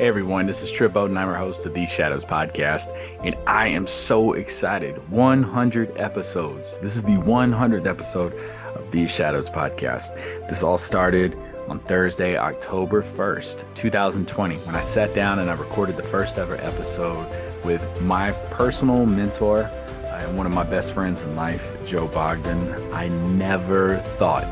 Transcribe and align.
Hey 0.00 0.08
everyone, 0.08 0.46
this 0.46 0.62
is 0.62 0.72
Trip 0.72 0.94
Bodenheimer, 0.94 1.36
host 1.36 1.66
of 1.66 1.74
the 1.74 1.84
Shadows 1.84 2.24
Podcast, 2.24 2.88
and 3.22 3.34
I 3.46 3.68
am 3.68 3.86
so 3.86 4.32
excited. 4.32 4.96
100 5.10 5.94
episodes. 5.98 6.78
This 6.78 6.96
is 6.96 7.02
the 7.02 7.18
100th 7.18 7.86
episode 7.86 8.32
of 8.74 8.90
the 8.92 9.06
Shadows 9.06 9.50
Podcast. 9.50 10.14
This 10.48 10.62
all 10.62 10.78
started 10.78 11.36
on 11.68 11.80
Thursday, 11.80 12.38
October 12.38 13.02
1st, 13.02 13.66
2020, 13.74 14.56
when 14.60 14.74
I 14.74 14.80
sat 14.80 15.14
down 15.14 15.38
and 15.38 15.50
I 15.50 15.52
recorded 15.52 15.98
the 15.98 16.02
first 16.02 16.38
ever 16.38 16.56
episode 16.56 17.26
with 17.62 17.82
my 18.00 18.32
personal 18.52 19.04
mentor 19.04 19.64
and 20.04 20.34
one 20.34 20.46
of 20.46 20.54
my 20.54 20.64
best 20.64 20.94
friends 20.94 21.24
in 21.24 21.36
life, 21.36 21.70
Joe 21.84 22.08
Bogdan. 22.08 22.72
I 22.94 23.08
never 23.08 23.98
thought 23.98 24.46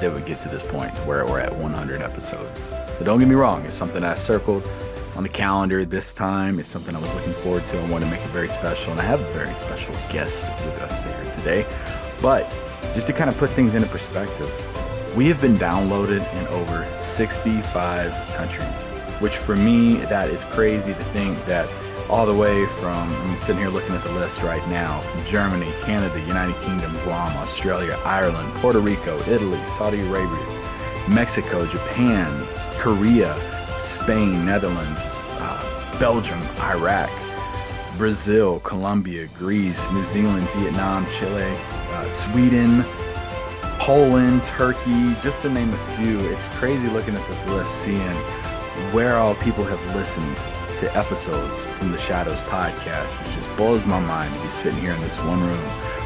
that 0.00 0.12
would 0.12 0.26
get 0.26 0.40
to 0.40 0.48
this 0.48 0.62
point 0.62 0.92
where 1.06 1.24
we're 1.26 1.40
at 1.40 1.54
100 1.54 2.02
episodes. 2.02 2.72
But 2.98 3.04
don't 3.04 3.18
get 3.18 3.28
me 3.28 3.34
wrong, 3.34 3.64
it's 3.64 3.74
something 3.74 4.04
I 4.04 4.14
circled 4.14 4.68
on 5.18 5.24
the 5.24 5.28
calendar 5.28 5.84
this 5.84 6.14
time. 6.14 6.60
It's 6.60 6.68
something 6.68 6.94
I 6.94 7.00
was 7.00 7.12
looking 7.12 7.32
forward 7.42 7.66
to. 7.66 7.80
I 7.80 7.90
want 7.90 8.04
to 8.04 8.10
make 8.10 8.20
it 8.20 8.28
very 8.28 8.48
special, 8.48 8.92
and 8.92 9.00
I 9.00 9.04
have 9.04 9.20
a 9.20 9.32
very 9.32 9.52
special 9.56 9.92
guest 10.10 10.48
with 10.64 10.80
us 10.80 11.02
here 11.02 11.32
today. 11.32 11.66
But 12.22 12.48
just 12.94 13.08
to 13.08 13.12
kind 13.12 13.28
of 13.28 13.36
put 13.36 13.50
things 13.50 13.74
into 13.74 13.88
perspective, 13.88 14.48
we 15.16 15.26
have 15.26 15.40
been 15.40 15.58
downloaded 15.58 16.22
in 16.34 16.46
over 16.46 16.86
65 17.02 18.12
countries, 18.36 18.90
which 19.18 19.36
for 19.36 19.56
me, 19.56 19.96
that 20.04 20.30
is 20.30 20.44
crazy 20.44 20.94
to 20.94 21.04
think 21.06 21.44
that 21.46 21.68
all 22.08 22.24
the 22.24 22.34
way 22.34 22.64
from, 22.80 23.12
I'm 23.12 23.36
sitting 23.36 23.60
here 23.60 23.70
looking 23.70 23.96
at 23.96 24.04
the 24.04 24.12
list 24.12 24.42
right 24.42 24.66
now, 24.68 25.00
from 25.00 25.24
Germany, 25.24 25.72
Canada, 25.82 26.20
United 26.20 26.54
Kingdom, 26.62 26.92
Guam, 27.02 27.36
Australia, 27.38 28.00
Ireland, 28.04 28.54
Puerto 28.60 28.78
Rico, 28.78 29.18
Italy, 29.28 29.64
Saudi 29.64 29.98
Arabia, 29.98 31.08
Mexico, 31.08 31.66
Japan, 31.66 32.46
Korea, 32.78 33.57
Spain, 33.80 34.44
Netherlands, 34.44 35.20
uh, 35.38 35.96
Belgium, 36.00 36.40
Iraq, 36.58 37.10
Brazil, 37.96 38.60
Colombia, 38.60 39.28
Greece, 39.38 39.90
New 39.92 40.04
Zealand, 40.04 40.48
Vietnam, 40.50 41.06
Chile, 41.12 41.56
uh, 41.90 42.08
Sweden, 42.08 42.84
Poland, 43.78 44.44
Turkey, 44.44 45.14
just 45.22 45.42
to 45.42 45.48
name 45.48 45.72
a 45.72 45.96
few. 45.96 46.18
It's 46.30 46.48
crazy 46.48 46.88
looking 46.88 47.14
at 47.14 47.26
this 47.28 47.46
list, 47.46 47.82
seeing 47.82 48.16
where 48.92 49.16
all 49.16 49.34
people 49.36 49.64
have 49.64 49.96
listened 49.96 50.36
to 50.76 50.96
episodes 50.96 51.64
from 51.78 51.90
the 51.90 51.98
Shadows 51.98 52.40
podcast, 52.42 53.12
which 53.18 53.34
just 53.34 53.48
blows 53.56 53.86
my 53.86 53.98
mind 53.98 54.32
to 54.34 54.40
be 54.42 54.50
sitting 54.50 54.80
here 54.80 54.92
in 54.92 55.00
this 55.00 55.16
one 55.18 55.40
room 55.40 55.64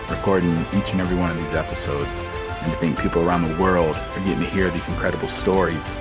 recording 0.09 0.67
each 0.75 0.93
and 0.93 1.01
every 1.01 1.17
one 1.17 1.31
of 1.31 1.37
these 1.39 1.53
episodes. 1.53 2.25
And 2.63 2.71
to 2.73 2.79
think 2.79 2.99
people 2.99 3.23
around 3.23 3.43
the 3.43 3.57
world 3.59 3.97
are 3.97 4.21
getting 4.21 4.41
to 4.41 4.49
hear 4.49 4.71
these 4.71 4.89
incredible 4.89 5.29
stories 5.29 5.97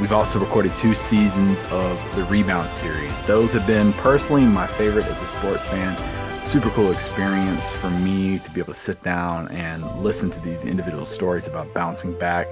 We've 0.00 0.12
also 0.12 0.40
recorded 0.40 0.74
two 0.74 0.94
seasons 0.94 1.62
of 1.64 2.16
the 2.16 2.24
Rebound 2.24 2.70
series. 2.70 3.22
Those 3.24 3.52
have 3.52 3.66
been 3.66 3.92
personally 3.92 4.44
my 4.44 4.66
favorite 4.66 5.04
as 5.04 5.20
a 5.20 5.26
sports 5.26 5.66
fan. 5.66 6.42
Super 6.42 6.70
cool 6.70 6.90
experience 6.90 7.68
for 7.68 7.90
me 7.90 8.38
to 8.38 8.50
be 8.50 8.62
able 8.62 8.72
to 8.72 8.80
sit 8.80 9.02
down 9.02 9.48
and 9.48 9.84
listen 10.02 10.30
to 10.30 10.40
these 10.40 10.64
individual 10.64 11.04
stories 11.04 11.48
about 11.48 11.74
bouncing 11.74 12.18
back. 12.18 12.48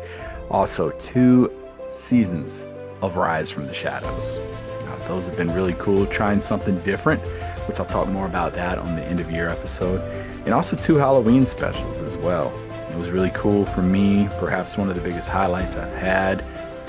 Also, 0.50 0.90
two 0.98 1.50
seasons 1.88 2.66
of 3.00 3.16
Rise 3.16 3.50
from 3.50 3.64
the 3.64 3.72
Shadows. 3.72 4.38
Now, 4.84 5.08
those 5.08 5.26
have 5.26 5.38
been 5.38 5.52
really 5.54 5.74
cool, 5.78 6.04
trying 6.04 6.42
something 6.42 6.78
different, 6.80 7.22
which 7.66 7.80
I'll 7.80 7.86
talk 7.86 8.08
more 8.08 8.26
about 8.26 8.52
that 8.54 8.76
on 8.76 8.94
the 8.94 9.04
end 9.04 9.20
of 9.20 9.30
year 9.30 9.48
episode. 9.48 10.02
And 10.44 10.52
also, 10.52 10.76
two 10.76 10.96
Halloween 10.96 11.46
specials 11.46 12.02
as 12.02 12.14
well. 12.14 12.52
It 12.90 12.96
was 12.98 13.08
really 13.08 13.30
cool 13.32 13.64
for 13.64 13.80
me, 13.80 14.28
perhaps 14.38 14.76
one 14.76 14.90
of 14.90 14.96
the 14.96 15.00
biggest 15.00 15.30
highlights 15.30 15.76
I've 15.76 15.94
had 15.94 16.44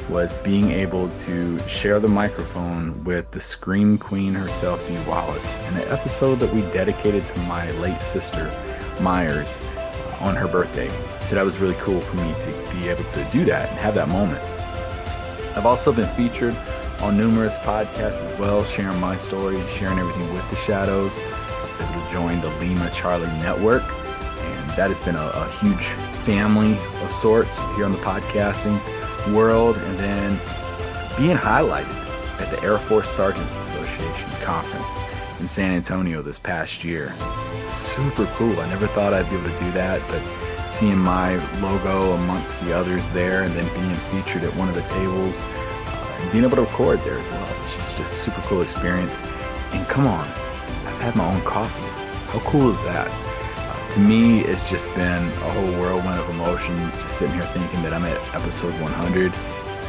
was 0.09 0.33
being 0.33 0.71
able 0.71 1.07
to 1.09 1.59
share 1.67 1.99
the 1.99 2.07
microphone 2.07 3.03
with 3.03 3.29
the 3.31 3.39
Scream 3.39 3.97
Queen 3.97 4.33
herself, 4.33 4.85
Dee 4.87 4.97
Wallace, 5.07 5.59
in 5.59 5.75
an 5.75 5.87
episode 5.89 6.39
that 6.39 6.53
we 6.53 6.61
dedicated 6.73 7.27
to 7.27 7.39
my 7.41 7.69
late 7.73 8.01
sister, 8.01 8.51
Myers, 8.99 9.59
uh, 9.59 10.17
on 10.19 10.35
her 10.35 10.47
birthday. 10.47 10.89
So 11.23 11.35
that 11.35 11.45
was 11.45 11.59
really 11.59 11.75
cool 11.75 12.01
for 12.01 12.17
me 12.17 12.33
to 12.41 12.75
be 12.75 12.87
able 12.89 13.03
to 13.03 13.23
do 13.31 13.45
that 13.45 13.69
and 13.69 13.77
have 13.77 13.95
that 13.95 14.09
moment. 14.09 14.41
I've 15.55 15.67
also 15.67 15.93
been 15.93 16.09
featured 16.15 16.55
on 17.01 17.15
numerous 17.15 17.59
podcasts 17.59 18.23
as 18.23 18.39
well, 18.39 18.63
sharing 18.63 18.99
my 18.99 19.15
story, 19.15 19.63
sharing 19.67 19.99
everything 19.99 20.33
with 20.33 20.49
the 20.49 20.55
Shadows. 20.57 21.19
I 21.19 21.67
was 21.67 21.89
able 21.89 22.05
to 22.05 22.11
join 22.11 22.41
the 22.41 22.49
Lima 22.59 22.89
Charlie 22.95 23.27
Network, 23.37 23.83
and 23.83 24.69
that 24.71 24.89
has 24.89 24.99
been 24.99 25.15
a, 25.15 25.27
a 25.27 25.51
huge 25.61 25.85
family 26.23 26.77
of 27.03 27.13
sorts 27.13 27.63
here 27.75 27.85
on 27.85 27.91
the 27.91 27.99
podcasting 27.99 28.81
world 29.27 29.77
and 29.77 29.99
then 29.99 30.39
being 31.17 31.37
highlighted 31.37 31.95
at 32.39 32.49
the 32.49 32.61
Air 32.63 32.77
Force 32.77 33.09
Sergeants 33.09 33.57
Association 33.57 34.29
conference 34.41 34.97
in 35.39 35.47
San 35.47 35.71
Antonio 35.71 36.21
this 36.21 36.39
past 36.39 36.83
year. 36.83 37.13
Super 37.61 38.25
cool. 38.35 38.59
I 38.59 38.67
never 38.69 38.87
thought 38.87 39.13
I'd 39.13 39.29
be 39.29 39.35
able 39.35 39.49
to 39.49 39.59
do 39.59 39.71
that, 39.71 40.01
but 40.09 40.21
seeing 40.69 40.97
my 40.97 41.35
logo 41.61 42.13
amongst 42.13 42.59
the 42.61 42.73
others 42.73 43.09
there 43.09 43.43
and 43.43 43.53
then 43.55 43.67
being 43.73 44.23
featured 44.23 44.43
at 44.43 44.55
one 44.55 44.69
of 44.69 44.75
the 44.75 44.83
tables 44.83 45.43
uh, 45.43 46.17
and 46.19 46.31
being 46.31 46.43
able 46.43 46.57
to 46.57 46.61
record 46.61 46.99
there 47.03 47.17
as 47.17 47.29
well. 47.29 47.63
It's 47.63 47.75
just 47.75 47.99
a 47.99 48.05
super 48.05 48.41
cool 48.41 48.61
experience. 48.61 49.19
And 49.71 49.87
come 49.87 50.07
on, 50.07 50.27
I've 50.85 50.99
had 50.99 51.15
my 51.15 51.33
own 51.33 51.41
coffee. 51.41 51.81
How 52.31 52.39
cool 52.39 52.71
is 52.73 52.81
that? 52.83 53.28
Me, 53.99 54.41
it's 54.41 54.67
just 54.69 54.93
been 54.95 55.27
a 55.27 55.51
whole 55.51 55.71
whirlwind 55.79 56.19
of 56.19 56.29
emotions. 56.29 56.97
Just 56.97 57.17
sitting 57.17 57.33
here 57.33 57.45
thinking 57.47 57.81
that 57.83 57.93
I'm 57.93 58.05
at 58.05 58.17
episode 58.33 58.73
100, 58.81 59.33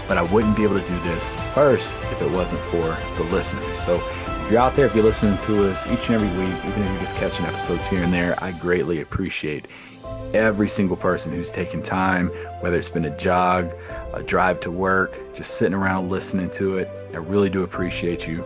but 0.09 0.19
I 0.19 0.23
wouldn't 0.23 0.57
be 0.57 0.65
able 0.65 0.81
to 0.81 0.87
do 0.87 1.01
this 1.01 1.37
first 1.55 1.97
if 2.05 2.23
it 2.23 2.31
wasn't 2.31 2.61
for 2.63 2.97
the 3.17 3.29
listeners. 3.31 3.79
So 3.79 4.03
if 4.45 4.51
you're 4.51 4.61
out 4.61 4.75
there, 4.75 4.87
if 4.87 4.95
you're 4.95 5.05
listening 5.05 5.39
to 5.39 5.71
us 5.71 5.87
each 5.87 6.09
and 6.09 6.17
every 6.17 6.29
week, 6.29 6.57
even 6.65 6.83
if 6.83 6.91
you're 6.91 7.01
just 7.01 7.17
catching 7.17 7.47
episodes 7.47 7.87
here 7.87 8.03
and 8.03 8.13
there, 8.13 8.37
I 8.43 8.53
greatly 8.53 9.01
appreciate 9.01 9.67
every 10.35 10.69
single 10.69 10.97
person 10.97 11.33
who's 11.33 11.51
taken 11.51 11.83
time, 11.83 12.29
whether 12.61 12.77
it's 12.77 12.89
been 12.89 13.05
a 13.05 13.17
jog, 13.17 13.75
a 14.13 14.23
drive 14.23 14.61
to 14.61 14.71
work, 14.71 15.21
just 15.35 15.57
sitting 15.57 15.75
around 15.75 16.09
listening 16.09 16.51
to 16.51 16.79
it. 16.79 16.91
I 17.13 17.19
really 17.19 17.51
do 17.51 17.63
appreciate 17.63 18.27
you. 18.27 18.45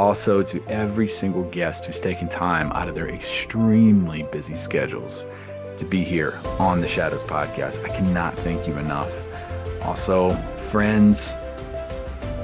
Also, 0.00 0.42
to 0.42 0.66
every 0.66 1.06
single 1.06 1.42
guest 1.50 1.84
who's 1.84 2.00
taken 2.00 2.26
time 2.26 2.72
out 2.72 2.88
of 2.88 2.94
their 2.94 3.10
extremely 3.10 4.22
busy 4.22 4.56
schedules 4.56 5.26
to 5.76 5.84
be 5.84 6.02
here 6.02 6.40
on 6.58 6.80
the 6.80 6.88
Shadows 6.88 7.22
podcast. 7.22 7.84
I 7.84 7.94
cannot 7.94 8.34
thank 8.38 8.66
you 8.66 8.78
enough. 8.78 9.12
Also, 9.82 10.34
friends, 10.56 11.36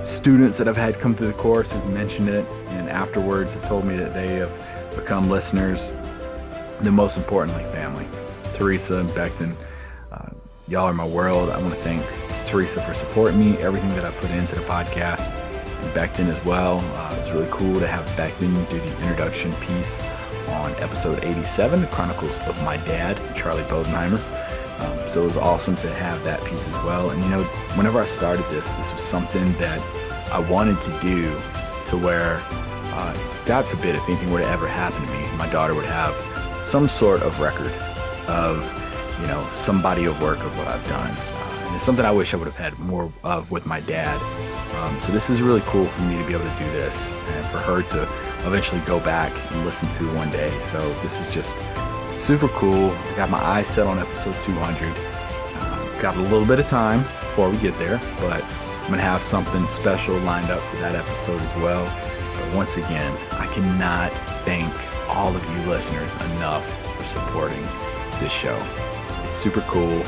students 0.02 0.58
that 0.58 0.68
I've 0.68 0.76
had 0.76 1.00
come 1.00 1.14
through 1.14 1.28
the 1.28 1.32
course 1.32 1.72
who've 1.72 1.88
mentioned 1.88 2.28
it 2.28 2.46
and 2.72 2.90
afterwards 2.90 3.54
have 3.54 3.66
told 3.66 3.86
me 3.86 3.96
that 3.96 4.12
they 4.12 4.34
have 4.34 4.52
become 4.94 5.30
listeners. 5.30 5.94
And 6.80 6.92
most 6.92 7.16
importantly, 7.16 7.64
family. 7.64 8.06
Teresa 8.52 8.98
and 8.98 9.08
Beckton, 9.12 9.56
uh, 10.12 10.28
y'all 10.68 10.84
are 10.84 10.92
my 10.92 11.06
world. 11.06 11.48
I 11.48 11.58
want 11.58 11.72
to 11.72 11.80
thank 11.80 12.04
Teresa 12.44 12.82
for 12.82 12.92
supporting 12.92 13.40
me, 13.40 13.56
everything 13.62 13.88
that 13.94 14.04
I 14.04 14.10
put 14.10 14.30
into 14.32 14.56
the 14.56 14.60
podcast. 14.60 15.32
and 15.32 15.94
Beckton 15.94 16.28
as 16.28 16.44
well. 16.44 16.80
Uh, 16.96 17.05
was 17.26 17.34
really 17.34 17.50
cool 17.50 17.80
to 17.80 17.86
have 17.88 18.04
Beckton 18.16 18.68
do 18.68 18.78
the 18.78 18.96
introduction 19.02 19.52
piece 19.54 20.00
on 20.48 20.72
episode 20.76 21.24
87, 21.24 21.80
The 21.80 21.86
Chronicles 21.88 22.38
of 22.40 22.60
My 22.62 22.76
Dad, 22.76 23.20
Charlie 23.34 23.64
Bodenheimer. 23.64 24.20
Um, 24.80 25.08
so 25.08 25.22
it 25.22 25.26
was 25.26 25.36
awesome 25.36 25.74
to 25.76 25.92
have 25.94 26.22
that 26.24 26.44
piece 26.44 26.68
as 26.68 26.76
well. 26.84 27.10
And 27.10 27.22
you 27.24 27.28
know, 27.28 27.42
whenever 27.74 28.00
I 28.00 28.04
started 28.04 28.44
this, 28.50 28.70
this 28.72 28.92
was 28.92 29.02
something 29.02 29.52
that 29.54 29.80
I 30.30 30.38
wanted 30.38 30.80
to 30.82 31.00
do 31.00 31.32
to 31.86 31.96
where, 31.96 32.42
uh, 32.94 33.16
God 33.44 33.64
forbid, 33.64 33.96
if 33.96 34.08
anything 34.08 34.30
were 34.30 34.40
to 34.40 34.46
ever 34.46 34.68
happen 34.68 35.04
to 35.04 35.12
me, 35.12 35.26
my 35.36 35.50
daughter 35.50 35.74
would 35.74 35.86
have 35.86 36.14
some 36.64 36.88
sort 36.88 37.22
of 37.22 37.40
record 37.40 37.72
of, 38.28 38.64
you 39.20 39.26
know, 39.26 39.48
some 39.52 39.82
body 39.82 40.04
of 40.04 40.20
work 40.22 40.38
of 40.40 40.56
what 40.58 40.68
I've 40.68 40.86
done. 40.86 41.10
Uh, 41.10 41.64
and 41.66 41.74
it's 41.74 41.84
something 41.84 42.04
I 42.04 42.12
wish 42.12 42.34
I 42.34 42.36
would 42.36 42.46
have 42.46 42.56
had 42.56 42.78
more 42.78 43.12
of 43.24 43.50
with 43.50 43.66
my 43.66 43.80
dad. 43.80 44.45
Um, 44.76 45.00
so 45.00 45.10
this 45.10 45.30
is 45.30 45.40
really 45.40 45.62
cool 45.64 45.86
for 45.86 46.02
me 46.02 46.18
to 46.18 46.24
be 46.26 46.34
able 46.34 46.44
to 46.44 46.58
do 46.58 46.70
this 46.72 47.14
and 47.14 47.46
for 47.46 47.58
her 47.58 47.82
to 47.82 48.02
eventually 48.46 48.80
go 48.82 49.00
back 49.00 49.32
and 49.52 49.64
listen 49.64 49.88
to 49.90 50.14
one 50.14 50.30
day. 50.30 50.58
So 50.60 50.92
this 51.00 51.18
is 51.20 51.32
just 51.32 51.56
super 52.10 52.48
cool. 52.48 52.90
I 52.90 53.16
got 53.16 53.30
my 53.30 53.42
eyes 53.42 53.68
set 53.68 53.86
on 53.86 53.98
episode 53.98 54.38
200. 54.40 54.94
Uh, 54.94 56.00
got 56.00 56.16
a 56.16 56.20
little 56.20 56.44
bit 56.44 56.60
of 56.60 56.66
time 56.66 57.02
before 57.02 57.48
we 57.48 57.56
get 57.58 57.76
there, 57.78 57.98
but 58.18 58.44
I'm 58.44 58.88
going 58.88 58.98
to 58.98 59.04
have 59.04 59.22
something 59.22 59.66
special 59.66 60.16
lined 60.18 60.50
up 60.50 60.62
for 60.62 60.76
that 60.76 60.94
episode 60.94 61.40
as 61.40 61.54
well. 61.56 61.84
But 62.34 62.54
once 62.54 62.76
again, 62.76 63.16
I 63.32 63.46
cannot 63.46 64.12
thank 64.44 64.72
all 65.08 65.34
of 65.34 65.44
you 65.50 65.58
listeners 65.70 66.14
enough 66.14 66.68
for 66.94 67.04
supporting 67.04 67.62
this 68.20 68.30
show. 68.30 68.60
It's 69.24 69.36
super 69.36 69.62
cool. 69.62 70.02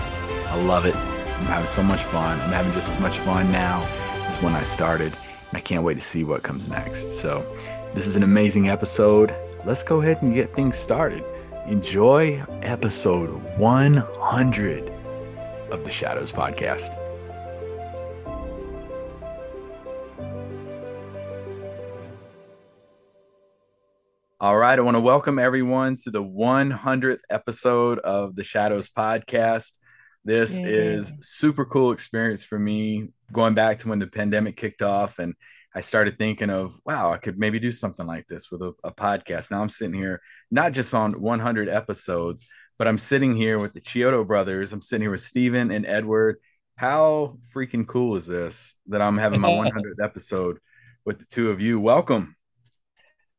I 0.49 0.63
love 0.63 0.85
it. 0.85 0.95
I'm 0.95 1.47
having 1.47 1.67
so 1.67 1.83
much 1.83 2.03
fun. 2.03 2.41
I'm 2.41 2.51
having 2.51 2.73
just 2.73 2.91
as 2.91 3.01
much 3.01 3.19
fun 3.19 3.51
now 3.51 3.87
it's 4.29 4.43
when 4.43 4.55
I 4.55 4.63
started. 4.63 5.17
I 5.55 5.61
can't 5.61 5.83
wait 5.83 5.95
to 5.95 6.03
see 6.03 6.23
what 6.23 6.43
comes 6.43 6.69
next. 6.69 7.13
So, 7.13 7.51
this 7.95 8.07
is 8.07 8.15
an 8.15 8.23
amazing 8.23 8.69
episode. 8.69 9.35
Let's 9.65 9.83
go 9.83 10.03
ahead 10.03 10.21
and 10.21 10.35
get 10.35 10.55
things 10.55 10.77
started. 10.77 11.25
Enjoy 11.67 12.45
episode 12.61 13.31
100 13.59 14.93
of 15.71 15.83
the 15.83 15.91
Shadows 15.91 16.31
Podcast. 16.31 16.95
All 24.41 24.59
right, 24.59 24.79
I 24.79 24.83
want 24.83 24.97
to 24.97 25.01
welcome 25.01 25.39
everyone 25.39 25.97
to 26.05 26.11
the 26.11 26.23
100th 26.23 27.21
episode 27.31 27.99
of 28.01 28.37
the 28.37 28.45
Shadows 28.45 28.91
Podcast. 28.91 29.79
This 30.29 30.61
yeah. 30.61 30.67
is 30.67 31.11
super 31.23 31.65
cool 31.65 31.91
experience 31.93 32.45
for 32.45 32.59
me 32.59 33.09
going 33.33 33.55
back 33.55 33.79
to 33.79 33.89
when 33.89 33.99
the 33.99 34.07
pandemic 34.07 34.59
kicked 34.59 34.83
off 34.83 35.21
and 35.21 35.35
I 35.75 35.81
started 35.81 36.19
thinking 36.19 36.51
of, 36.51 36.79
wow, 36.85 37.11
I 37.11 37.17
could 37.17 37.39
maybe 37.39 37.59
do 37.59 37.73
something 37.73 38.07
like 38.07 38.27
this 38.27 38.51
with 38.51 38.61
a, 38.61 38.75
a 38.85 38.93
podcast. 38.93 39.51
Now 39.51 39.63
I'm 39.63 39.71
sitting 39.71 39.95
here, 39.95 40.21
not 40.51 40.73
just 40.73 40.93
on 40.93 41.19
100 41.19 41.71
episodes, 41.71 42.47
but 42.77 42.87
I'm 42.87 42.99
sitting 42.99 43.35
here 43.37 43.59
with 43.59 43.73
the 43.73 43.81
Chiodo 43.81 44.27
brothers. 44.27 44.75
I'm 44.75 44.83
sitting 44.83 45.05
here 45.05 45.13
with 45.13 45.23
Stephen 45.23 45.71
and 45.71 45.87
Edward. 45.87 46.37
How 46.77 47.39
freaking 47.55 47.87
cool 47.87 48.17
is 48.17 48.27
this 48.27 48.75
that 48.89 49.01
I'm 49.01 49.17
having 49.17 49.41
my 49.41 49.49
100th 49.73 50.05
episode 50.05 50.59
with 51.07 51.21
the 51.21 51.25
two 51.25 51.51
of 51.51 51.63
you? 51.63 51.81
Welcome. 51.81 52.37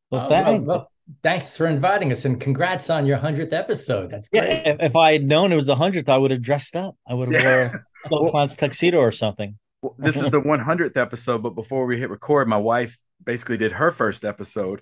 Well, 0.09 0.21
uh, 0.21 0.27
thanks. 0.27 0.67
Well, 1.09 1.15
well, 1.15 1.19
thanks 1.23 1.57
for 1.57 1.67
inviting 1.67 2.11
us 2.11 2.25
and 2.25 2.39
congrats 2.39 2.89
on 2.89 3.05
your 3.05 3.17
100th 3.17 3.53
episode. 3.53 4.09
That's 4.09 4.29
great. 4.29 4.43
Yeah, 4.43 4.69
if, 4.69 4.77
if 4.79 4.95
I 4.95 5.13
had 5.13 5.23
known 5.23 5.51
it 5.51 5.55
was 5.55 5.65
the 5.65 5.75
100th, 5.75 6.09
I 6.09 6.17
would 6.17 6.31
have 6.31 6.41
dressed 6.41 6.75
up. 6.75 6.95
I 7.07 7.13
would 7.13 7.31
have 7.31 7.41
yeah. 7.41 7.71
wore 8.09 8.29
a 8.29 8.31
well, 8.31 8.47
tuxedo 8.47 8.99
or 8.99 9.11
something. 9.11 9.57
Well, 9.81 9.95
this 9.97 10.17
is 10.17 10.29
the 10.29 10.41
100th 10.41 10.97
episode, 10.97 11.41
but 11.41 11.55
before 11.55 11.85
we 11.85 11.97
hit 11.99 12.09
record, 12.09 12.47
my 12.47 12.57
wife 12.57 12.97
basically 13.23 13.57
did 13.57 13.71
her 13.73 13.91
first 13.91 14.25
episode 14.25 14.81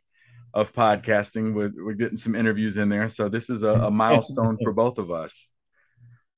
of 0.53 0.73
podcasting. 0.73 1.53
We're, 1.53 1.71
we're 1.77 1.93
getting 1.93 2.17
some 2.17 2.35
interviews 2.35 2.77
in 2.77 2.89
there. 2.89 3.07
So 3.07 3.29
this 3.29 3.49
is 3.49 3.63
a, 3.63 3.73
a 3.73 3.91
milestone 3.91 4.57
for 4.63 4.73
both 4.73 4.97
of 4.97 5.11
us. 5.11 5.49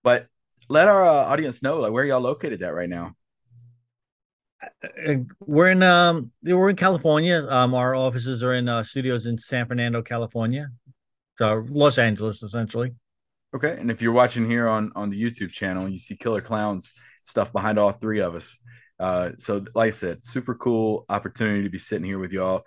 But 0.03 0.27
let 0.67 0.87
our 0.87 1.05
uh, 1.05 1.25
audience 1.25 1.63
know 1.63 1.79
like 1.79 1.91
where 1.91 2.05
y'all 2.05 2.21
located 2.21 2.61
at 2.63 2.73
right 2.73 2.89
now. 2.89 3.15
Uh, 4.61 5.15
we're 5.39 5.71
in 5.71 5.83
um 5.83 6.31
we're 6.43 6.69
in 6.69 6.75
California. 6.75 7.45
Um, 7.49 7.73
our 7.73 7.95
offices 7.95 8.43
are 8.43 8.53
in 8.53 8.67
uh, 8.67 8.83
studios 8.83 9.25
in 9.25 9.37
San 9.37 9.67
Fernando, 9.67 10.01
California. 10.01 10.69
So 11.37 11.65
Los 11.69 11.97
Angeles, 11.97 12.43
essentially. 12.43 12.91
Okay, 13.55 13.77
and 13.79 13.89
if 13.89 14.01
you're 14.01 14.11
watching 14.11 14.49
here 14.49 14.67
on 14.67 14.91
on 14.95 15.09
the 15.09 15.21
YouTube 15.21 15.51
channel, 15.51 15.87
you 15.87 15.97
see 15.97 16.15
Killer 16.15 16.41
Klowns 16.41 16.91
stuff 17.23 17.51
behind 17.51 17.79
all 17.79 17.91
three 17.91 18.19
of 18.19 18.35
us. 18.35 18.59
Uh, 18.99 19.31
so 19.37 19.63
like 19.75 19.87
I 19.87 19.91
said, 19.91 20.23
super 20.23 20.55
cool 20.55 21.05
opportunity 21.07 21.63
to 21.63 21.69
be 21.69 21.77
sitting 21.77 22.03
here 22.03 22.19
with 22.19 22.33
y'all. 22.33 22.63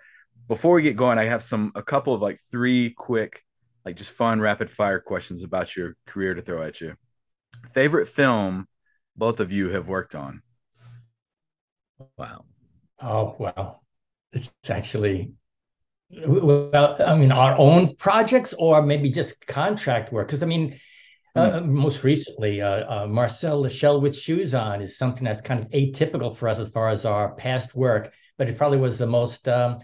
Before 0.47 0.73
we 0.73 0.81
get 0.81 0.97
going, 0.97 1.19
I 1.19 1.25
have 1.25 1.43
some 1.43 1.71
a 1.75 1.83
couple 1.83 2.13
of 2.13 2.21
like 2.21 2.39
three 2.51 2.89
quick, 2.89 3.43
like 3.85 3.95
just 3.95 4.11
fun 4.11 4.41
rapid 4.41 4.69
fire 4.71 4.99
questions 4.99 5.43
about 5.43 5.75
your 5.75 5.95
career 6.07 6.33
to 6.33 6.41
throw 6.41 6.63
at 6.63 6.81
you. 6.81 6.95
Favorite 7.71 8.07
film 8.07 8.67
both 9.15 9.39
of 9.39 9.51
you 9.51 9.69
have 9.69 9.87
worked 9.87 10.15
on. 10.15 10.41
Wow. 12.17 12.45
Oh, 13.01 13.35
wow. 13.37 13.81
It's 14.31 14.53
actually, 14.69 15.33
well, 16.25 16.95
I 17.05 17.15
mean, 17.15 17.31
our 17.31 17.57
own 17.57 17.95
projects 17.95 18.53
or 18.53 18.81
maybe 18.81 19.09
just 19.09 19.45
contract 19.45 20.11
work. 20.11 20.27
Because, 20.27 20.43
I 20.43 20.45
mean, 20.45 20.79
uh, 21.35 21.59
mm. 21.59 21.65
most 21.65 22.03
recently, 22.03 22.61
uh, 22.61 23.03
uh, 23.03 23.07
Marcel 23.07 23.63
the 23.63 23.69
Shell 23.69 24.01
with 24.01 24.15
Shoes 24.15 24.53
On 24.53 24.81
is 24.81 24.97
something 24.97 25.23
that's 25.23 25.41
kind 25.41 25.59
of 25.59 25.69
atypical 25.69 26.35
for 26.35 26.47
us 26.47 26.59
as 26.59 26.69
far 26.69 26.89
as 26.89 27.05
our 27.05 27.33
past 27.35 27.75
work, 27.75 28.13
but 28.37 28.49
it 28.49 28.57
probably 28.57 28.77
was 28.77 28.97
the 28.97 29.07
most, 29.07 29.47
um, 29.47 29.79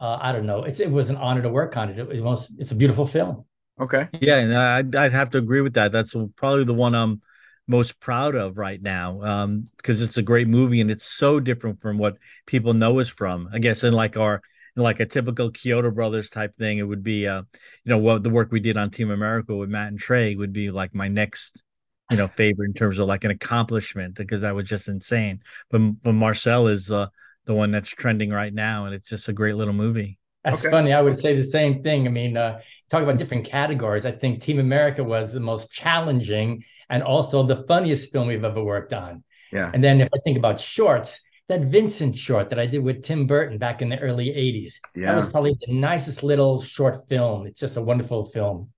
uh, 0.00 0.18
I 0.20 0.32
don't 0.32 0.46
know, 0.46 0.64
it's, 0.64 0.80
it 0.80 0.90
was 0.90 1.10
an 1.10 1.16
honor 1.16 1.42
to 1.42 1.48
work 1.48 1.76
on 1.76 1.90
it. 1.90 1.98
It, 1.98 2.10
it 2.10 2.22
was, 2.22 2.52
it's 2.58 2.72
a 2.72 2.76
beautiful 2.76 3.06
film. 3.06 3.44
Okay. 3.80 4.08
Yeah, 4.20 4.38
and 4.38 4.56
I'd, 4.56 4.96
I'd 4.96 5.12
have 5.12 5.30
to 5.30 5.38
agree 5.38 5.60
with 5.60 5.74
that. 5.74 5.92
That's 5.92 6.14
probably 6.36 6.64
the 6.64 6.74
one 6.74 6.94
I'm 6.94 7.22
most 7.68 8.00
proud 8.00 8.34
of 8.34 8.56
right 8.58 8.80
now 8.80 9.22
um 9.22 9.68
because 9.76 10.00
it's 10.00 10.16
a 10.16 10.22
great 10.22 10.48
movie 10.48 10.80
and 10.80 10.90
it's 10.90 11.04
so 11.04 11.38
different 11.38 11.80
from 11.80 11.98
what 11.98 12.16
people 12.46 12.74
know 12.74 12.98
us 12.98 13.08
from. 13.08 13.48
I 13.52 13.58
guess 13.58 13.84
in 13.84 13.92
like 13.92 14.16
our 14.16 14.40
in 14.76 14.82
like 14.82 15.00
a 15.00 15.06
typical 15.06 15.52
Chiodo 15.52 15.94
brothers 15.94 16.30
type 16.30 16.54
thing 16.54 16.78
it 16.78 16.82
would 16.82 17.02
be 17.02 17.26
uh 17.28 17.42
you 17.84 17.90
know 17.90 17.98
what 17.98 18.22
the 18.22 18.30
work 18.30 18.50
we 18.50 18.60
did 18.60 18.76
on 18.76 18.90
team 18.90 19.10
america 19.10 19.54
with 19.54 19.68
matt 19.68 19.88
and 19.88 19.98
trey 19.98 20.34
would 20.34 20.52
be 20.52 20.70
like 20.70 20.94
my 20.94 21.08
next 21.08 21.62
you 22.10 22.16
know 22.16 22.28
favorite 22.28 22.68
in 22.68 22.74
terms 22.74 22.98
of 22.98 23.06
like 23.06 23.24
an 23.24 23.30
accomplishment 23.30 24.14
because 24.14 24.40
that 24.40 24.54
was 24.54 24.68
just 24.68 24.88
insane. 24.88 25.42
But 25.70 25.80
but 26.02 26.12
marcel 26.12 26.68
is 26.68 26.90
uh 26.90 27.08
the 27.44 27.54
one 27.54 27.70
that's 27.70 27.90
trending 27.90 28.30
right 28.30 28.52
now 28.52 28.86
and 28.86 28.94
it's 28.94 29.08
just 29.08 29.28
a 29.28 29.32
great 29.32 29.56
little 29.56 29.74
movie 29.74 30.18
that's 30.50 30.64
okay. 30.64 30.70
funny. 30.70 30.92
I 30.92 31.02
would 31.02 31.16
say 31.16 31.36
the 31.36 31.44
same 31.44 31.82
thing. 31.82 32.06
I 32.06 32.10
mean, 32.10 32.36
uh, 32.36 32.60
talk 32.90 33.02
about 33.02 33.18
different 33.18 33.44
categories. 33.44 34.06
I 34.06 34.12
think 34.12 34.42
Team 34.42 34.58
America 34.58 35.02
was 35.04 35.32
the 35.32 35.40
most 35.40 35.70
challenging 35.70 36.64
and 36.88 37.02
also 37.02 37.42
the 37.42 37.56
funniest 37.56 38.12
film 38.12 38.28
we've 38.28 38.44
ever 38.44 38.62
worked 38.62 38.92
on. 38.92 39.24
Yeah. 39.52 39.70
And 39.72 39.82
then 39.82 40.00
if 40.00 40.08
I 40.14 40.18
think 40.24 40.38
about 40.38 40.60
shorts, 40.60 41.20
that 41.48 41.62
Vincent 41.62 42.16
short 42.16 42.50
that 42.50 42.58
I 42.58 42.66
did 42.66 42.80
with 42.80 43.02
Tim 43.02 43.26
Burton 43.26 43.58
back 43.58 43.80
in 43.80 43.88
the 43.88 43.98
early 43.98 44.26
80s. 44.26 44.74
Yeah. 44.94 45.06
That 45.06 45.14
was 45.14 45.28
probably 45.28 45.56
the 45.66 45.72
nicest 45.72 46.22
little 46.22 46.60
short 46.60 47.08
film. 47.08 47.46
It's 47.46 47.60
just 47.60 47.76
a 47.76 47.82
wonderful 47.82 48.26
film. 48.26 48.70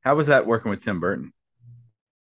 How 0.00 0.14
was 0.14 0.28
that 0.28 0.46
working 0.46 0.70
with 0.70 0.82
Tim 0.82 1.00
Burton? 1.00 1.32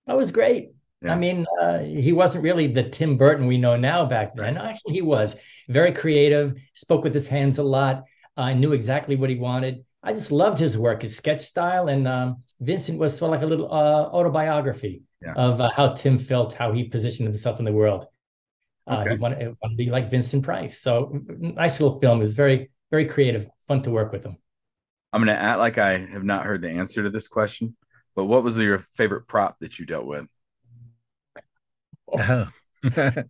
That 0.07 0.17
was 0.17 0.31
great. 0.31 0.71
Yeah. 1.01 1.13
I 1.13 1.15
mean, 1.17 1.45
uh, 1.59 1.79
he 1.79 2.13
wasn't 2.13 2.43
really 2.43 2.67
the 2.67 2.83
Tim 2.83 3.17
Burton 3.17 3.47
we 3.47 3.57
know 3.57 3.75
now 3.75 4.05
back 4.05 4.35
then. 4.35 4.55
Right. 4.55 4.69
Actually, 4.69 4.93
he 4.93 5.01
was 5.01 5.35
very 5.67 5.93
creative, 5.93 6.53
spoke 6.73 7.03
with 7.03 7.13
his 7.13 7.27
hands 7.27 7.57
a 7.57 7.63
lot. 7.63 8.03
I 8.37 8.53
knew 8.53 8.73
exactly 8.73 9.15
what 9.15 9.29
he 9.29 9.35
wanted. 9.35 9.85
I 10.03 10.13
just 10.13 10.31
loved 10.31 10.57
his 10.57 10.77
work, 10.77 11.03
his 11.03 11.15
sketch 11.15 11.41
style, 11.41 11.87
and 11.87 12.07
um, 12.07 12.43
Vincent 12.59 12.97
was 12.97 13.15
sort 13.15 13.29
of 13.29 13.35
like 13.35 13.43
a 13.43 13.47
little 13.47 13.71
uh, 13.71 14.09
autobiography 14.11 15.03
yeah. 15.21 15.33
of 15.33 15.61
uh, 15.61 15.69
how 15.69 15.93
Tim 15.93 16.17
felt, 16.17 16.53
how 16.53 16.71
he 16.71 16.85
positioned 16.85 17.27
himself 17.27 17.59
in 17.59 17.65
the 17.65 17.73
world. 17.73 18.07
Uh, 18.87 19.01
okay. 19.01 19.11
He 19.11 19.17
wanted, 19.17 19.55
wanted, 19.61 19.73
to 19.73 19.83
be 19.83 19.91
like 19.91 20.09
Vincent 20.09 20.43
Price. 20.43 20.81
So 20.81 21.19
nice 21.37 21.79
little 21.79 21.99
film. 21.99 22.17
It 22.17 22.21
was 22.21 22.33
very, 22.33 22.71
very 22.89 23.05
creative, 23.05 23.47
fun 23.67 23.83
to 23.83 23.91
work 23.91 24.11
with 24.11 24.25
him. 24.25 24.37
I'm 25.13 25.23
going 25.23 25.35
to 25.35 25.41
act 25.41 25.59
like 25.59 25.77
I 25.77 25.97
have 25.97 26.23
not 26.23 26.45
heard 26.45 26.61
the 26.61 26.69
answer 26.69 27.03
to 27.03 27.09
this 27.09 27.27
question, 27.27 27.75
but 28.15 28.25
what 28.25 28.43
was 28.43 28.59
your 28.59 28.79
favorite 28.79 29.27
prop 29.27 29.59
that 29.59 29.77
you 29.77 29.85
dealt 29.85 30.05
with? 30.05 30.25
Oh. 32.11 32.47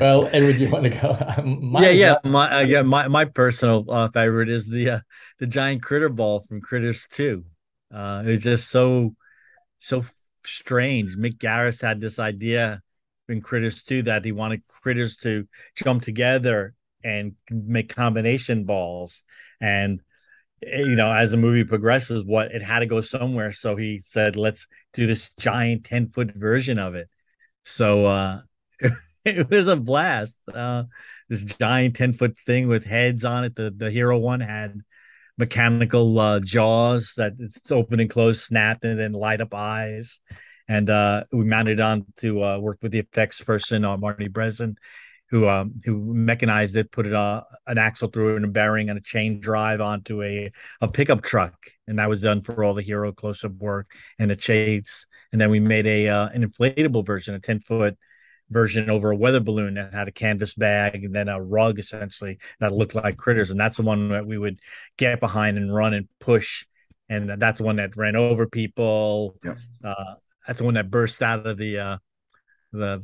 Well, 0.00 0.30
Edward, 0.32 0.58
you 0.60 0.70
want 0.70 0.84
to 0.84 0.90
go? 0.90 1.78
yeah, 1.82 1.90
yeah, 1.90 2.16
my 2.24 2.50
uh, 2.50 2.60
yeah, 2.60 2.80
my 2.80 3.06
my 3.08 3.26
personal 3.26 3.84
uh, 3.90 4.08
favorite 4.08 4.48
is 4.48 4.66
the 4.66 4.90
uh, 4.90 5.00
the 5.38 5.46
giant 5.46 5.82
critter 5.82 6.08
ball 6.08 6.46
from 6.48 6.62
Critters 6.62 7.06
Two. 7.10 7.44
Uh, 7.92 8.22
it's 8.24 8.42
just 8.42 8.68
so 8.68 9.14
so 9.78 10.02
strange. 10.42 11.16
Mick 11.18 11.36
Garris 11.36 11.82
had 11.82 12.00
this 12.00 12.18
idea 12.18 12.80
in 13.28 13.42
Critters 13.42 13.82
Two 13.84 14.02
that 14.04 14.24
he 14.24 14.32
wanted 14.32 14.62
critters 14.68 15.18
to 15.18 15.46
jump 15.76 16.02
together 16.02 16.74
and 17.04 17.34
make 17.50 17.94
combination 17.94 18.64
balls, 18.64 19.22
and 19.60 20.00
eh, 20.66 20.78
you 20.78 20.96
know, 20.96 21.12
as 21.12 21.32
the 21.32 21.36
movie 21.36 21.64
progresses, 21.64 22.24
what 22.24 22.52
it 22.52 22.62
had 22.62 22.78
to 22.78 22.86
go 22.86 23.02
somewhere. 23.02 23.52
So 23.52 23.76
he 23.76 24.02
said, 24.06 24.36
"Let's 24.36 24.66
do 24.94 25.06
this 25.06 25.30
giant 25.38 25.84
ten 25.84 26.08
foot 26.08 26.30
version 26.32 26.78
of 26.78 26.94
it." 26.94 27.10
So. 27.64 28.06
uh 28.06 28.40
it 29.24 29.50
was 29.50 29.68
a 29.68 29.76
blast. 29.76 30.38
Uh, 30.52 30.84
this 31.28 31.44
giant 31.44 31.96
10 31.96 32.12
foot 32.14 32.36
thing 32.46 32.68
with 32.68 32.84
heads 32.84 33.24
on 33.24 33.44
it. 33.44 33.54
The 33.54 33.72
the 33.74 33.90
hero 33.90 34.18
one 34.18 34.40
had 34.40 34.80
mechanical 35.38 36.18
uh, 36.18 36.40
jaws 36.40 37.14
that 37.16 37.34
it's 37.38 37.70
open 37.70 38.00
and 38.00 38.10
close, 38.10 38.42
snapped, 38.42 38.84
and 38.84 38.98
then 38.98 39.12
light 39.12 39.40
up 39.40 39.54
eyes. 39.54 40.20
And 40.68 40.88
uh, 40.88 41.24
we 41.32 41.44
mounted 41.44 41.80
on 41.80 42.06
to 42.18 42.44
uh, 42.44 42.58
work 42.58 42.78
with 42.82 42.92
the 42.92 43.00
effects 43.00 43.40
person, 43.40 43.84
uh, 43.84 43.96
Marty 43.96 44.28
Breslin, 44.28 44.76
who 45.30 45.48
um, 45.48 45.80
who 45.84 46.14
mechanized 46.14 46.76
it, 46.76 46.90
put 46.90 47.06
it 47.06 47.12
uh, 47.12 47.42
an 47.66 47.78
axle 47.78 48.08
through 48.08 48.36
and 48.36 48.44
a 48.44 48.48
bearing 48.48 48.88
and 48.88 48.98
a 48.98 49.02
chain 49.02 49.40
drive 49.40 49.80
onto 49.80 50.22
a 50.22 50.50
a 50.80 50.88
pickup 50.88 51.22
truck, 51.22 51.54
and 51.86 51.98
that 51.98 52.08
was 52.08 52.20
done 52.20 52.42
for 52.42 52.64
all 52.64 52.74
the 52.74 52.82
hero 52.82 53.12
close 53.12 53.44
up 53.44 53.52
work 53.52 53.90
and 54.18 54.30
the 54.30 54.36
chase. 54.36 55.06
And 55.32 55.40
then 55.40 55.50
we 55.50 55.60
made 55.60 55.86
a 55.86 56.08
uh, 56.08 56.28
an 56.28 56.48
inflatable 56.48 57.06
version, 57.06 57.34
a 57.34 57.40
ten 57.40 57.60
foot 57.60 57.96
version 58.50 58.90
over 58.90 59.10
a 59.10 59.16
weather 59.16 59.40
balloon 59.40 59.74
that 59.74 59.94
had 59.94 60.08
a 60.08 60.12
canvas 60.12 60.54
bag 60.54 61.04
and 61.04 61.14
then 61.14 61.28
a 61.28 61.40
rug 61.40 61.78
essentially 61.78 62.38
that 62.58 62.72
looked 62.72 62.94
like 62.94 63.16
critters. 63.16 63.50
And 63.50 63.60
that's 63.60 63.76
the 63.76 63.82
one 63.82 64.08
that 64.10 64.26
we 64.26 64.38
would 64.38 64.60
get 64.96 65.20
behind 65.20 65.56
and 65.56 65.74
run 65.74 65.94
and 65.94 66.08
push. 66.18 66.66
And 67.08 67.40
that's 67.40 67.58
the 67.58 67.64
one 67.64 67.76
that 67.76 67.96
ran 67.96 68.16
over 68.16 68.46
people. 68.46 69.36
Yep. 69.44 69.58
Uh, 69.84 70.14
that's 70.46 70.58
the 70.58 70.64
one 70.64 70.74
that 70.74 70.90
burst 70.90 71.22
out 71.22 71.46
of 71.46 71.58
the 71.58 71.78
uh, 71.78 71.96
the 72.72 73.00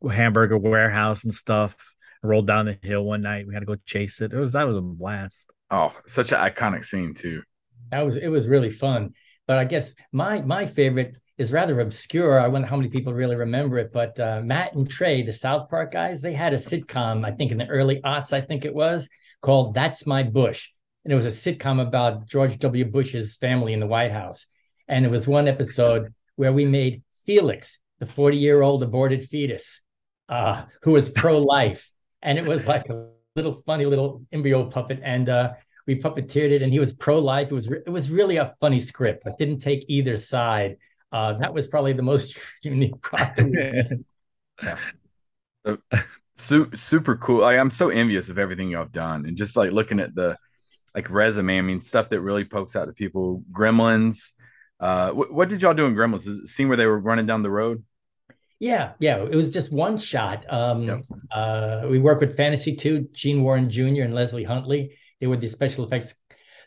the 0.00 0.08
hamburger 0.10 0.58
warehouse 0.58 1.24
and 1.24 1.34
stuff. 1.34 1.76
Rolled 2.22 2.46
down 2.46 2.64
the 2.64 2.78
hill 2.80 3.02
one 3.02 3.20
night. 3.20 3.46
We 3.46 3.52
had 3.52 3.60
to 3.60 3.66
go 3.66 3.76
chase 3.84 4.22
it. 4.22 4.32
It 4.32 4.38
was 4.38 4.52
that 4.52 4.66
was 4.66 4.78
a 4.78 4.80
blast. 4.80 5.50
Oh, 5.70 5.94
such 6.06 6.32
an 6.32 6.38
iconic 6.38 6.84
scene 6.84 7.12
too. 7.12 7.42
That 7.90 8.02
was 8.02 8.16
it 8.16 8.28
was 8.28 8.48
really 8.48 8.70
fun. 8.70 9.14
But 9.46 9.58
I 9.58 9.64
guess 9.64 9.94
my 10.10 10.40
my 10.40 10.66
favorite 10.66 11.18
is 11.36 11.52
rather 11.52 11.80
obscure. 11.80 12.38
I 12.38 12.48
wonder 12.48 12.66
how 12.66 12.76
many 12.76 12.88
people 12.88 13.12
really 13.12 13.36
remember 13.36 13.78
it. 13.78 13.92
But 13.92 14.18
uh, 14.20 14.40
Matt 14.44 14.74
and 14.74 14.88
Trey, 14.88 15.22
the 15.22 15.32
South 15.32 15.68
Park 15.68 15.92
guys, 15.92 16.20
they 16.20 16.32
had 16.32 16.52
a 16.52 16.56
sitcom, 16.56 17.24
I 17.24 17.32
think 17.32 17.50
in 17.50 17.58
the 17.58 17.66
early 17.66 18.00
aughts, 18.02 18.32
I 18.32 18.40
think 18.40 18.64
it 18.64 18.74
was, 18.74 19.08
called 19.42 19.74
That's 19.74 20.06
My 20.06 20.22
Bush. 20.22 20.70
And 21.04 21.12
it 21.12 21.16
was 21.16 21.26
a 21.26 21.28
sitcom 21.28 21.82
about 21.82 22.26
George 22.26 22.58
W. 22.60 22.84
Bush's 22.84 23.36
family 23.36 23.72
in 23.72 23.80
the 23.80 23.86
White 23.86 24.12
House. 24.12 24.46
And 24.88 25.04
it 25.04 25.10
was 25.10 25.26
one 25.26 25.48
episode 25.48 26.14
where 26.36 26.52
we 26.52 26.64
made 26.64 27.02
Felix, 27.26 27.78
the 27.98 28.06
40 28.06 28.36
year 28.36 28.62
old 28.62 28.82
aborted 28.82 29.24
fetus, 29.24 29.80
uh, 30.28 30.64
who 30.82 30.92
was 30.92 31.08
pro 31.08 31.38
life. 31.38 31.90
and 32.22 32.38
it 32.38 32.44
was 32.44 32.66
like 32.66 32.88
a 32.88 33.08
little 33.36 33.62
funny 33.66 33.86
little 33.86 34.24
embryo 34.32 34.70
puppet. 34.70 35.00
And 35.02 35.28
uh, 35.28 35.54
we 35.86 36.00
puppeteered 36.00 36.50
it, 36.50 36.62
and 36.62 36.72
he 36.72 36.78
was 36.78 36.92
pro 36.92 37.18
life. 37.18 37.48
It 37.50 37.54
was 37.54 37.70
it 37.70 37.90
was 37.90 38.10
really 38.10 38.36
a 38.36 38.54
funny 38.60 38.78
script. 38.78 39.24
I 39.26 39.32
didn't 39.38 39.58
take 39.58 39.84
either 39.88 40.16
side. 40.16 40.76
Uh, 41.14 41.34
that 41.34 41.54
was 41.54 41.68
probably 41.68 41.92
the 41.92 42.02
most 42.02 42.36
unique 42.62 43.00
part. 43.00 43.38
yeah. 44.62 44.76
super 46.74 47.16
cool. 47.16 47.42
Like, 47.42 47.56
I'm 47.56 47.70
so 47.70 47.88
envious 47.88 48.28
of 48.28 48.38
everything 48.38 48.68
y'all 48.68 48.82
have 48.82 48.90
done, 48.90 49.24
and 49.24 49.36
just 49.36 49.56
like 49.56 49.70
looking 49.70 50.00
at 50.00 50.12
the 50.16 50.36
like 50.92 51.08
resume. 51.08 51.56
I 51.56 51.60
mean, 51.62 51.80
stuff 51.80 52.08
that 52.08 52.20
really 52.20 52.44
pokes 52.44 52.74
out 52.74 52.86
to 52.86 52.92
people. 52.92 53.44
Gremlins. 53.52 54.32
Uh, 54.80 55.10
what, 55.10 55.32
what 55.32 55.48
did 55.48 55.62
y'all 55.62 55.72
do 55.72 55.86
in 55.86 55.94
Gremlins? 55.94 56.26
Is 56.26 56.38
it 56.38 56.48
scene 56.48 56.66
where 56.66 56.76
they 56.76 56.86
were 56.86 56.98
running 56.98 57.26
down 57.26 57.42
the 57.42 57.50
road? 57.50 57.84
Yeah, 58.58 58.92
yeah. 58.98 59.22
It 59.22 59.34
was 59.34 59.50
just 59.50 59.72
one 59.72 59.96
shot. 59.96 60.44
Um, 60.52 60.82
yep. 60.82 61.04
uh, 61.30 61.86
we 61.88 62.00
work 62.00 62.20
with 62.20 62.36
Fantasy 62.36 62.74
2, 62.74 63.08
Gene 63.12 63.42
Warren 63.42 63.70
Jr. 63.70 64.02
and 64.02 64.14
Leslie 64.14 64.44
Huntley. 64.44 64.96
They 65.20 65.28
were 65.28 65.36
the 65.36 65.48
special 65.48 65.84
effects 65.84 66.14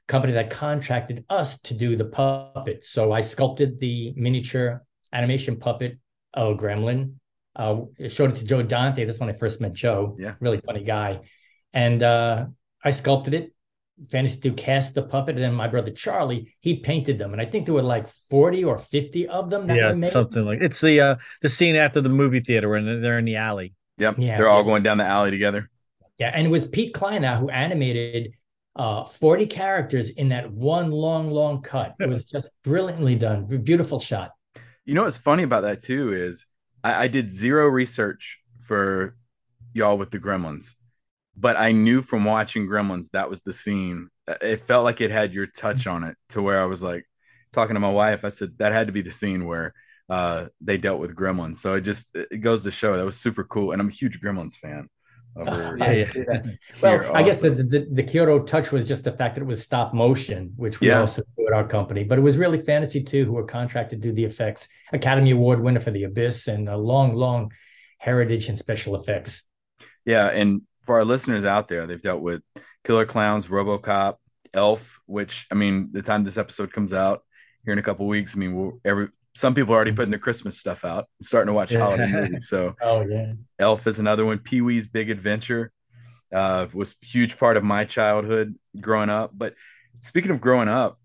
company 0.07 0.33
that 0.33 0.49
contracted 0.49 1.25
us 1.29 1.59
to 1.61 1.73
do 1.73 1.95
the 1.95 2.05
puppet. 2.05 2.85
So 2.85 3.11
I 3.11 3.21
sculpted 3.21 3.79
the 3.79 4.13
miniature 4.15 4.83
animation 5.13 5.57
puppet 5.57 5.97
of 6.33 6.57
Gremlin. 6.57 7.13
Uh, 7.55 7.81
showed 8.07 8.31
it 8.31 8.37
to 8.37 8.45
Joe 8.45 8.61
Dante. 8.61 9.03
That's 9.05 9.19
when 9.19 9.29
I 9.29 9.33
first 9.33 9.59
met 9.59 9.73
Joe. 9.73 10.15
Yeah. 10.19 10.35
Really 10.39 10.61
funny 10.61 10.83
guy. 10.83 11.21
And 11.73 12.01
uh, 12.03 12.45
I 12.83 12.91
sculpted 12.91 13.33
it. 13.33 13.53
Fantasy 14.11 14.39
2 14.39 14.53
cast 14.53 14.93
the 14.93 15.01
puppet, 15.01 15.35
and 15.35 15.43
then 15.43 15.55
my 15.55 15.67
brother 15.67 15.89
Charlie, 15.89 16.53
he 16.59 16.75
painted 16.75 17.17
them. 17.17 17.33
And 17.33 17.41
I 17.41 17.45
think 17.45 17.65
there 17.65 17.73
were 17.73 17.81
like 17.81 18.07
40 18.29 18.63
or 18.63 18.77
50 18.77 19.27
of 19.27 19.49
them. 19.49 19.65
That 19.65 19.77
were 19.77 19.95
made. 19.95 20.07
Yeah, 20.07 20.13
something 20.13 20.45
like 20.45 20.61
it's 20.61 20.79
the 20.79 21.01
uh 21.01 21.15
the 21.41 21.49
scene 21.49 21.75
after 21.75 21.99
the 21.99 22.09
movie 22.09 22.39
theater 22.39 22.69
when 22.69 23.01
they're 23.01 23.17
in 23.17 23.25
the 23.25 23.37
alley. 23.37 23.73
Yep. 23.97 24.19
Yeah. 24.19 24.37
They're 24.37 24.49
all 24.49 24.63
going 24.63 24.83
down 24.83 24.99
the 24.99 25.03
alley 25.03 25.31
together. 25.31 25.67
Yeah. 26.19 26.31
And 26.31 26.45
it 26.45 26.49
was 26.51 26.67
Pete 26.67 26.93
Kleinow 26.93 27.39
who 27.39 27.49
animated 27.49 28.33
uh 28.77 29.03
40 29.03 29.45
characters 29.47 30.09
in 30.11 30.29
that 30.29 30.51
one 30.51 30.91
long, 30.91 31.31
long 31.31 31.61
cut. 31.61 31.95
It 31.99 32.07
was 32.07 32.25
just 32.25 32.49
brilliantly 32.63 33.15
done. 33.15 33.45
Beautiful 33.63 33.99
shot. 33.99 34.31
You 34.85 34.93
know 34.93 35.03
what's 35.03 35.17
funny 35.17 35.43
about 35.43 35.63
that 35.63 35.81
too 35.81 36.13
is 36.13 36.45
I, 36.83 37.03
I 37.03 37.07
did 37.07 37.29
zero 37.29 37.67
research 37.67 38.39
for 38.59 39.15
y'all 39.73 39.97
with 39.97 40.11
the 40.11 40.19
gremlins 40.19 40.75
but 41.37 41.55
I 41.55 41.71
knew 41.71 42.01
from 42.01 42.25
watching 42.25 42.67
Gremlins 42.67 43.11
that 43.11 43.29
was 43.29 43.43
the 43.43 43.53
scene. 43.53 44.09
It 44.41 44.57
felt 44.57 44.83
like 44.83 45.01
it 45.01 45.11
had 45.11 45.33
your 45.33 45.45
touch 45.45 45.85
on 45.85 46.03
it 46.03 46.17
to 46.29 46.41
where 46.41 46.59
I 46.59 46.65
was 46.65 46.81
like 46.81 47.05
talking 47.53 47.75
to 47.75 47.79
my 47.79 47.91
wife. 47.91 48.25
I 48.25 48.29
said 48.29 48.57
that 48.57 48.73
had 48.73 48.87
to 48.87 48.93
be 48.93 49.03
the 49.03 49.11
scene 49.11 49.45
where 49.45 49.73
uh, 50.09 50.47
they 50.61 50.77
dealt 50.77 50.99
with 50.99 51.15
Gremlins. 51.15 51.57
So 51.57 51.75
it 51.75 51.81
just 51.81 52.09
it 52.15 52.41
goes 52.41 52.63
to 52.63 52.71
show 52.71 52.97
that 52.97 53.05
was 53.05 53.19
super 53.19 53.43
cool, 53.43 53.71
and 53.71 53.81
I'm 53.81 53.87
a 53.87 53.91
huge 53.91 54.19
Gremlins 54.19 54.55
fan. 54.55 54.89
Over, 55.37 55.77
uh, 55.81 55.91
yeah, 55.91 56.11
yeah. 56.15 56.41
well, 56.81 57.15
I 57.15 57.23
guess 57.23 57.41
the, 57.41 57.51
the, 57.51 57.87
the 57.91 58.03
Chiodo 58.03 58.45
touch 58.45 58.71
was 58.71 58.87
just 58.87 59.03
the 59.03 59.11
fact 59.11 59.35
that 59.35 59.41
it 59.41 59.45
was 59.45 59.61
stop 59.61 59.93
motion, 59.93 60.53
which 60.55 60.79
we 60.79 60.87
yeah. 60.87 61.01
also 61.01 61.21
do 61.37 61.47
at 61.47 61.53
our 61.53 61.67
company. 61.67 62.03
But 62.03 62.17
it 62.17 62.21
was 62.21 62.37
really 62.37 62.57
Fantasy 62.57 63.03
2 63.03 63.25
who 63.25 63.33
were 63.33 63.43
contracted 63.43 64.01
to 64.01 64.09
do 64.09 64.13
the 64.13 64.25
effects. 64.25 64.67
Academy 64.91 65.31
Award 65.31 65.61
winner 65.61 65.79
for 65.79 65.91
The 65.91 66.05
Abyss 66.05 66.47
and 66.47 66.67
a 66.67 66.77
long, 66.77 67.13
long 67.13 67.51
heritage 67.99 68.49
in 68.49 68.55
special 68.55 68.95
effects. 68.95 69.43
Yeah, 70.05 70.27
and 70.27 70.61
for 70.83 70.95
our 70.95 71.05
listeners 71.05 71.45
out 71.45 71.67
there, 71.67 71.85
they've 71.85 72.01
dealt 72.01 72.21
with 72.21 72.41
Killer 72.83 73.05
Klowns, 73.05 73.47
RoboCop, 73.47 74.15
Elf. 74.53 74.99
Which 75.05 75.45
I 75.51 75.55
mean, 75.55 75.89
the 75.91 76.01
time 76.01 76.23
this 76.23 76.37
episode 76.37 76.71
comes 76.71 76.93
out 76.93 77.23
here 77.63 77.73
in 77.73 77.79
a 77.79 77.83
couple 77.83 78.07
weeks, 78.07 78.35
I 78.35 78.39
mean, 78.39 78.55
we'll, 78.55 78.79
every 78.85 79.09
some 79.37 79.53
people 79.53 79.71
are 79.71 79.75
already 79.75 79.91
putting 79.91 80.09
their 80.09 80.19
Christmas 80.19 80.57
stuff 80.57 80.83
out, 80.83 81.05
starting 81.21 81.47
to 81.47 81.53
watch 81.53 81.71
yeah. 81.71 81.79
holiday 81.79 82.07
movies. 82.11 82.49
So, 82.49 82.75
oh 82.81 83.01
yeah, 83.01 83.33
Elf 83.59 83.85
is 83.85 83.99
another 83.99 84.25
one. 84.25 84.39
Pee 84.39 84.61
Wee's 84.61 84.87
Big 84.87 85.11
Adventure 85.11 85.71
uh, 86.33 86.65
was 86.73 86.95
huge 87.01 87.37
part 87.37 87.55
of 87.55 87.63
my 87.63 87.85
childhood 87.85 88.55
growing 88.81 89.11
up. 89.11 89.31
But 89.35 89.53
speaking 89.99 90.31
of 90.31 90.41
growing 90.41 90.67
up, 90.67 90.99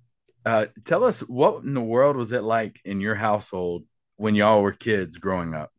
uh, 0.47 0.67
tell 0.85 1.05
us 1.05 1.21
what 1.21 1.63
in 1.63 1.75
the 1.75 1.83
world 1.83 2.17
was 2.17 2.33
it 2.33 2.43
like 2.43 2.81
in 2.87 3.03
your 3.03 3.15
household 3.15 3.85
when 4.17 4.35
y'all 4.35 4.63
were 4.63 4.73
kids 4.73 5.19
growing 5.19 5.53
up? 5.53 5.71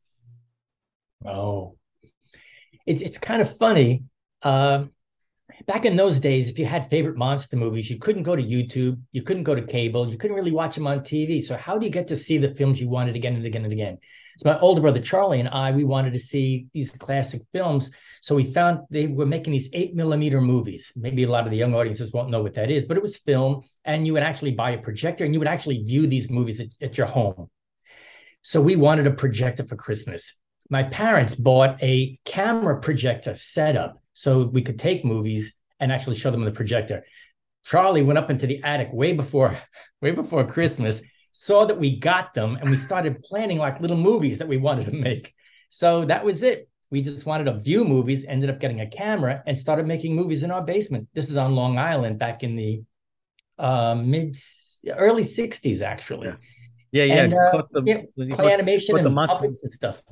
Oh, 1.26 1.76
it's 2.86 3.02
it's 3.02 3.18
kind 3.18 3.42
of 3.42 3.58
funny. 3.58 4.04
Uh, 4.44 4.86
back 5.66 5.86
in 5.86 5.96
those 5.96 6.20
days, 6.20 6.50
if 6.50 6.60
you 6.60 6.66
had 6.66 6.90
favorite 6.90 7.18
monster 7.18 7.58
movies, 7.58 7.90
you 7.90 7.98
couldn't 7.98 8.24
go 8.24 8.36
to 8.36 8.44
YouTube, 8.44 9.00
you 9.12 9.22
couldn't 9.22 9.44
go 9.44 9.56
to 9.56 9.62
cable, 9.62 10.10
you 10.10 10.18
couldn't 10.18 10.36
really 10.36 10.52
watch 10.52 10.76
them 10.76 10.88
on 10.88 11.00
TV. 11.00 11.44
So 11.44 11.56
how 11.56 11.78
do 11.78 11.86
you 11.86 11.92
get 11.92 12.08
to 12.10 12.16
see 12.16 12.38
the 12.38 12.54
films 12.56 12.80
you 12.80 12.90
wanted 12.90 13.16
again 13.16 13.36
and 13.36 13.46
again 13.46 13.64
and 13.64 13.74
again? 13.74 13.98
So 14.40 14.50
my 14.50 14.60
older 14.60 14.82
brother 14.82 15.00
Charlie 15.00 15.40
and 15.40 15.50
I, 15.50 15.72
we 15.72 15.84
wanted 15.84 16.14
to 16.14 16.20
see 16.20 16.68
these 16.74 16.92
classic 16.92 17.42
films. 17.54 17.92
So 18.22 18.36
we 18.36 18.44
found 18.44 18.80
they 18.90 19.08
were 19.08 19.26
making 19.26 19.54
these 19.54 19.70
eight 19.74 19.96
millimeter 19.96 20.42
movies. 20.42 20.92
Maybe 20.96 21.24
a 21.24 21.30
lot 21.30 21.46
of 21.46 21.52
the 21.52 21.58
young 21.58 21.74
audiences 21.76 22.12
won't 22.14 22.30
know 22.30 22.42
what 22.42 22.54
that 22.54 22.72
is, 22.72 22.86
but 22.86 22.98
it 22.98 23.04
was 23.04 23.18
film, 23.18 23.62
and 23.86 24.06
you 24.06 24.14
would 24.14 24.24
actually 24.24 24.52
buy 24.52 24.72
a 24.72 24.82
projector 24.82 25.24
and 25.24 25.34
you 25.34 25.40
would 25.40 25.48
actually 25.48 25.84
view 25.84 26.08
these 26.08 26.30
movies 26.30 26.60
at, 26.60 26.68
at 26.82 26.98
your 26.98 27.08
home. 27.08 27.50
So 28.42 28.62
we 28.62 28.76
wanted 28.76 29.08
a 29.08 29.12
projector 29.12 29.66
for 29.66 29.76
Christmas 29.76 30.34
my 30.70 30.84
parents 30.84 31.36
bought 31.36 31.82
a 31.84 32.18
camera 32.26 32.80
projector 32.80 33.36
setup 33.36 34.03
so 34.14 34.44
we 34.44 34.62
could 34.62 34.80
take 34.80 35.04
movies 35.04 35.54
and 35.80 35.92
actually 35.92 36.16
show 36.16 36.32
them 36.32 36.42
on 36.42 36.46
the 36.46 36.52
projector. 36.52 37.04
Charlie 37.64 38.04
went 38.04 38.20
up 38.20 38.30
into 38.30 38.48
the 38.48 38.64
attic 38.64 38.92
way 38.92 39.14
before 39.14 39.58
way 40.02 40.12
before 40.12 40.46
Christmas, 40.46 41.02
saw 41.32 41.66
that 41.66 41.80
we 41.80 42.00
got 42.00 42.34
them, 42.34 42.56
and 42.56 42.70
we 42.70 42.76
started 42.76 43.22
planning 43.24 43.58
like 43.58 43.80
little 43.80 43.98
movies 43.98 44.40
that 44.40 44.48
we 44.48 44.58
wanted 44.58 44.86
to 44.86 44.92
make. 44.92 45.34
So 45.70 46.06
that 46.06 46.24
was 46.24 46.44
it. 46.44 46.70
We 46.92 47.02
just 47.02 47.26
wanted 47.26 47.46
to 47.46 47.58
view 47.58 47.86
movies, 47.86 48.24
ended 48.28 48.52
up 48.52 48.60
getting 48.60 48.82
a 48.82 48.88
camera, 48.88 49.42
and 49.48 49.58
started 49.58 49.88
making 49.88 50.16
movies 50.16 50.44
in 50.44 50.52
our 50.52 50.62
basement. 50.62 51.08
This 51.14 51.30
is 51.30 51.38
on 51.38 51.56
Long 51.56 51.80
Island 51.80 52.20
back 52.20 52.44
in 52.44 52.56
the 52.56 52.84
uh, 53.58 53.96
mid 53.96 54.38
early 54.92 55.24
60s, 55.24 55.82
actually. 55.82 56.28
Yeah, 56.28 56.36
yeah. 56.92 57.04
yeah. 57.04 57.24
And, 57.24 57.34
uh, 57.34 57.64
the, 57.72 57.84
yeah 58.16 58.36
clay 58.36 58.54
animation 58.54 58.98
and 58.98 59.16
puppets 59.16 59.64
and 59.64 59.72
stuff. 59.72 60.04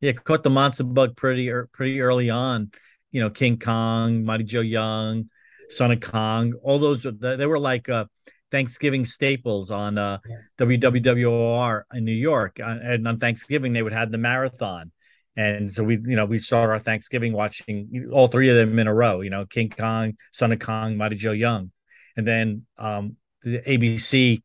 Yeah, 0.00 0.12
caught 0.12 0.42
the 0.42 0.50
monster 0.50 0.84
bug 0.84 1.16
pretty 1.16 1.50
pretty 1.72 2.00
early 2.00 2.30
on. 2.30 2.70
You 3.14 3.20
know, 3.22 3.30
King 3.30 3.58
Kong, 3.58 4.24
Mighty 4.24 4.44
Joe 4.44 4.60
Young, 4.60 5.30
Son 5.70 5.92
of 5.92 6.00
Kong, 6.00 6.52
all 6.62 6.78
those 6.78 7.06
they 7.20 7.46
were 7.46 7.58
like 7.58 7.88
uh, 7.88 8.04
Thanksgiving 8.50 9.04
staples 9.04 9.70
on 9.70 9.96
uh. 9.96 10.18
WWWR 10.58 11.82
in 11.94 12.04
New 12.04 12.12
York. 12.12 12.58
Uh, 12.60 12.76
and 12.82 13.08
on 13.08 13.18
Thanksgiving, 13.18 13.72
they 13.72 13.82
would 13.82 13.92
have 13.92 14.10
the 14.10 14.18
marathon. 14.18 14.92
And 15.36 15.72
so 15.72 15.82
we, 15.82 15.94
you 15.94 16.14
know, 16.14 16.26
we 16.26 16.38
start 16.38 16.70
our 16.70 16.78
Thanksgiving 16.78 17.32
watching 17.32 18.08
all 18.12 18.28
three 18.28 18.48
of 18.50 18.56
them 18.56 18.78
in 18.78 18.86
a 18.86 18.94
row. 18.94 19.20
You 19.20 19.30
know, 19.30 19.46
King 19.46 19.70
Kong, 19.70 20.14
Son 20.32 20.52
of 20.52 20.60
Kong, 20.60 20.96
Mighty 20.96 21.16
Joe 21.16 21.32
Young, 21.32 21.72
and 22.16 22.26
then 22.26 22.66
um, 22.78 23.16
the 23.42 23.58
ABC 23.58 24.42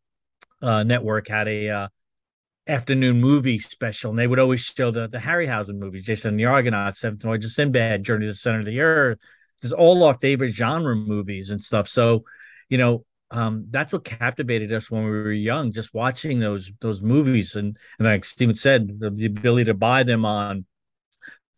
uh, 0.61 0.83
network 0.83 1.27
had 1.27 1.47
a 1.47 1.69
uh, 1.69 1.87
afternoon 2.69 3.19
movie 3.19 3.59
special, 3.59 4.11
and 4.11 4.19
they 4.19 4.27
would 4.27 4.39
always 4.39 4.61
show 4.61 4.91
the 4.91 5.07
the 5.07 5.17
Harryhausen 5.17 5.77
movies, 5.77 6.05
Jason 6.05 6.29
and 6.29 6.39
the 6.39 6.45
Argonauts, 6.45 6.99
Seventh 6.99 7.23
Voyage 7.23 7.45
of 7.45 7.51
Sinbad, 7.51 8.03
Journey 8.03 8.27
to 8.27 8.31
the 8.31 8.37
Center 8.37 8.59
of 8.59 8.65
the 8.65 8.79
Earth. 8.79 9.19
There's 9.61 9.73
all 9.73 10.03
our 10.03 10.17
favorite 10.19 10.53
genre 10.53 10.95
movies 10.95 11.49
and 11.49 11.61
stuff. 11.61 11.87
So, 11.87 12.23
you 12.69 12.77
know, 12.77 13.05
um, 13.31 13.65
that's 13.69 13.91
what 13.91 14.05
captivated 14.05 14.71
us 14.73 14.89
when 14.89 15.03
we 15.03 15.09
were 15.09 15.31
young, 15.31 15.71
just 15.71 15.93
watching 15.93 16.39
those 16.39 16.71
those 16.81 17.01
movies. 17.01 17.55
And 17.55 17.77
and 17.97 18.07
like 18.07 18.25
Stephen 18.25 18.55
said, 18.55 18.99
the, 18.99 19.09
the 19.09 19.25
ability 19.25 19.65
to 19.65 19.73
buy 19.73 20.03
them 20.03 20.25
on 20.25 20.65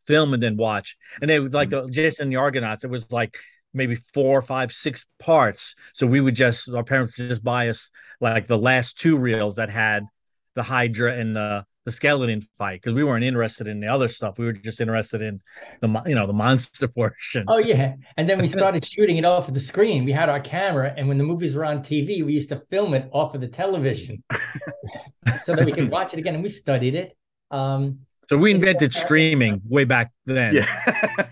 film 0.08 0.34
and 0.34 0.41
then 0.41 0.58
watch. 0.58 0.98
And 1.22 1.30
they 1.30 1.39
would 1.39 1.53
like 1.53 1.70
mm-hmm. 1.70 1.88
the 1.88 1.91
Jason 1.91 2.24
and 2.24 2.32
the 2.32 2.38
Argonauts. 2.38 2.84
It 2.84 2.89
was 2.89 3.12
like 3.12 3.38
maybe 3.74 3.96
four, 4.13 4.41
five, 4.41 4.72
six 4.72 5.06
parts. 5.20 5.75
So 5.94 6.08
we 6.08 6.22
would 6.22 6.36
just 6.36 6.70
our 6.70 6.84
parents 6.84 7.18
would 7.18 7.30
just 7.30 7.44
buy 7.44 7.70
us 7.70 7.89
like 8.20 8.48
the 8.48 8.58
last 8.58 9.00
two 9.00 9.18
reels 9.18 9.56
that 9.56 9.70
had 9.70 10.06
the 10.55 10.63
Hydra 10.63 11.15
and 11.17 11.36
the 11.36 11.65
the 11.84 11.91
skeleton 11.91 12.48
fight 12.60 12.79
because 12.79 12.93
we 12.93 13.03
weren't 13.03 13.24
interested 13.24 13.67
in 13.67 13.79
the 13.79 13.88
other 13.88 14.08
stuff. 14.08 14.38
We 14.38 14.46
were 14.46 14.53
just 14.53 14.81
interested 14.81 15.22
in 15.22 15.41
the 15.81 16.01
you 16.05 16.15
know 16.15 16.27
the 16.27 16.34
monster 16.34 16.88
portion. 16.96 17.46
Oh 17.48 17.58
yeah, 17.58 17.96
and 18.17 18.29
then 18.29 18.39
we 18.39 18.48
started 18.60 18.86
shooting 18.86 19.17
it 19.17 19.25
off 19.25 19.48
of 19.48 19.53
the 19.53 19.60
screen. 19.60 20.05
We 20.05 20.12
had 20.12 20.29
our 20.29 20.39
camera, 20.39 20.93
and 20.96 21.08
when 21.08 21.17
the 21.17 21.24
movies 21.24 21.55
were 21.55 21.65
on 21.65 21.79
TV, 21.79 22.24
we 22.24 22.34
used 22.34 22.50
to 22.50 22.62
film 22.70 22.93
it 22.93 23.10
off 23.12 23.34
of 23.36 23.41
the 23.41 23.48
television 23.48 24.24
so 25.43 25.55
that 25.55 25.65
we 25.65 25.72
could 25.72 25.89
watch 25.89 26.13
it 26.13 26.20
again. 26.20 26.36
And 26.36 26.43
we 26.43 26.50
studied 26.50 26.96
it. 26.96 27.17
Um, 27.50 28.00
so 28.29 28.38
we 28.38 28.51
invented 28.51 28.93
streaming 28.93 29.62
way 29.67 29.84
back 29.84 30.12
then. 30.25 30.55
Yeah, 30.55 30.67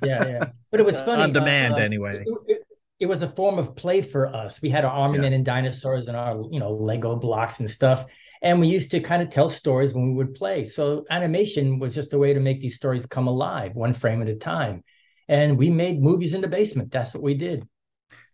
yeah, 0.03 0.27
yeah. 0.27 0.45
But 0.71 0.79
it 0.79 0.85
was 0.85 0.99
funny 1.01 1.21
on 1.21 1.31
demand 1.31 1.75
uh, 1.75 1.77
anyway. 1.77 2.23
It, 2.25 2.38
it, 2.47 2.63
it, 2.99 3.05
was 3.05 3.23
a 3.23 3.29
form 3.29 3.57
of 3.57 3.75
play 3.75 4.01
for 4.01 4.27
us. 4.27 4.61
We 4.61 4.69
had 4.69 4.83
our 4.83 4.91
army 4.91 5.15
yeah. 5.15 5.21
men 5.21 5.33
and 5.33 5.45
dinosaurs 5.45 6.07
and 6.07 6.17
our 6.17 6.43
you 6.51 6.59
know 6.59 6.71
Lego 6.71 7.15
blocks 7.15 7.59
and 7.61 7.69
stuff 7.69 8.05
and 8.41 8.60
we 8.60 8.67
used 8.67 8.91
to 8.91 9.00
kind 9.00 9.22
of 9.22 9.29
tell 9.29 9.50
stories 9.50 9.93
when 9.93 10.08
we 10.10 10.13
would 10.15 10.34
play. 10.34 10.63
So 10.63 11.05
animation 11.10 11.79
was 11.79 11.93
just 11.93 12.13
a 12.13 12.17
way 12.17 12.34
to 12.34 12.39
make 12.39 12.62
these 12.62 12.75
stories 12.75 13.05
come 13.05 13.27
alive, 13.27 13.75
one 13.75 13.93
frame 13.93 14.22
at 14.22 14.29
a 14.29 14.36
time. 14.36 14.84
And 15.27 15.58
we 15.58 15.69
made 15.69 16.01
movies 16.01 16.34
in 16.34 16.41
the 16.41 16.48
basement. 16.48 16.91
That's 16.91 17.13
what 17.13 17.24
we 17.24 17.34
did. 17.34 17.67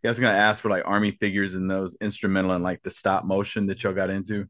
Yeah, 0.03 0.09
I 0.09 0.12
was 0.12 0.19
gonna 0.19 0.38
ask 0.38 0.62
for 0.62 0.69
like 0.69 0.83
army 0.85 1.12
figures 1.12 1.55
and 1.55 1.69
those 1.69 1.97
instrumental 2.00 2.51
and 2.51 2.63
like 2.63 2.83
the 2.83 2.91
stop 2.91 3.25
motion 3.25 3.65
that 3.67 3.83
y'all 3.83 3.93
got 3.93 4.12
into. 4.12 4.47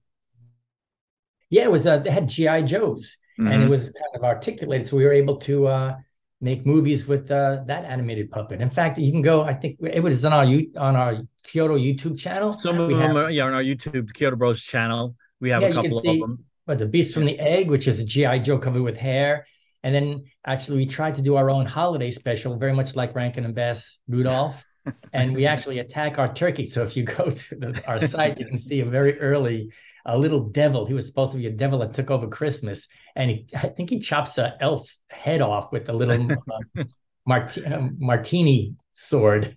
Yeah, 1.50 1.63
it 1.63 1.71
was 1.71 1.88
uh, 1.88 2.00
they 2.00 2.09
had 2.12 2.27
GI 2.27 2.63
Joes, 2.63 3.17
mm-hmm. 3.39 3.47
and 3.47 3.55
it 3.55 3.59
mm-hmm. 3.63 3.69
was 3.69 3.83
kind 3.83 4.15
of 4.15 4.24
articulated, 4.24 4.88
so 4.88 4.97
we 4.97 5.05
were 5.05 5.13
able 5.13 5.38
to 5.38 5.67
uh, 5.67 5.95
make 6.41 6.65
movies 6.65 7.07
with 7.07 7.31
uh, 7.31 7.63
that 7.67 7.85
animated 7.85 8.31
puppet. 8.31 8.62
In 8.62 8.69
fact, 8.69 8.97
you 8.97 9.12
can 9.12 9.21
go. 9.21 9.43
I 9.43 9.53
think 9.53 9.77
it 9.81 10.03
was 10.03 10.25
on 10.25 10.33
our 10.33 10.43
on 10.43 10.95
our 10.95 11.13
Chiodo 11.45 11.79
YouTube 11.79 12.19
channel. 12.19 12.51
Some 12.51 12.79
of 12.79 12.88
we 12.89 12.95
them, 12.95 13.15
have, 13.15 13.15
are, 13.15 13.31
yeah, 13.31 13.45
on 13.45 13.53
our 13.53 13.63
YouTube 13.63 14.12
Chiodo 14.12 14.38
Bros 14.38 14.62
channel. 14.62 15.15
We 15.39 15.49
have 15.49 15.61
yeah, 15.61 15.69
a 15.69 15.73
couple 15.73 16.01
see, 16.01 16.09
of 16.09 16.19
them. 16.19 16.45
But 16.65 16.79
the 16.79 16.87
Beast 16.87 17.13
from 17.13 17.25
the 17.25 17.39
Egg, 17.39 17.69
which 17.69 17.87
is 17.87 17.99
a 17.99 18.05
GI 18.05 18.39
Joe 18.39 18.57
covered 18.57 18.81
with 18.81 18.97
hair, 18.97 19.45
and 19.83 19.93
then 19.93 20.23
actually 20.45 20.77
we 20.77 20.85
tried 20.87 21.15
to 21.15 21.21
do 21.21 21.35
our 21.35 21.49
own 21.49 21.65
holiday 21.65 22.09
special, 22.09 22.57
very 22.57 22.73
much 22.73 22.95
like 22.95 23.13
Rankin 23.13 23.45
and 23.45 23.53
Bass 23.53 23.99
Rudolph. 24.07 24.65
and 25.13 25.35
we 25.35 25.45
actually 25.45 25.79
attack 25.79 26.19
our 26.19 26.33
turkey. 26.33 26.65
So 26.65 26.83
if 26.83 26.95
you 26.95 27.03
go 27.03 27.29
to 27.29 27.55
the, 27.55 27.83
our 27.87 27.99
site, 27.99 28.39
you 28.39 28.45
can 28.45 28.57
see 28.57 28.79
a 28.81 28.85
very 28.85 29.19
early 29.19 29.71
a 30.05 30.17
little 30.17 30.41
devil. 30.41 30.85
He 30.85 30.93
was 30.93 31.07
supposed 31.07 31.31
to 31.33 31.37
be 31.37 31.47
a 31.47 31.51
devil 31.51 31.79
that 31.79 31.93
took 31.93 32.11
over 32.11 32.27
Christmas, 32.27 32.87
and 33.15 33.31
he, 33.31 33.47
I 33.55 33.67
think 33.67 33.89
he 33.89 33.99
chops 33.99 34.37
a 34.37 34.55
elf's 34.59 35.01
head 35.09 35.41
off 35.41 35.71
with 35.71 35.89
a 35.89 35.93
little 35.93 36.31
uh, 36.77 36.83
mart- 37.25 37.57
uh, 37.57 37.89
martini 37.97 38.75
sword. 38.91 39.53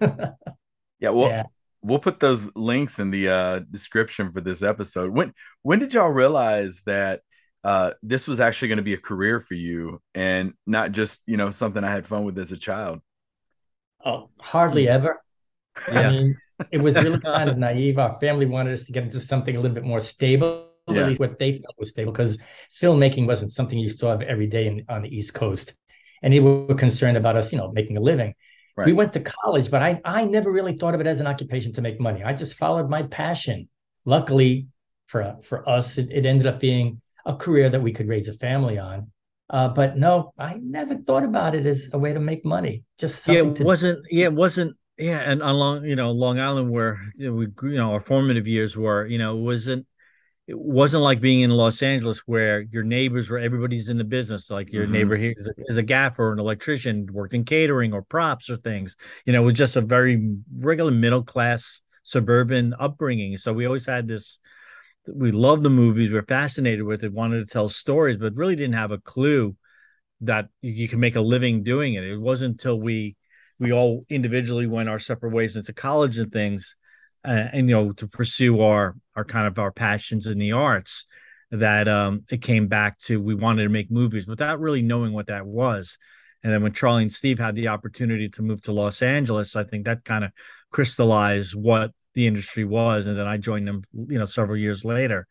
yeah, 0.99 1.11
well, 1.11 1.29
yeah. 1.29 1.43
We'll 1.83 1.99
put 1.99 2.21
those 2.21 2.55
links 2.57 2.99
in 2.99 3.11
the 3.11 3.29
uh, 3.29 3.59
description 3.71 4.33
for 4.33 4.41
this 4.41 4.63
episode. 4.63 5.11
When 5.11 5.33
when 5.63 5.79
did 5.79 5.95
y'all 5.95 6.11
realize 6.11 6.83
that 6.87 7.21
uh, 7.65 7.93
this 8.03 8.29
was 8.29 8.41
actually 8.41 8.69
going 8.69 8.79
to 8.79 8.83
be 8.83 8.95
a 8.95 8.99
career 8.99 9.41
for 9.41 9.55
you 9.55 10.01
and 10.15 10.55
not 10.67 10.93
just 10.93 11.23
you 11.27 11.37
know 11.37 11.51
something 11.51 11.83
I 11.83 11.91
had 11.91 12.07
fun 12.07 12.25
with 12.25 12.39
as 12.39 12.53
a 12.53 12.57
child? 12.57 13.01
Oh, 14.05 14.31
hardly 14.41 14.85
hmm. 14.85 14.93
ever. 14.93 15.23
Yeah. 15.93 16.01
I 16.01 16.11
mean, 16.11 16.37
it 16.71 16.79
was 16.79 16.95
really 16.97 17.21
kind 17.35 17.49
of 17.49 17.59
naive. 17.59 17.99
Our 17.99 18.15
family 18.17 18.47
wanted 18.47 18.75
us 18.75 18.85
to 18.85 18.93
get 18.93 19.05
into 19.05 19.21
something 19.21 19.55
a 19.55 19.61
little 19.61 19.75
bit 19.75 19.85
more 19.85 20.01
stable, 20.01 20.71
yeah. 20.89 21.03
at 21.03 21.09
least 21.09 21.21
what 21.21 21.39
they 21.39 21.53
felt 21.53 21.75
was 21.79 21.91
stable, 21.91 22.13
because 22.13 22.39
filmmaking 22.81 23.27
wasn't 23.27 23.53
something 23.53 23.79
you 23.79 23.91
saw 23.91 24.17
every 24.19 24.47
day 24.47 24.67
in, 24.67 24.85
on 24.89 25.03
the 25.03 25.15
East 25.15 25.35
Coast. 25.35 25.75
And 26.23 26.33
they 26.33 26.41
were 26.41 26.75
concerned 26.75 27.17
about 27.17 27.37
us, 27.37 27.53
you 27.53 27.59
know, 27.59 27.71
making 27.71 27.97
a 27.97 28.01
living. 28.01 28.35
Right. 28.79 28.87
We 28.87 28.93
went 28.93 29.13
to 29.15 29.21
college, 29.21 29.73
but 29.73 29.83
I, 29.83 30.01
I 30.05 30.25
never 30.25 30.53
really 30.53 30.77
thought 30.77 30.95
of 30.95 31.01
it 31.01 31.07
as 31.09 31.19
an 31.19 31.27
occupation 31.27 31.73
to 31.73 31.83
make 31.83 31.99
money. 31.99 32.23
I 32.23 32.33
just 32.33 32.55
followed 32.55 32.89
my 32.89 33.03
passion. 33.03 33.69
Luckily 34.05 34.69
for, 35.09 35.37
for 35.43 35.69
us, 35.69 35.99
it, 35.99 36.13
it 36.13 36.25
ended 36.25 36.47
up 36.47 36.61
being 36.61 37.01
a 37.27 37.35
career 37.35 37.69
that 37.71 37.83
we 37.83 37.91
could 37.91 38.07
raise 38.07 38.29
a 38.29 38.35
family 38.35 38.79
on. 38.79 39.11
Uh, 39.51 39.69
but 39.69 39.97
no, 39.97 40.33
I 40.39 40.61
never 40.63 40.95
thought 40.95 41.25
about 41.25 41.57
it 41.57 41.67
as 41.67 41.89
a 41.93 41.99
way 41.99 42.13
to 42.13 42.21
make 42.21 42.45
money. 42.45 42.85
Just 43.01 43.27
yeah, 43.27 43.43
it 43.43 43.57
to- 43.57 43.65
wasn't. 43.65 43.99
Yeah, 44.13 44.27
it 44.27 44.35
wasn't 44.35 44.77
yeah, 44.97 45.23
and 45.29 45.43
along 45.43 45.85
you 45.85 45.97
know 45.97 46.13
Long 46.13 46.39
Island, 46.39 46.71
where 46.71 47.01
you 47.17 47.27
know, 47.27 47.35
we 47.35 47.47
you 47.69 47.79
know 47.79 47.95
our 47.95 48.01
formative 48.01 48.47
years 48.47 48.77
were, 48.77 49.07
you 49.07 49.19
know, 49.19 49.35
wasn't 49.35 49.89
it 50.49 50.59
wasn't 50.59 51.03
like 51.03 51.21
being 51.21 51.43
in 51.43 51.51
Los 51.51 51.83
Angeles 51.83 52.21
where 52.21 52.63
your 52.63 52.83
neighbors 52.83 53.29
were 53.29 53.39
everybody's 53.39 53.91
in 53.91 53.99
the 53.99 54.05
business. 54.05 54.51
Like 54.51 54.73
your 54.73 54.85
mm-hmm. 54.85 54.93
neighbor 54.93 55.15
here 55.15 55.35
is 55.37 55.47
a, 55.47 55.53
is 55.67 55.77
a 55.77 55.83
gaffer, 55.83 56.27
or 56.27 56.33
an 56.33 56.39
electrician, 56.39 57.07
worked 57.13 57.35
in 57.35 57.45
catering 57.45 57.93
or 57.93 58.01
props 58.01 58.49
or 58.49 58.57
things. 58.57 58.97
You 59.27 59.35
know, 59.35 59.43
it 59.43 59.45
was 59.45 59.59
just 59.59 59.77
a 59.77 59.83
very 59.83 60.37
regular 60.57 60.91
middle 60.91 61.23
class 61.23 61.83
suburban 62.03 62.75
upbringing. 62.81 63.37
So 63.37 63.53
we 63.53 63.67
always 63.67 63.85
had 63.85 64.09
this. 64.09 64.39
We 65.07 65.33
loved 65.33 65.65
the 65.65 65.71
movies. 65.71 66.09
We 66.09 66.17
were 66.17 66.23
fascinated 66.23 66.83
with 66.83 67.05
it. 67.05 67.13
Wanted 67.13 67.47
to 67.47 67.53
tell 67.53 67.69
stories, 67.69 68.17
but 68.17 68.35
really 68.35 68.57
didn't 68.57 68.75
have 68.75 68.91
a 68.91 68.99
clue 68.99 69.55
that 70.23 70.49
you, 70.63 70.73
you 70.73 70.89
can 70.89 70.99
make 70.99 71.17
a 71.17 71.21
living 71.21 71.63
doing 71.63 71.93
it. 71.93 72.05
It 72.05 72.19
wasn't 72.19 72.53
until 72.53 72.81
we 72.81 73.17
we 73.59 73.71
all 73.71 74.07
individually 74.09 74.67
went 74.67 74.89
our 74.89 74.99
separate 74.99 75.35
ways 75.35 75.59
into 75.59 75.75
college 75.75 76.17
and 76.17 76.33
things 76.33 76.75
uh, 77.25 77.49
and 77.53 77.69
you 77.69 77.75
know 77.75 77.93
to 77.93 78.07
pursue 78.07 78.61
our 78.61 78.97
our 79.17 79.25
kind 79.25 79.47
of 79.47 79.59
our 79.59 79.73
passions 79.73 80.27
in 80.27 80.39
the 80.39 80.53
arts 80.53 81.07
that 81.51 81.89
um 81.89 82.25
it 82.31 82.43
came 82.43 82.69
back 82.69 82.99
to 82.99 83.21
we 83.21 83.35
wanted 83.35 83.63
to 83.63 83.69
make 83.69 83.91
movies 83.91 84.29
without 84.29 84.61
really 84.61 84.83
knowing 84.83 85.13
what 85.13 85.29
that 85.29 85.47
was. 85.47 85.99
And 86.45 86.53
then 86.53 86.63
when 86.63 86.73
charlie 86.73 87.03
and 87.03 87.13
steve 87.13 87.39
had 87.39 87.57
the 87.57 87.69
opportunity 87.69 88.29
to 88.31 88.43
move 88.43 88.63
to 88.63 88.73
los 88.73 89.03
angeles 89.03 89.57
i 89.57 89.65
think 89.65 89.87
that 89.87 90.05
kind 90.05 90.25
of 90.25 90.31
crystallized 90.71 91.55
what 91.55 91.93
the 92.15 92.27
industry 92.27 92.65
was. 92.65 93.07
And 93.07 93.19
then 93.19 93.27
i 93.27 93.37
joined 93.37 93.67
them 93.67 93.83
you 93.93 94.19
know 94.19 94.27
several 94.27 94.57
years 94.57 94.85
later. 94.85 95.27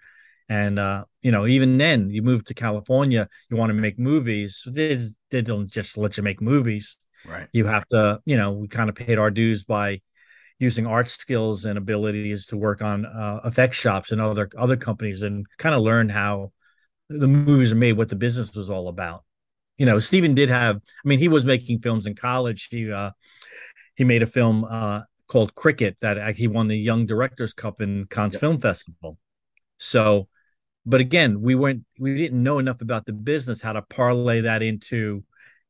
And 0.49 0.79
uh, 0.79 1.03
you 1.21 1.31
know 1.31 1.45
even 1.45 1.77
then 1.77 2.09
you 2.09 2.21
move 2.21 2.45
to 2.45 2.53
california 2.53 3.27
you 3.49 3.57
want 3.57 3.69
to 3.69 3.73
make 3.73 3.99
movies 3.99 4.63
they, 4.65 4.97
they 5.29 5.41
don't 5.41 5.69
just 5.69 5.97
let 5.97 6.17
you 6.17 6.23
make 6.23 6.41
movies. 6.41 6.97
Right. 7.27 7.47
You 7.51 7.65
have 7.65 7.87
to, 7.89 8.19
you 8.25 8.37
know, 8.37 8.51
we 8.53 8.67
kind 8.67 8.89
of 8.89 8.95
paid 8.95 9.17
our 9.17 9.31
dues 9.31 9.63
by 9.63 10.01
using 10.59 10.87
art 10.87 11.07
skills 11.09 11.65
and 11.65 11.77
abilities 11.77 12.47
to 12.47 12.57
work 12.57 12.81
on 12.81 13.05
uh, 13.05 13.41
effect 13.43 13.73
shops 13.73 14.11
and 14.11 14.19
other 14.19 14.49
other 14.57 14.75
companies 14.75 15.23
and 15.23 15.45
kind 15.57 15.75
of 15.75 15.81
learn 15.81 16.09
how 16.09 16.51
the 17.09 17.27
movies 17.27 17.71
are 17.71 17.75
made, 17.75 17.93
what 17.93 18.09
the 18.09 18.15
business 18.15 18.53
was 18.55 18.69
all 18.69 18.87
about. 18.87 19.23
You 19.77 19.85
know, 19.85 19.99
Stephen 19.99 20.33
did 20.33 20.49
have. 20.49 20.77
I 20.77 21.07
mean, 21.07 21.19
he 21.19 21.27
was 21.27 21.45
making 21.45 21.79
films 21.79 22.07
in 22.07 22.15
college. 22.15 22.67
He 22.71 22.91
uh, 22.91 23.11
he 23.95 24.03
made 24.03 24.23
a 24.23 24.27
film 24.27 24.65
uh, 24.65 25.01
called 25.27 25.53
Cricket 25.55 25.97
that 26.01 26.35
he 26.35 26.47
won 26.47 26.67
the 26.67 26.77
Young 26.77 27.05
Directors 27.05 27.53
Cup 27.53 27.81
in 27.81 28.05
Cannes 28.05 28.33
yep. 28.33 28.41
Film 28.41 28.59
Festival. 28.59 29.17
So, 29.77 30.27
but 30.85 31.01
again, 31.01 31.41
we 31.41 31.53
weren't 31.53 31.83
we 31.99 32.15
didn't 32.15 32.41
know 32.41 32.57
enough 32.57 32.81
about 32.81 33.05
the 33.05 33.13
business 33.13 33.61
how 33.61 33.73
to 33.73 33.83
parlay 33.83 34.41
that 34.41 34.63
into 34.63 35.23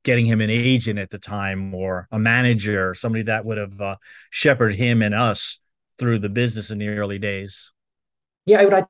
getting 0.08 0.26
him 0.26 0.40
an 0.40 0.50
agent 0.50 0.98
at 0.98 1.10
the 1.10 1.20
time 1.20 1.76
or 1.76 2.08
a 2.14 2.18
manager, 2.18 2.94
somebody 2.94 3.26
that 3.26 3.44
would 3.44 3.58
have 3.58 3.82
uh, 3.82 3.98
shepherded 4.30 4.80
him 4.80 5.02
and 5.02 5.14
us 5.14 5.60
through 6.00 6.18
the 6.18 6.30
business 6.30 6.72
in 6.72 6.78
the 6.78 6.88
early 6.88 7.20
days. 7.20 7.74
Yeah, 8.46 8.62
I, 8.62 8.86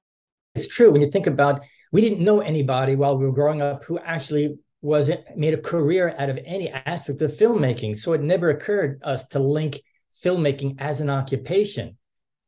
it's 0.53 0.67
true. 0.67 0.91
When 0.91 1.01
you 1.01 1.09
think 1.09 1.25
about, 1.25 1.61
we 1.91 2.01
didn't 2.01 2.23
know 2.23 2.41
anybody 2.41 2.95
while 2.95 3.17
we 3.17 3.25
were 3.25 3.31
growing 3.31 3.63
up 3.63 3.83
who 3.83 3.97
actually 3.97 4.59
was 4.83 5.09
made 5.35 5.55
a 5.55 5.57
career 5.57 6.15
out 6.19 6.29
of 6.29 6.37
any 6.45 6.69
aspect 6.69 7.19
of 7.23 7.31
filmmaking. 7.31 7.95
So 7.95 8.13
it 8.13 8.21
never 8.21 8.51
occurred 8.51 9.01
us 9.01 9.27
to 9.29 9.39
link 9.39 9.81
filmmaking 10.23 10.75
as 10.77 11.01
an 11.01 11.09
occupation. 11.09 11.97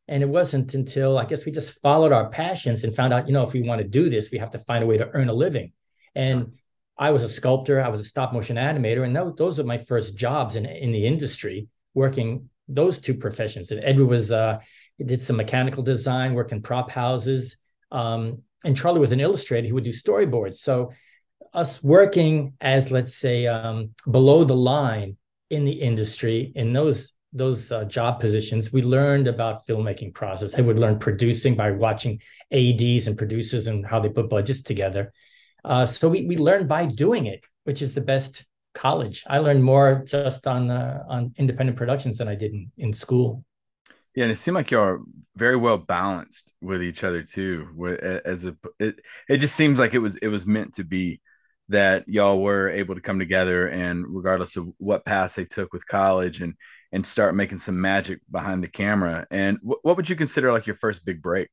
And 0.07 0.21
it 0.21 0.29
wasn't 0.29 0.75
until 0.75 1.17
I 1.17 1.25
guess 1.25 1.43
we 1.43 1.51
just 1.51 1.79
followed 1.81 2.11
our 2.11 2.29
passions 2.29 2.83
and 2.83 2.95
found 2.95 3.13
out, 3.13 3.25
you 3.25 3.33
know, 3.33 3.41
if 3.41 3.53
we 3.53 3.63
want 3.63 3.81
to 3.81 3.87
do 3.87 4.11
this, 4.11 4.29
we 4.29 4.37
have 4.37 4.51
to 4.51 4.59
find 4.59 4.83
a 4.83 4.87
way 4.87 4.97
to 4.97 5.09
earn 5.11 5.29
a 5.29 5.33
living. 5.33 5.71
And 6.13 6.53
I 6.99 7.11
was 7.11 7.23
a 7.23 7.29
sculptor, 7.29 7.81
I 7.81 7.87
was 7.87 8.01
a 8.01 8.03
stop 8.03 8.33
motion 8.33 8.57
animator, 8.57 9.05
and 9.05 9.15
those, 9.15 9.33
those 9.35 9.59
are 9.59 9.63
my 9.63 9.77
first 9.77 10.15
jobs 10.15 10.57
in, 10.57 10.65
in 10.65 10.91
the 10.91 11.07
industry, 11.07 11.67
working 11.93 12.49
those 12.67 12.99
two 12.99 13.13
professions. 13.13 13.71
And 13.71 13.81
Edward 13.83 14.07
was 14.07 14.31
uh, 14.31 14.59
did 15.03 15.21
some 15.21 15.37
mechanical 15.37 15.81
design, 15.81 16.33
worked 16.33 16.51
in 16.51 16.61
prop 16.61 16.91
houses, 16.91 17.55
um, 17.91 18.43
and 18.65 18.75
Charlie 18.75 18.99
was 18.99 19.13
an 19.13 19.21
illustrator. 19.21 19.65
He 19.65 19.71
would 19.71 19.85
do 19.85 19.91
storyboards. 19.91 20.57
So 20.57 20.91
us 21.53 21.81
working 21.81 22.53
as 22.61 22.91
let's 22.91 23.15
say 23.15 23.47
um, 23.47 23.91
below 24.11 24.43
the 24.43 24.55
line 24.55 25.17
in 25.49 25.65
the 25.65 25.71
industry 25.71 26.51
in 26.55 26.73
those 26.73 27.13
those 27.31 27.71
uh, 27.71 27.85
job 27.85 28.19
positions, 28.19 28.73
we 28.73 28.81
learned 28.81 29.27
about 29.27 29.65
filmmaking 29.67 30.13
process. 30.15 30.55
I 30.55 30.61
would 30.61 30.79
learn 30.79 30.97
producing 30.97 31.55
by 31.55 31.69
watching 31.69 32.21
ADs 32.51 33.05
and 33.05 33.15
producers 33.15 33.67
and 33.67 33.85
how 33.85 33.99
they 33.99 34.09
put 34.09 34.29
budgets 34.29 34.61
together. 34.61 35.13
Uh, 35.63 35.85
so 35.85 36.09
we 36.09 36.25
we 36.25 36.37
learned 36.37 36.67
by 36.67 36.85
doing 36.85 37.25
it, 37.25 37.41
which 37.63 37.81
is 37.81 37.93
the 37.93 38.01
best 38.01 38.45
college. 38.73 39.23
I 39.27 39.39
learned 39.39 39.63
more 39.63 40.03
just 40.05 40.47
on 40.47 40.69
uh, 40.69 41.03
on 41.07 41.33
independent 41.37 41.77
productions 41.77 42.17
than 42.17 42.27
I 42.27 42.35
did 42.35 42.53
in, 42.53 42.71
in 42.77 42.93
school. 42.93 43.43
Yeah, 44.15 44.23
and 44.23 44.31
it 44.31 44.37
seemed 44.37 44.55
like 44.55 44.71
you're 44.71 45.01
very 45.35 45.55
well 45.55 45.77
balanced 45.77 46.53
with 46.61 46.83
each 46.83 47.03
other 47.03 47.23
too. 47.23 47.67
As 48.25 48.45
a, 48.45 48.55
it, 48.79 48.99
it 49.29 49.37
just 49.37 49.55
seems 49.55 49.79
like 49.79 49.93
it 49.93 49.99
was 49.99 50.15
it 50.17 50.27
was 50.27 50.45
meant 50.45 50.73
to 50.75 50.83
be 50.83 51.21
that 51.69 52.07
y'all 52.07 52.41
were 52.41 52.69
able 52.69 52.95
to 52.95 53.01
come 53.01 53.19
together 53.19 53.67
and 53.67 54.03
regardless 54.09 54.57
of 54.57 54.67
what 54.77 55.05
path 55.05 55.35
they 55.35 55.45
took 55.45 55.71
with 55.71 55.85
college 55.85 56.41
and 56.41 56.55
and 56.91 57.05
start 57.05 57.35
making 57.35 57.59
some 57.59 57.79
magic 57.79 58.19
behind 58.31 58.63
the 58.63 58.67
camera. 58.67 59.27
And 59.29 59.59
what 59.61 59.95
would 59.95 60.09
you 60.09 60.15
consider 60.15 60.51
like 60.51 60.65
your 60.65 60.75
first 60.75 61.05
big 61.05 61.21
break? 61.21 61.49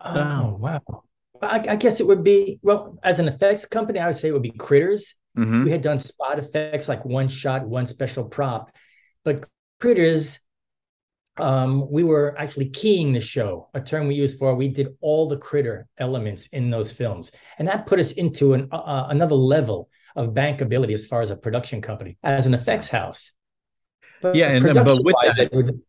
Oh 0.00 0.56
wow! 0.58 1.04
I, 1.42 1.64
I, 1.68 1.76
guess 1.76 2.00
it 2.00 2.06
would 2.06 2.22
be 2.22 2.58
well 2.62 2.98
as 3.02 3.20
an 3.20 3.28
effects 3.28 3.64
company. 3.66 3.98
I 3.98 4.06
would 4.06 4.16
say 4.16 4.28
it 4.28 4.32
would 4.32 4.42
be 4.42 4.50
Critters. 4.50 5.14
Mm-hmm. 5.38 5.64
We 5.64 5.70
had 5.70 5.80
done 5.80 5.98
spot 5.98 6.38
effects 6.38 6.88
like 6.88 7.04
one 7.04 7.28
shot, 7.28 7.66
one 7.66 7.86
special 7.86 8.24
prop, 8.24 8.70
but 9.24 9.46
Critters, 9.80 10.40
um, 11.38 11.90
we 11.90 12.04
were 12.04 12.34
actually 12.38 12.68
keying 12.68 13.12
the 13.12 13.20
show, 13.20 13.68
a 13.72 13.80
term 13.80 14.08
we 14.08 14.14
use 14.14 14.36
for 14.36 14.54
we 14.54 14.68
did 14.68 14.88
all 15.00 15.28
the 15.28 15.38
critter 15.38 15.86
elements 15.96 16.46
in 16.48 16.70
those 16.70 16.92
films, 16.92 17.30
and 17.58 17.68
that 17.68 17.86
put 17.86 17.98
us 17.98 18.12
into 18.12 18.54
an 18.54 18.68
uh, 18.72 19.06
another 19.08 19.36
level 19.36 19.88
of 20.16 20.30
bankability 20.30 20.92
as 20.92 21.06
far 21.06 21.20
as 21.20 21.30
a 21.30 21.36
production 21.36 21.80
company 21.80 22.18
as 22.22 22.46
an 22.46 22.54
effects 22.54 22.90
house. 22.90 23.32
But 24.20 24.34
yeah, 24.34 24.48
and 24.48 24.62
but 24.62 25.04
with 25.04 25.16
that, 25.36 25.50
would, 25.52 25.80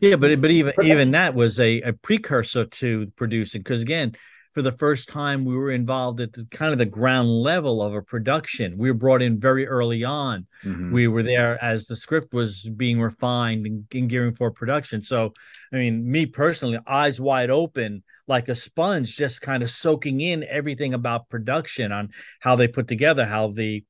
yeah, 0.00 0.16
but 0.16 0.40
but 0.40 0.50
even 0.50 0.72
even 0.84 1.10
that 1.12 1.34
was 1.34 1.58
a, 1.58 1.80
a 1.80 1.92
precursor 1.92 2.66
to 2.66 3.06
producing 3.16 3.60
because 3.60 3.82
again 3.82 4.14
for 4.52 4.62
the 4.62 4.72
first 4.72 5.08
time 5.08 5.44
we 5.44 5.56
were 5.56 5.70
involved 5.70 6.20
at 6.20 6.32
the 6.32 6.46
kind 6.50 6.72
of 6.72 6.78
the 6.78 6.84
ground 6.84 7.28
level 7.28 7.82
of 7.82 7.94
a 7.94 8.02
production. 8.02 8.76
We 8.76 8.90
were 8.90 8.98
brought 8.98 9.22
in 9.22 9.40
very 9.40 9.66
early 9.66 10.04
on. 10.04 10.46
Mm-hmm. 10.64 10.92
we 10.92 11.08
were 11.08 11.22
there 11.22 11.62
as 11.62 11.86
the 11.86 11.96
script 11.96 12.32
was 12.32 12.62
being 12.76 13.00
refined 13.00 13.66
and, 13.66 13.84
and 13.92 14.08
gearing 14.08 14.34
for 14.34 14.50
production. 14.50 15.02
So 15.02 15.32
i 15.72 15.76
mean 15.76 16.10
me 16.10 16.26
personally 16.26 16.78
eyes 16.86 17.20
wide 17.20 17.50
open 17.50 18.02
like 18.28 18.48
a 18.48 18.54
sponge 18.54 19.16
just 19.16 19.40
kind 19.40 19.62
of 19.62 19.70
soaking 19.70 20.20
in 20.20 20.44
everything 20.44 20.94
about 20.94 21.28
production 21.28 21.92
on 21.92 22.10
how 22.40 22.56
they 22.56 22.68
put 22.68 22.86
together 22.88 23.24
how 23.24 23.48
the 23.48 23.84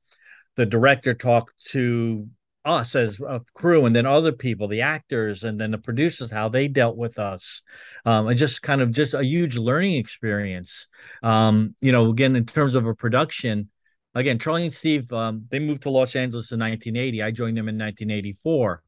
the 0.57 0.67
director 0.67 1.15
talked 1.15 1.55
to 1.67 2.29
us 2.65 2.95
as 2.95 3.19
a 3.21 3.41
crew 3.55 3.87
and 3.87 3.95
then 3.95 4.07
other 4.07 4.33
people 4.33 4.69
the 4.69 4.83
actors 4.83 5.45
and 5.45 5.61
then 5.61 5.73
the 5.73 5.79
producers 5.79 6.31
how 6.31 6.49
they 6.49 6.69
dealt 6.69 6.97
with 6.97 7.19
us. 7.19 7.63
Um 8.05 8.29
and 8.29 8.39
just 8.39 8.63
kind 8.63 8.81
of 8.81 8.93
just 8.93 9.15
a 9.15 9.25
huge 9.25 9.57
learning 9.59 9.97
experience. 9.97 10.89
Um 11.23 11.75
you 11.81 11.93
know 11.93 12.11
again 12.11 12.37
in 12.37 12.47
terms 12.47 12.75
of 12.75 12.87
a 12.87 12.95
production 12.95 13.69
again 14.15 14.39
charlie 14.39 14.65
and 14.65 14.75
steve 14.75 15.11
um 15.11 15.47
they 15.51 15.59
moved 15.59 15.85
to 15.85 15.89
los 15.89 16.15
angeles 16.15 16.53
in 16.53 16.61
1980 16.61 17.23
i 17.23 17.31
joined 17.31 17.57
them 17.57 17.67
in 17.67 17.79
1984 17.79 18.83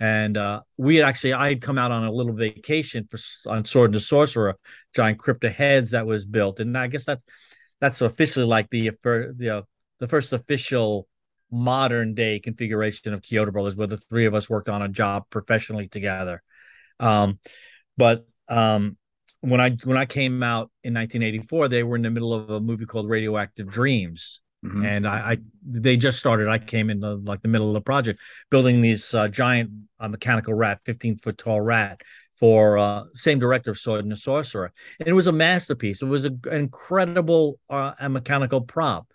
and 0.00 0.38
uh, 0.38 0.62
we 0.78 0.96
had 0.96 1.06
actually 1.06 1.34
I 1.34 1.50
had 1.50 1.60
come 1.60 1.76
out 1.76 1.92
on 1.92 2.04
a 2.04 2.10
little 2.10 2.32
vacation 2.32 3.06
for 3.08 3.18
on 3.48 3.66
Sword 3.66 3.92
and 3.92 4.02
Sorcerer, 4.02 4.56
giant 4.94 5.18
crypta 5.18 5.52
heads 5.52 5.90
that 5.90 6.06
was 6.06 6.24
built, 6.24 6.58
and 6.58 6.76
I 6.76 6.86
guess 6.86 7.04
that 7.04 7.20
that's 7.80 8.00
officially 8.00 8.46
like 8.46 8.70
the 8.70 8.92
the 9.02 9.64
the 9.98 10.08
first 10.08 10.32
official 10.32 11.06
modern 11.50 12.14
day 12.14 12.38
configuration 12.38 13.12
of 13.14 13.22
Chiodo 13.22 13.52
Brothers, 13.52 13.76
where 13.76 13.86
the 13.86 13.96
three 13.96 14.26
of 14.26 14.34
us 14.34 14.48
worked 14.48 14.68
on 14.68 14.82
a 14.82 14.88
job 14.88 15.24
professionally 15.30 15.88
together. 15.88 16.42
Um, 16.98 17.38
but 17.96 18.26
um, 18.48 18.96
when 19.40 19.60
I 19.60 19.70
when 19.84 19.96
I 19.96 20.06
came 20.06 20.42
out 20.42 20.70
in 20.84 20.94
1984, 20.94 21.68
they 21.68 21.82
were 21.82 21.96
in 21.96 22.02
the 22.02 22.10
middle 22.10 22.32
of 22.32 22.50
a 22.50 22.60
movie 22.60 22.86
called 22.86 23.08
Radioactive 23.08 23.68
Dreams, 23.68 24.40
mm-hmm. 24.64 24.84
and 24.84 25.06
I, 25.06 25.32
I, 25.32 25.36
they 25.64 25.96
just 25.96 26.18
started. 26.18 26.48
I 26.48 26.58
came 26.58 26.90
in 26.90 27.00
the 27.00 27.16
like 27.16 27.42
the 27.42 27.48
middle 27.48 27.68
of 27.68 27.74
the 27.74 27.80
project, 27.80 28.20
building 28.50 28.80
these 28.82 29.14
uh, 29.14 29.28
giant 29.28 29.70
uh, 29.98 30.08
mechanical 30.08 30.54
rat, 30.54 30.80
15 30.84 31.18
foot 31.18 31.38
tall 31.38 31.60
rat 31.60 32.00
for 32.38 32.78
uh, 32.78 33.04
same 33.14 33.38
director 33.38 33.70
of 33.70 33.78
Sword 33.78 34.02
and 34.02 34.12
the 34.12 34.16
Sorcerer, 34.16 34.72
and 34.98 35.08
it 35.08 35.12
was 35.12 35.26
a 35.26 35.32
masterpiece. 35.32 36.02
It 36.02 36.06
was 36.06 36.26
a, 36.26 36.32
an 36.50 36.52
incredible 36.52 37.58
uh, 37.70 37.92
mechanical 38.08 38.60
prop, 38.60 39.06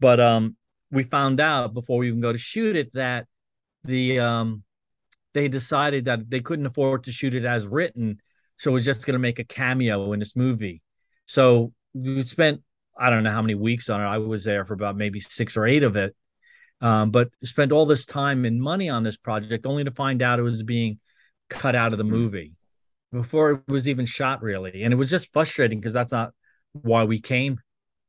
but 0.00 0.20
um, 0.20 0.56
we 0.92 1.02
found 1.02 1.40
out 1.40 1.74
before 1.74 1.98
we 1.98 2.08
even 2.08 2.20
go 2.20 2.30
to 2.30 2.38
shoot 2.38 2.76
it 2.76 2.92
that 2.92 3.26
the 3.82 4.20
um 4.20 4.62
they 5.34 5.48
decided 5.48 6.04
that 6.04 6.28
they 6.28 6.40
couldn't 6.40 6.66
afford 6.66 7.04
to 7.04 7.12
shoot 7.12 7.34
it 7.34 7.46
as 7.46 7.66
written, 7.66 8.20
so 8.58 8.70
it 8.70 8.74
was 8.74 8.84
just 8.84 9.06
going 9.06 9.14
to 9.14 9.18
make 9.18 9.38
a 9.38 9.44
cameo 9.44 10.12
in 10.12 10.20
this 10.20 10.36
movie. 10.36 10.82
So 11.26 11.72
we 11.94 12.22
spent 12.24 12.60
I 12.96 13.08
don't 13.08 13.22
know 13.22 13.32
how 13.32 13.40
many 13.40 13.54
weeks 13.54 13.88
on 13.88 14.00
it. 14.02 14.04
I 14.04 14.18
was 14.18 14.44
there 14.44 14.66
for 14.66 14.74
about 14.74 14.96
maybe 14.96 15.18
six 15.18 15.56
or 15.56 15.66
eight 15.66 15.82
of 15.82 15.96
it, 15.96 16.14
um, 16.82 17.10
but 17.10 17.30
spent 17.42 17.72
all 17.72 17.86
this 17.86 18.04
time 18.04 18.44
and 18.44 18.60
money 18.60 18.90
on 18.90 19.02
this 19.02 19.16
project 19.16 19.66
only 19.66 19.84
to 19.84 19.90
find 19.90 20.20
out 20.20 20.38
it 20.38 20.42
was 20.42 20.62
being 20.62 21.00
cut 21.48 21.74
out 21.74 21.92
of 21.92 21.98
the 21.98 22.04
hmm. 22.04 22.10
movie 22.10 22.52
before 23.10 23.52
it 23.52 23.62
was 23.68 23.88
even 23.88 24.04
shot, 24.06 24.42
really. 24.42 24.82
And 24.82 24.92
it 24.92 24.96
was 24.96 25.10
just 25.10 25.32
frustrating 25.32 25.80
because 25.80 25.92
that's 25.94 26.12
not 26.12 26.32
why 26.72 27.04
we 27.04 27.20
came 27.20 27.58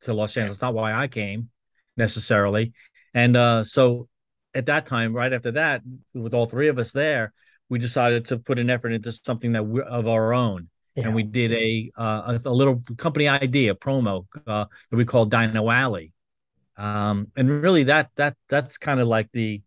to 0.01 0.13
Los 0.13 0.35
Angeles. 0.35 0.55
It's 0.55 0.61
not 0.61 0.73
why 0.73 0.93
I 0.93 1.07
came 1.07 1.49
necessarily. 1.97 2.73
And 3.13 3.35
uh, 3.37 3.63
so 3.63 4.07
at 4.53 4.65
that 4.67 4.85
time, 4.85 5.13
right 5.13 5.31
after 5.31 5.51
that, 5.51 5.81
with 6.13 6.33
all 6.33 6.45
three 6.45 6.67
of 6.67 6.77
us 6.77 6.91
there, 6.91 7.33
we 7.69 7.79
decided 7.79 8.25
to 8.25 8.37
put 8.37 8.59
an 8.59 8.69
effort 8.69 8.91
into 8.91 9.11
something 9.11 9.53
that 9.53 9.65
we're 9.65 9.83
of 9.83 10.07
our 10.07 10.33
own. 10.33 10.69
Yeah. 10.95 11.05
And 11.05 11.15
we 11.15 11.23
did 11.23 11.51
a, 11.53 11.91
uh, 11.97 12.37
a, 12.45 12.49
a 12.49 12.53
little 12.53 12.81
company 12.97 13.27
idea 13.27 13.73
promo 13.73 14.25
uh, 14.45 14.65
that 14.89 14.95
we 14.95 15.05
called 15.05 15.31
Dino 15.31 15.71
Alley, 15.71 16.11
um, 16.77 17.31
and 17.35 17.49
really 17.49 17.85
that 17.85 18.11
that 18.15 18.35
that's 18.47 18.77
kind 18.77 18.99
of 18.99 19.07
like 19.07 19.29
the 19.33 19.63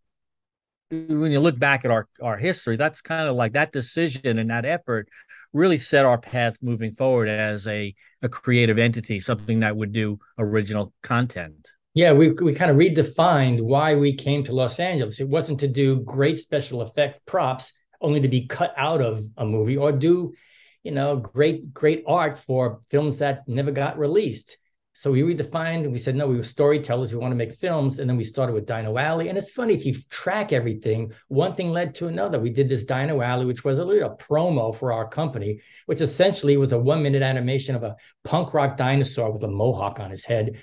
when 0.91 1.33
you 1.33 1.41
look 1.41 1.59
back 1.59 1.85
at 1.85 1.91
our 1.91 2.07
our 2.23 2.37
history, 2.37 2.77
that's 2.77 3.01
kind 3.01 3.29
of 3.29 3.35
like 3.35 3.55
that 3.55 3.73
decision 3.73 4.39
and 4.39 4.51
that 4.51 4.65
effort 4.65 5.09
really 5.53 5.79
set 5.79 6.05
our 6.05 6.19
path 6.19 6.57
moving 6.63 6.95
forward 6.95 7.29
as 7.29 7.67
a 7.67 7.93
a 8.23 8.29
creative 8.29 8.79
entity, 8.79 9.19
something 9.19 9.61
that 9.61 9.77
would 9.77 9.93
do 9.93 10.19
original 10.39 10.93
content. 11.03 11.69
Yeah, 11.97 12.13
we, 12.13 12.29
we 12.31 12.53
kind 12.53 12.71
of 12.71 12.77
redefined 12.77 13.63
why 13.63 13.95
we 13.95 14.13
came 14.13 14.45
to 14.45 14.53
Los 14.53 14.79
Angeles. 14.79 15.19
It 15.19 15.31
wasn't 15.31 15.61
to 15.61 15.67
do 15.67 16.01
great 16.01 16.39
special 16.39 16.83
effect 16.83 17.25
props, 17.25 17.73
only 18.03 18.21
to 18.21 18.29
be 18.29 18.47
cut 18.47 18.75
out 18.77 19.01
of 19.01 19.25
a 19.39 19.47
movie 19.47 19.79
or 19.79 19.93
do, 19.93 20.35
you 20.83 20.91
know, 20.91 21.17
great, 21.17 21.73
great 21.73 22.05
art 22.07 22.37
for 22.37 22.81
films 22.91 23.21
that 23.21 23.49
never 23.49 23.71
got 23.71 23.99
released. 23.99 24.59
So 24.93 25.11
we 25.11 25.23
redefined 25.23 25.91
we 25.91 25.97
said, 25.97 26.17
no, 26.17 26.29
we 26.29 26.37
were 26.37 26.43
storytellers. 26.43 27.15
We 27.15 27.19
want 27.19 27.33
to 27.33 27.37
make 27.37 27.55
films. 27.55 27.99
And 27.99 28.11
then 28.11 28.19
we 28.19 28.25
started 28.25 28.53
with 28.53 28.67
Dino 28.67 28.99
Alley. 28.99 29.31
And 29.31 29.39
it's 29.39 29.51
funny, 29.51 29.73
if 29.73 29.87
you 29.87 29.95
track 30.11 30.53
everything, 30.53 31.15
one 31.29 31.55
thing 31.55 31.71
led 31.71 31.95
to 31.95 32.09
another. 32.09 32.39
We 32.39 32.51
did 32.51 32.69
this 32.69 32.85
Dino 32.85 33.23
Alley, 33.23 33.47
which 33.47 33.65
was 33.65 33.79
a 33.79 33.85
little 33.87 34.19
promo 34.19 34.77
for 34.77 34.93
our 34.93 35.09
company, 35.09 35.63
which 35.87 36.03
essentially 36.03 36.59
was 36.59 36.73
a 36.73 36.79
one 36.79 37.03
minute 37.03 37.23
animation 37.23 37.75
of 37.75 37.85
a 37.85 37.97
punk 38.23 38.53
rock 38.53 38.77
dinosaur 38.77 39.33
with 39.33 39.45
a 39.45 39.49
mohawk 39.49 39.99
on 39.99 40.11
his 40.11 40.27
head 40.27 40.59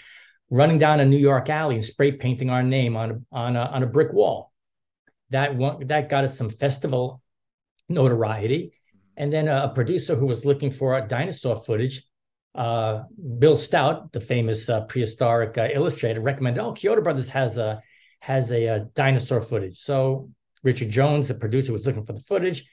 running 0.53 0.77
down 0.77 0.99
a 0.99 1.05
New 1.05 1.17
York 1.17 1.49
alley 1.49 1.73
and 1.73 1.83
spray 1.83 2.11
painting 2.11 2.51
our 2.51 2.61
name 2.61 2.95
on 2.95 3.09
a, 3.09 3.35
on 3.35 3.55
a, 3.55 3.61
on 3.61 3.81
a 3.81 3.87
brick 3.87 4.13
wall. 4.13 4.53
That 5.31 5.55
one, 5.55 5.87
that 5.87 6.09
got 6.09 6.25
us 6.25 6.37
some 6.37 6.51
festival 6.51 7.23
notoriety. 7.89 8.73
And 9.17 9.33
then 9.33 9.47
a, 9.47 9.71
producer 9.73 10.15
who 10.15 10.27
was 10.27 10.45
looking 10.45 10.69
for 10.69 10.99
dinosaur 11.01 11.55
footage, 11.55 12.03
uh, 12.53 13.01
Bill 13.39 13.57
Stout, 13.57 14.11
the 14.11 14.21
famous 14.21 14.69
uh, 14.69 14.81
prehistoric 14.81 15.57
uh, 15.57 15.69
illustrator, 15.73 16.21
recommended, 16.21 16.61
"Oh, 16.61 16.73
Chiodo 16.73 17.03
Brothers 17.03 17.31
has 17.31 17.57
a 17.57 17.81
has 18.19 18.51
a, 18.51 18.65
a, 18.67 18.79
dinosaur 18.93 19.41
footage." 19.41 19.77
So 19.77 20.29
Richard 20.61 20.89
Jones, 20.89 21.27
the 21.27 21.33
producer, 21.33 21.73
was 21.73 21.87
looking 21.87 22.05
for 22.05 22.13
the 22.13 22.21
footage. 22.21 22.69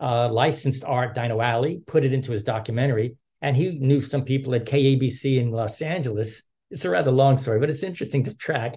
Uh, 0.00 0.28
licensed 0.30 0.84
art 0.84 1.14
Dino 1.14 1.40
Alley, 1.40 1.82
put 1.86 2.04
it 2.04 2.12
into 2.12 2.32
his 2.32 2.42
documentary, 2.42 3.16
and 3.40 3.56
he 3.56 3.78
knew 3.78 4.02
some 4.02 4.24
people 4.24 4.54
at 4.54 4.66
KABC 4.66 5.38
in 5.38 5.50
Los 5.50 5.80
Angeles 5.80 6.42
it's 6.70 6.84
a 6.84 6.90
rather 6.90 7.10
long 7.10 7.36
story, 7.36 7.58
but 7.58 7.70
it's 7.70 7.82
interesting 7.82 8.24
to 8.24 8.34
track. 8.34 8.76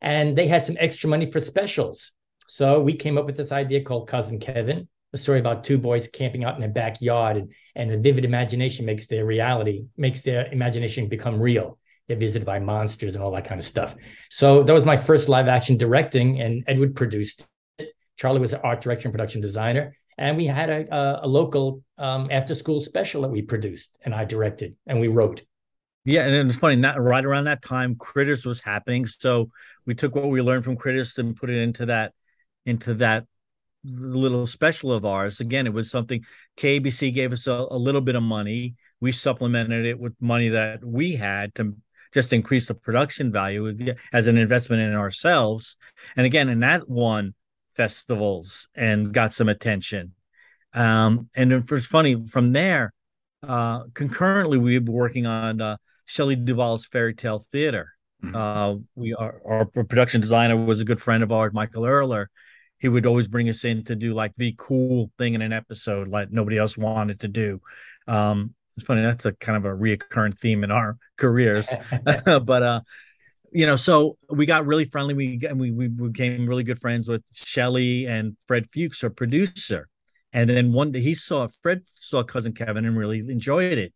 And 0.00 0.36
they 0.36 0.46
had 0.46 0.62
some 0.62 0.76
extra 0.78 1.08
money 1.08 1.30
for 1.30 1.40
specials. 1.40 2.12
So 2.48 2.80
we 2.80 2.94
came 2.94 3.18
up 3.18 3.26
with 3.26 3.36
this 3.36 3.52
idea 3.52 3.82
called 3.82 4.08
Cousin 4.08 4.38
Kevin, 4.38 4.88
a 5.12 5.18
story 5.18 5.40
about 5.40 5.64
two 5.64 5.78
boys 5.78 6.08
camping 6.08 6.44
out 6.44 6.54
in 6.54 6.60
their 6.60 6.68
backyard, 6.68 7.36
and, 7.36 7.52
and 7.74 7.90
the 7.90 7.98
vivid 7.98 8.24
imagination 8.24 8.86
makes 8.86 9.06
their 9.06 9.24
reality, 9.24 9.86
makes 9.96 10.22
their 10.22 10.46
imagination 10.52 11.08
become 11.08 11.40
real. 11.40 11.78
They're 12.06 12.16
visited 12.16 12.46
by 12.46 12.60
monsters 12.60 13.14
and 13.14 13.24
all 13.24 13.32
that 13.32 13.46
kind 13.46 13.58
of 13.58 13.64
stuff. 13.64 13.96
So 14.30 14.62
that 14.62 14.72
was 14.72 14.84
my 14.84 14.96
first 14.96 15.28
live 15.28 15.48
action 15.48 15.76
directing, 15.76 16.40
and 16.40 16.62
Edward 16.68 16.94
produced 16.94 17.42
it. 17.78 17.94
Charlie 18.16 18.40
was 18.40 18.52
an 18.52 18.60
art 18.62 18.80
director 18.80 19.08
and 19.08 19.12
production 19.12 19.40
designer. 19.40 19.94
And 20.18 20.36
we 20.36 20.46
had 20.46 20.70
a, 20.70 20.94
a, 20.94 21.26
a 21.26 21.28
local 21.28 21.82
um, 21.98 22.28
after 22.30 22.54
school 22.54 22.80
special 22.80 23.22
that 23.22 23.28
we 23.28 23.42
produced 23.42 23.96
and 24.02 24.14
I 24.14 24.24
directed 24.24 24.76
and 24.86 25.00
we 25.00 25.08
wrote. 25.08 25.42
Yeah, 26.06 26.24
and 26.24 26.48
it's 26.48 26.58
funny. 26.58 26.76
Not 26.76 27.02
right 27.02 27.24
around 27.24 27.44
that 27.44 27.62
time, 27.62 27.96
Critters 27.96 28.46
was 28.46 28.60
happening, 28.60 29.06
so 29.06 29.50
we 29.86 29.94
took 29.96 30.14
what 30.14 30.30
we 30.30 30.40
learned 30.40 30.62
from 30.62 30.76
Critters 30.76 31.18
and 31.18 31.34
put 31.34 31.50
it 31.50 31.60
into 31.60 31.86
that 31.86 32.12
into 32.64 32.94
that 32.94 33.24
little 33.84 34.46
special 34.46 34.92
of 34.92 35.04
ours. 35.04 35.40
Again, 35.40 35.66
it 35.66 35.72
was 35.72 35.90
something 35.90 36.24
KABC 36.56 37.12
gave 37.12 37.32
us 37.32 37.48
a, 37.48 37.52
a 37.52 37.76
little 37.76 38.00
bit 38.00 38.14
of 38.14 38.22
money. 38.22 38.76
We 39.00 39.10
supplemented 39.10 39.84
it 39.84 39.98
with 39.98 40.14
money 40.20 40.50
that 40.50 40.84
we 40.84 41.16
had 41.16 41.52
to 41.56 41.76
just 42.14 42.32
increase 42.32 42.66
the 42.66 42.74
production 42.74 43.32
value 43.32 43.94
as 44.12 44.28
an 44.28 44.38
investment 44.38 44.82
in 44.82 44.94
ourselves. 44.94 45.76
And 46.16 46.24
again, 46.24 46.48
in 46.48 46.60
that 46.60 46.88
won 46.88 47.34
festivals 47.74 48.68
and 48.76 49.12
got 49.12 49.32
some 49.32 49.48
attention. 49.48 50.12
Um, 50.72 51.30
and 51.34 51.52
it 51.52 51.68
was 51.68 51.86
funny 51.86 52.26
from 52.26 52.52
there. 52.52 52.92
Uh, 53.42 53.84
concurrently, 53.92 54.58
we 54.58 54.78
were 54.78 54.92
working 54.92 55.26
on 55.26 55.60
uh, 55.60 55.76
Shelley 56.06 56.36
Duvall's 56.36 56.86
Fairy 56.86 57.14
Tale 57.14 57.44
Theater. 57.52 57.92
Mm-hmm. 58.24 58.34
Uh, 58.34 58.76
we 58.94 59.12
are 59.12 59.40
our 59.44 59.66
production 59.66 60.20
designer 60.20 60.56
was 60.56 60.80
a 60.80 60.84
good 60.84 61.00
friend 61.00 61.22
of 61.22 61.32
ours, 61.32 61.52
Michael 61.52 61.82
Erler. 61.82 62.26
He 62.78 62.88
would 62.88 63.06
always 63.06 63.28
bring 63.28 63.48
us 63.48 63.64
in 63.64 63.84
to 63.84 63.94
do 63.96 64.14
like 64.14 64.32
the 64.36 64.54
cool 64.56 65.10
thing 65.18 65.34
in 65.34 65.42
an 65.42 65.52
episode, 65.52 66.08
like 66.08 66.30
nobody 66.30 66.56
else 66.56 66.76
wanted 66.76 67.20
to 67.20 67.28
do. 67.28 67.60
Um, 68.06 68.54
it's 68.76 68.86
funny 68.86 69.02
that's 69.02 69.24
a 69.24 69.32
kind 69.32 69.56
of 69.56 69.64
a 69.64 69.76
reoccurring 69.76 70.36
theme 70.36 70.64
in 70.64 70.70
our 70.70 70.96
careers, 71.16 71.72
but 72.24 72.62
uh, 72.62 72.80
you 73.52 73.66
know, 73.66 73.76
so 73.76 74.16
we 74.30 74.46
got 74.46 74.66
really 74.66 74.86
friendly. 74.86 75.14
We 75.14 75.40
we 75.54 75.70
we 75.70 75.88
became 75.88 76.46
really 76.46 76.64
good 76.64 76.78
friends 76.78 77.08
with 77.08 77.22
Shelley 77.32 78.06
and 78.06 78.36
Fred 78.46 78.66
Fuchs, 78.72 79.02
our 79.04 79.10
producer. 79.10 79.88
And 80.32 80.50
then 80.50 80.72
one 80.72 80.92
day 80.92 81.00
he 81.00 81.14
saw 81.14 81.48
Fred 81.62 81.82
saw 81.94 82.22
cousin 82.22 82.52
Kevin 82.52 82.84
and 82.84 82.96
really 82.96 83.20
enjoyed 83.20 83.78
it 83.78 83.94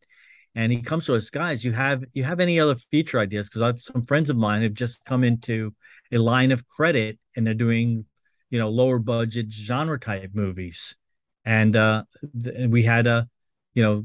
and 0.55 0.73
he 0.73 0.81
comes 0.81 1.07
to 1.07 1.15
us 1.15 1.31
guys 1.31 1.65
you 1.65 1.73
have 1.73 2.05
you 2.13 2.25
have 2.25 2.41
any 2.41 2.59
other 2.59 2.77
feature 2.91 3.19
ideas 3.19 3.49
because 3.49 3.63
i've 3.63 3.81
some 3.81 4.03
friends 4.03 4.31
of 4.31 4.37
mine 4.37 4.63
have 4.63 4.75
just 4.75 5.05
come 5.05 5.25
into 5.25 5.75
a 6.13 6.19
line 6.19 6.53
of 6.53 6.67
credit 6.69 7.19
and 7.37 7.47
they're 7.47 7.55
doing 7.55 8.05
you 8.51 8.59
know 8.59 8.69
lower 8.69 8.99
budget 8.99 9.51
genre 9.51 9.99
type 9.99 10.31
movies 10.35 10.97
and 11.45 11.77
uh 11.77 12.03
th- 12.43 12.69
we 12.69 12.83
had 12.83 13.07
a 13.07 13.29
you 13.75 13.83
know 13.83 14.05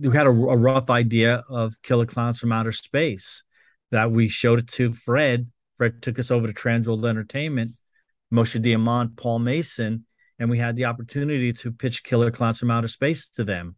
we 0.00 0.14
had 0.16 0.26
a, 0.26 0.30
a 0.30 0.56
rough 0.56 0.90
idea 0.90 1.44
of 1.48 1.80
Killer 1.82 2.06
Klowns 2.06 2.38
from 2.38 2.52
Outer 2.52 2.72
Space 2.72 3.42
that 3.90 4.10
we 4.10 4.28
showed 4.28 4.58
it 4.58 4.68
to 4.68 4.92
Fred. 4.92 5.50
Fred 5.76 6.02
took 6.02 6.18
us 6.18 6.30
over 6.30 6.46
to 6.46 6.52
Transworld 6.52 7.06
Entertainment, 7.06 7.76
Moshe 8.32 8.60
Diamant, 8.62 9.16
Paul 9.16 9.40
Mason, 9.40 10.06
and 10.38 10.50
we 10.50 10.58
had 10.58 10.76
the 10.76 10.86
opportunity 10.86 11.52
to 11.52 11.72
pitch 11.72 12.02
Killer 12.02 12.30
Klowns 12.30 12.58
from 12.58 12.70
Outer 12.70 12.88
Space 12.88 13.28
to 13.30 13.44
them. 13.44 13.76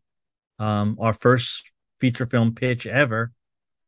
Um, 0.59 0.97
our 1.01 1.15
first 1.15 1.63
feature 2.01 2.27
film 2.27 2.55
pitch 2.55 2.87
ever, 2.87 3.33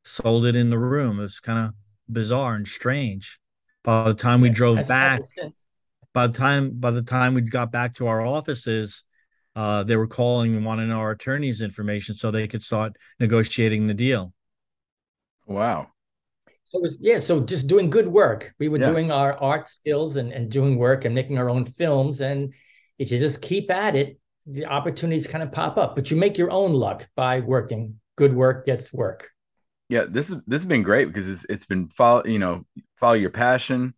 sold 0.04 0.46
it 0.46 0.56
in 0.56 0.70
the 0.70 0.78
room. 0.78 1.18
It 1.18 1.22
was 1.22 1.40
kind 1.40 1.66
of 1.66 1.74
bizarre 2.12 2.54
and 2.54 2.66
strange. 2.66 3.38
By 3.82 4.04
the 4.04 4.14
time 4.14 4.40
we 4.40 4.50
drove 4.50 4.86
back, 4.86 5.22
by 6.12 6.26
the 6.26 6.36
time 6.36 6.72
by 6.74 6.90
the 6.90 7.02
time 7.02 7.34
we 7.34 7.40
got 7.40 7.72
back 7.72 7.94
to 7.94 8.06
our 8.06 8.20
offices, 8.20 9.04
uh, 9.56 9.82
they 9.84 9.96
were 9.96 10.06
calling 10.06 10.54
and 10.54 10.64
wanting 10.64 10.90
our 10.90 11.12
attorney's 11.12 11.62
information 11.62 12.14
so 12.14 12.30
they 12.30 12.46
could 12.46 12.62
start 12.62 12.96
negotiating 13.18 13.86
the 13.86 13.94
deal. 13.94 14.32
Wow. 15.46 15.88
It 16.72 16.80
was 16.80 16.98
yeah, 17.00 17.18
so 17.18 17.40
just 17.40 17.66
doing 17.66 17.90
good 17.90 18.06
work. 18.06 18.54
We 18.60 18.68
were 18.68 18.78
yeah. 18.78 18.86
doing 18.86 19.10
our 19.10 19.34
art 19.34 19.68
skills 19.68 20.16
and, 20.16 20.32
and 20.32 20.50
doing 20.50 20.76
work 20.76 21.04
and 21.04 21.14
making 21.14 21.38
our 21.38 21.50
own 21.50 21.64
films. 21.64 22.20
And 22.20 22.54
if 22.98 23.10
you 23.10 23.18
just 23.18 23.42
keep 23.42 23.70
at 23.72 23.96
it, 23.96 24.19
the 24.46 24.66
opportunities 24.66 25.26
kind 25.26 25.42
of 25.42 25.52
pop 25.52 25.76
up. 25.76 25.94
But 25.94 26.10
you 26.10 26.16
make 26.16 26.38
your 26.38 26.50
own 26.50 26.72
luck 26.72 27.08
by 27.16 27.40
working. 27.40 28.00
Good 28.16 28.34
work 28.34 28.66
gets 28.66 28.92
work. 28.92 29.30
Yeah, 29.88 30.04
this 30.08 30.30
is 30.30 30.36
this 30.46 30.62
has 30.62 30.68
been 30.68 30.82
great 30.82 31.06
because 31.06 31.28
it's 31.28 31.44
it's 31.48 31.66
been 31.66 31.88
follow 31.88 32.24
you 32.24 32.38
know 32.38 32.64
follow 32.98 33.14
your 33.14 33.30
passion, 33.30 33.94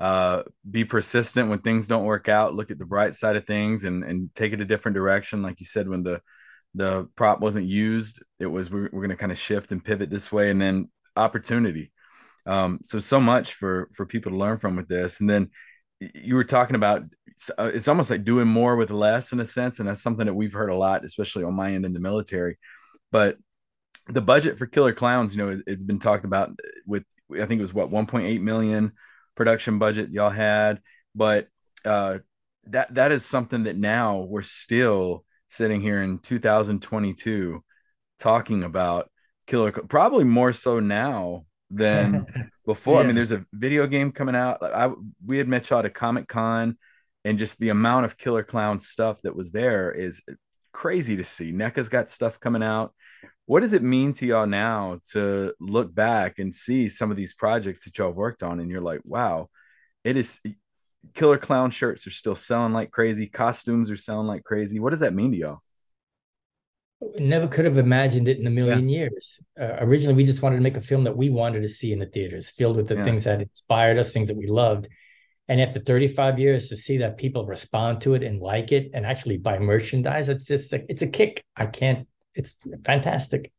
uh, 0.00 0.42
be 0.68 0.84
persistent 0.84 1.48
when 1.48 1.60
things 1.60 1.86
don't 1.86 2.04
work 2.04 2.28
out. 2.28 2.54
Look 2.54 2.70
at 2.70 2.78
the 2.78 2.84
bright 2.84 3.14
side 3.14 3.36
of 3.36 3.46
things 3.46 3.84
and 3.84 4.02
and 4.04 4.34
take 4.34 4.52
it 4.52 4.60
a 4.60 4.64
different 4.64 4.96
direction. 4.96 5.42
Like 5.42 5.60
you 5.60 5.66
said, 5.66 5.88
when 5.88 6.02
the 6.02 6.20
the 6.74 7.08
prop 7.16 7.40
wasn't 7.40 7.66
used, 7.66 8.22
it 8.38 8.46
was 8.46 8.70
we're, 8.70 8.90
we're 8.92 9.00
going 9.00 9.10
to 9.10 9.16
kind 9.16 9.32
of 9.32 9.38
shift 9.38 9.72
and 9.72 9.84
pivot 9.84 10.10
this 10.10 10.32
way, 10.32 10.50
and 10.50 10.60
then 10.60 10.90
opportunity. 11.16 11.92
Um, 12.46 12.80
so 12.82 12.98
so 12.98 13.20
much 13.20 13.54
for 13.54 13.88
for 13.92 14.06
people 14.06 14.32
to 14.32 14.38
learn 14.38 14.58
from 14.58 14.76
with 14.76 14.88
this, 14.88 15.20
and 15.20 15.28
then 15.28 15.50
you 16.00 16.34
were 16.34 16.44
talking 16.44 16.76
about 16.76 17.02
uh, 17.58 17.70
it's 17.72 17.88
almost 17.88 18.10
like 18.10 18.24
doing 18.24 18.48
more 18.48 18.76
with 18.76 18.90
less 18.90 19.32
in 19.32 19.40
a 19.40 19.44
sense, 19.44 19.78
and 19.78 19.88
that's 19.88 20.02
something 20.02 20.26
that 20.26 20.34
we've 20.34 20.52
heard 20.52 20.70
a 20.70 20.76
lot, 20.76 21.04
especially 21.04 21.44
on 21.44 21.54
my 21.54 21.72
end 21.72 21.84
in 21.84 21.92
the 21.92 22.00
military. 22.00 22.58
But 23.12 23.38
the 24.08 24.20
budget 24.20 24.58
for 24.58 24.66
Killer 24.66 24.92
Clowns, 24.92 25.34
you 25.34 25.42
know, 25.42 25.48
it, 25.50 25.62
has 25.68 25.84
been 25.84 25.98
talked 25.98 26.24
about 26.24 26.50
with 26.86 27.04
I 27.32 27.46
think 27.46 27.58
it 27.58 27.62
was 27.62 27.74
what 27.74 27.90
1.8 27.90 28.40
million 28.40 28.92
production 29.34 29.78
budget 29.78 30.10
y'all 30.10 30.30
had, 30.30 30.80
but 31.14 31.48
uh, 31.84 32.18
that 32.64 32.94
that 32.94 33.12
is 33.12 33.24
something 33.24 33.64
that 33.64 33.76
now 33.76 34.18
we're 34.18 34.42
still 34.42 35.24
sitting 35.48 35.80
here 35.80 36.02
in 36.02 36.18
2022 36.18 37.62
talking 38.18 38.64
about 38.64 39.10
Killer, 39.46 39.72
probably 39.72 40.24
more 40.24 40.52
so 40.52 40.80
now 40.80 41.46
than 41.70 42.50
before. 42.68 42.96
Yeah. 42.96 43.00
I 43.00 43.06
mean, 43.06 43.16
there's 43.16 43.32
a 43.32 43.46
video 43.50 43.86
game 43.86 44.12
coming 44.12 44.36
out. 44.36 44.62
I 44.62 44.92
we 45.24 45.38
had 45.38 45.48
met 45.48 45.70
y'all 45.70 45.78
at 45.78 45.86
a 45.86 45.90
Comic 45.90 46.28
Con, 46.28 46.76
and 47.24 47.38
just 47.38 47.58
the 47.58 47.70
amount 47.70 48.04
of 48.04 48.18
Killer 48.18 48.44
Klown 48.44 48.78
stuff 48.78 49.22
that 49.22 49.34
was 49.34 49.50
there 49.50 49.90
is 49.90 50.20
crazy 50.72 51.16
to 51.16 51.24
see. 51.24 51.50
NECA's 51.50 51.88
got 51.88 52.10
stuff 52.10 52.38
coming 52.38 52.62
out. 52.62 52.92
What 53.46 53.60
does 53.60 53.72
it 53.72 53.82
mean 53.82 54.12
to 54.12 54.26
y'all 54.26 54.46
now 54.46 55.00
to 55.12 55.54
look 55.58 55.94
back 55.94 56.38
and 56.38 56.54
see 56.54 56.88
some 56.88 57.10
of 57.10 57.16
these 57.16 57.32
projects 57.32 57.84
that 57.84 57.96
y'all 57.96 58.08
have 58.08 58.16
worked 58.16 58.42
on, 58.42 58.60
and 58.60 58.70
you're 58.70 58.82
like, 58.82 59.00
wow, 59.04 59.48
it 60.04 60.16
is. 60.16 60.40
Killer 61.14 61.38
Klown 61.38 61.72
shirts 61.72 62.06
are 62.06 62.10
still 62.10 62.34
selling 62.34 62.74
like 62.74 62.90
crazy. 62.90 63.28
Costumes 63.28 63.90
are 63.90 63.96
selling 63.96 64.26
like 64.26 64.44
crazy. 64.44 64.78
What 64.78 64.90
does 64.90 65.00
that 65.00 65.14
mean 65.14 65.32
to 65.32 65.38
y'all? 65.38 65.60
Never 67.18 67.46
could 67.46 67.64
have 67.64 67.78
imagined 67.78 68.28
it 68.28 68.38
in 68.38 68.46
a 68.46 68.50
million 68.50 68.88
yeah. 68.88 68.98
years. 68.98 69.40
Uh, 69.60 69.76
originally, 69.80 70.14
we 70.14 70.24
just 70.24 70.42
wanted 70.42 70.56
to 70.56 70.62
make 70.62 70.76
a 70.76 70.82
film 70.82 71.04
that 71.04 71.16
we 71.16 71.30
wanted 71.30 71.62
to 71.62 71.68
see 71.68 71.92
in 71.92 71.98
the 71.98 72.06
theaters, 72.06 72.50
filled 72.50 72.76
with 72.76 72.88
the 72.88 72.96
yeah. 72.96 73.04
things 73.04 73.24
that 73.24 73.40
inspired 73.40 73.98
us, 73.98 74.12
things 74.12 74.28
that 74.28 74.36
we 74.36 74.46
loved. 74.46 74.88
And 75.48 75.60
after 75.60 75.80
35 75.80 76.38
years, 76.38 76.68
to 76.68 76.76
see 76.76 76.98
that 76.98 77.16
people 77.16 77.46
respond 77.46 78.02
to 78.02 78.14
it 78.14 78.22
and 78.22 78.40
like 78.40 78.72
it 78.72 78.90
and 78.92 79.06
actually 79.06 79.38
buy 79.38 79.58
merchandise, 79.58 80.28
it's 80.28 80.46
just 80.46 80.72
a, 80.72 80.84
it's 80.90 81.02
a 81.02 81.06
kick. 81.06 81.42
I 81.56 81.66
can't. 81.66 82.06
It's 82.34 82.56
fantastic. 82.84 83.50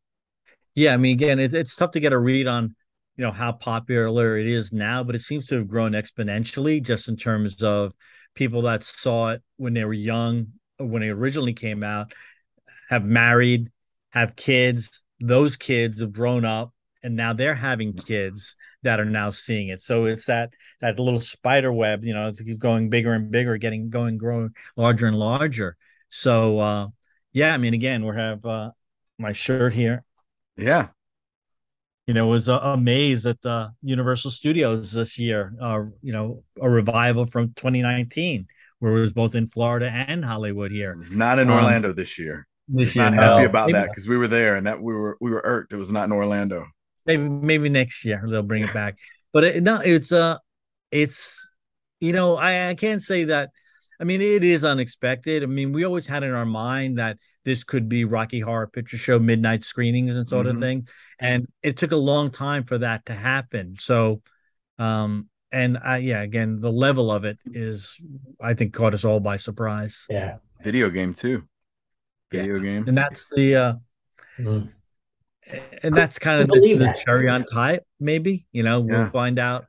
Yeah, 0.75 0.93
I 0.93 0.97
mean, 0.97 1.13
again, 1.13 1.39
it, 1.39 1.54
it's 1.54 1.75
tough 1.75 1.91
to 1.91 1.99
get 1.99 2.13
a 2.13 2.19
read 2.19 2.47
on, 2.47 2.75
you 3.17 3.25
know, 3.25 3.32
how 3.32 3.52
popular 3.52 4.38
it 4.38 4.47
is 4.47 4.71
now, 4.71 5.04
but 5.04 5.15
it 5.15 5.21
seems 5.21 5.47
to 5.47 5.56
have 5.56 5.67
grown 5.67 5.93
exponentially 5.93 6.82
just 6.82 7.10
in 7.10 7.17
terms 7.17 7.62
of 7.63 7.93
people 8.36 8.62
that 8.63 8.84
saw 8.84 9.30
it 9.30 9.41
when 9.58 9.73
they 9.73 9.84
were 9.84 9.93
young, 9.93 10.47
when 10.78 11.04
it 11.04 11.10
originally 11.10 11.54
came 11.54 11.84
out, 11.84 12.13
have 12.89 13.06
married, 13.06 13.71
have 14.12 14.36
kids. 14.36 15.04
Those 15.19 15.56
kids 15.56 16.02
have 16.02 16.12
grown 16.12 16.43
up 16.43 16.73
and 17.04 17.15
now 17.15 17.34
they're 17.34 17.56
having 17.56 17.93
kids 17.93 18.56
that 18.84 18.99
are 18.99 19.06
now 19.06 19.30
seeing 19.30 19.69
it. 19.69 19.82
So 19.82 20.06
it's 20.06 20.25
that 20.25 20.52
that 20.82 20.99
little 20.99 21.21
spider 21.21 21.71
web, 21.71 22.04
you 22.04 22.13
know, 22.13 22.28
it's 22.28 22.41
going 22.41 22.89
bigger 22.89 23.13
and 23.13 23.32
bigger, 23.32 23.58
getting 23.58 23.89
going, 23.89 24.17
growing 24.17 24.52
larger 24.75 25.08
and 25.08 25.17
larger. 25.17 25.78
So 26.10 26.60
uh 26.60 26.88
yeah, 27.32 27.54
I 27.54 27.58
mean, 27.58 27.73
again, 27.73 28.06
we 28.06 28.15
have 28.15 28.45
uh 28.45 28.71
my 29.17 29.34
shirt 29.34 29.73
here. 29.73 30.04
Yeah. 30.58 30.88
You 32.08 32.15
know, 32.15 32.25
was 32.25 32.49
uh, 32.49 32.60
amazed 32.60 33.28
at 33.28 33.39
the 33.41 33.71
Universal 33.84 34.32
Studios 34.32 34.93
this 34.93 35.19
year. 35.19 35.54
Uh, 35.62 35.84
you 36.02 36.12
know, 36.12 36.43
a 36.60 36.67
revival 36.67 37.28
from 37.28 37.54
2019, 37.54 38.47
where 38.80 38.97
it 38.97 38.99
was 38.99 39.13
both 39.13 39.36
in 39.36 39.45
Florida 39.45 39.91
and 39.91 40.25
Hollywood 40.25 40.71
here. 40.71 40.93
It 40.93 40.97
was 40.97 41.12
not 41.12 41.38
in 41.38 41.52
um, 41.52 41.58
Orlando 41.58 41.93
this 41.93 42.17
year 42.17 42.49
this 42.69 42.95
year. 42.95 43.05
Not 43.05 43.13
happy 43.13 43.45
about 43.45 43.67
maybe 43.67 43.79
that 43.79 43.89
because 43.89 44.08
we 44.08 44.17
were 44.17 44.27
there 44.27 44.55
and 44.55 44.67
that 44.67 44.82
we 44.82 44.93
were 44.93 45.17
we 45.19 45.32
were 45.32 45.41
irked. 45.43 45.73
It 45.73 45.77
was 45.77 45.89
not 45.89 46.05
in 46.05 46.12
Orlando. 46.12 46.67
Maybe 47.05 47.23
maybe 47.23 47.69
next 47.69 48.05
year 48.05 48.23
they'll 48.29 48.43
bring 48.43 48.63
it 48.63 48.73
back. 48.73 48.97
But 49.34 49.43
it, 49.43 49.63
no, 49.63 49.79
it's 49.79 50.12
uh 50.12 50.38
it's 50.91 51.51
you 51.99 52.13
know 52.13 52.36
I 52.36 52.69
I 52.69 52.75
can't 52.75 53.01
say 53.01 53.25
that. 53.25 53.49
I 54.01 54.05
mean, 54.05 54.21
it 54.21 54.45
is 54.45 54.63
unexpected. 54.63 55.43
I 55.43 55.45
mean, 55.45 55.73
we 55.73 55.84
always 55.84 56.08
had 56.08 56.23
in 56.23 56.34
our 56.34 56.45
mind 56.45 56.99
that 56.99 57.17
this 57.43 57.65
could 57.65 57.89
be 57.89 58.05
Rocky 58.05 58.39
Horror 58.39 58.67
Picture 58.67 58.97
Show 58.97 59.19
midnight 59.19 59.65
screenings 59.65 60.15
and 60.15 60.27
sort 60.27 60.45
mm-hmm. 60.45 60.55
of 60.55 60.62
thing, 60.62 60.88
and 61.19 61.47
it 61.62 61.77
took 61.77 61.91
a 61.91 61.97
long 61.97 62.32
time 62.32 62.63
for 62.63 62.77
that 62.77 63.05
to 63.08 63.13
happen. 63.13 63.75
So, 63.77 64.21
um, 64.77 65.27
and 65.51 65.77
I 65.77 65.97
yeah, 65.97 66.21
again, 66.21 66.62
the 66.62 66.71
level 66.71 67.12
of 67.12 67.25
it 67.25 67.39
is, 67.45 67.99
I 68.41 68.53
think, 68.53 68.73
caught 68.73 68.93
us 68.93 69.03
all 69.03 69.19
by 69.19 69.36
surprise. 69.36 70.05
Yeah, 70.10 70.38
video 70.63 70.89
game 70.89 71.13
too 71.13 71.43
video 72.32 72.56
yeah. 72.56 72.63
game. 72.63 72.88
And 72.88 72.98
that's 72.98 73.30
the 73.30 73.56
uh 73.56 73.74
mm. 74.38 74.70
and 75.84 75.96
that's 75.96 76.20
kind 76.20 76.42
of 76.42 76.48
the, 76.48 76.60
the, 76.60 77.02
cherry 77.04 77.30
on 77.30 77.46
top, 77.46 77.80
maybe. 78.00 78.48
You 78.52 78.63
know, 78.63 78.86
yeah. 78.86 79.04
we'll 79.04 79.10
find 79.10 79.39
out, 79.39 79.65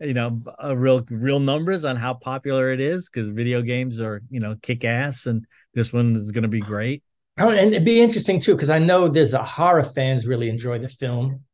you 0.00 0.14
know, 0.14 0.42
a 0.58 0.76
real 0.76 1.04
real 1.10 1.40
numbers 1.40 1.84
on 1.84 1.96
how 1.96 2.14
popular 2.14 2.72
it 2.72 2.80
is 2.80 3.08
because 3.08 3.30
video 3.30 3.62
games 3.62 4.00
are, 4.00 4.22
you 4.30 4.40
know, 4.40 4.56
kick 4.62 4.84
ass 4.84 5.26
and 5.26 5.44
this 5.74 5.92
one 5.92 6.16
is 6.16 6.32
gonna 6.32 6.48
be 6.48 6.60
great. 6.60 7.02
Oh, 7.38 7.48
and 7.48 7.72
it'd 7.72 7.84
be 7.84 8.00
interesting 8.00 8.40
too, 8.40 8.54
because 8.54 8.70
I 8.70 8.78
know 8.78 9.08
there's 9.08 9.32
a 9.32 9.42
horror 9.42 9.82
fans 9.82 10.26
really 10.26 10.50
enjoy 10.50 10.78
the 10.78 10.88
film 10.88 11.44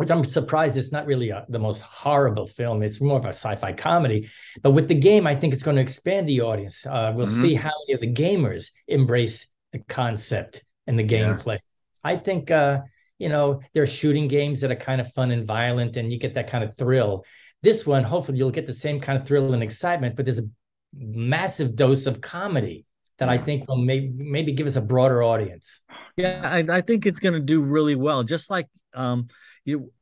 which 0.00 0.10
I'm 0.10 0.24
surprised 0.24 0.78
it's 0.78 0.92
not 0.92 1.04
really 1.04 1.28
a, 1.28 1.44
the 1.50 1.58
most 1.58 1.82
horrible 1.82 2.46
film. 2.46 2.82
It's 2.82 3.02
more 3.02 3.18
of 3.18 3.26
a 3.26 3.34
sci-fi 3.34 3.74
comedy. 3.74 4.30
But 4.62 4.70
with 4.70 4.88
the 4.88 4.94
game, 4.94 5.26
I 5.26 5.34
think 5.36 5.52
it's 5.52 5.62
going 5.62 5.76
to 5.76 5.82
expand 5.82 6.26
the 6.26 6.40
audience. 6.40 6.86
Uh, 6.86 7.12
we'll 7.14 7.26
mm-hmm. 7.26 7.42
see 7.42 7.54
how 7.54 7.70
many 7.86 7.92
of 7.96 8.00
the 8.00 8.10
gamers 8.10 8.70
embrace 8.88 9.46
the 9.72 9.78
concept 9.80 10.64
and 10.86 10.98
the 10.98 11.04
gameplay. 11.04 11.54
Yeah. 11.54 11.58
I 12.02 12.16
think 12.16 12.50
uh, 12.50 12.80
you 13.18 13.28
know, 13.28 13.60
there 13.74 13.82
are 13.82 13.86
shooting 13.86 14.28
games 14.28 14.62
that 14.62 14.72
are 14.72 14.76
kind 14.76 15.00
of 15.00 15.12
fun 15.12 15.30
and 15.30 15.46
violent, 15.46 15.96
and 15.96 16.10
you 16.10 16.18
get 16.18 16.34
that 16.34 16.48
kind 16.48 16.64
of 16.64 16.76
thrill. 16.76 17.24
This 17.62 17.86
one, 17.86 18.02
hopefully, 18.02 18.38
you'll 18.38 18.50
get 18.50 18.66
the 18.66 18.72
same 18.72 18.98
kind 18.98 19.20
of 19.20 19.26
thrill 19.26 19.52
and 19.52 19.62
excitement, 19.62 20.16
but 20.16 20.24
there's 20.24 20.38
a 20.38 20.48
massive 20.94 21.76
dose 21.76 22.06
of 22.06 22.20
comedy 22.20 22.86
that 23.18 23.28
I 23.28 23.36
think 23.36 23.68
will 23.68 23.76
maybe 23.76 24.08
maybe 24.08 24.52
give 24.52 24.66
us 24.66 24.76
a 24.76 24.80
broader 24.80 25.22
audience. 25.22 25.82
Yeah, 26.16 26.40
I, 26.42 26.78
I 26.78 26.80
think 26.80 27.04
it's 27.04 27.18
going 27.18 27.34
to 27.34 27.40
do 27.40 27.60
really 27.60 27.94
well. 27.94 28.24
Just 28.24 28.48
like 28.48 28.66
um, 28.94 29.28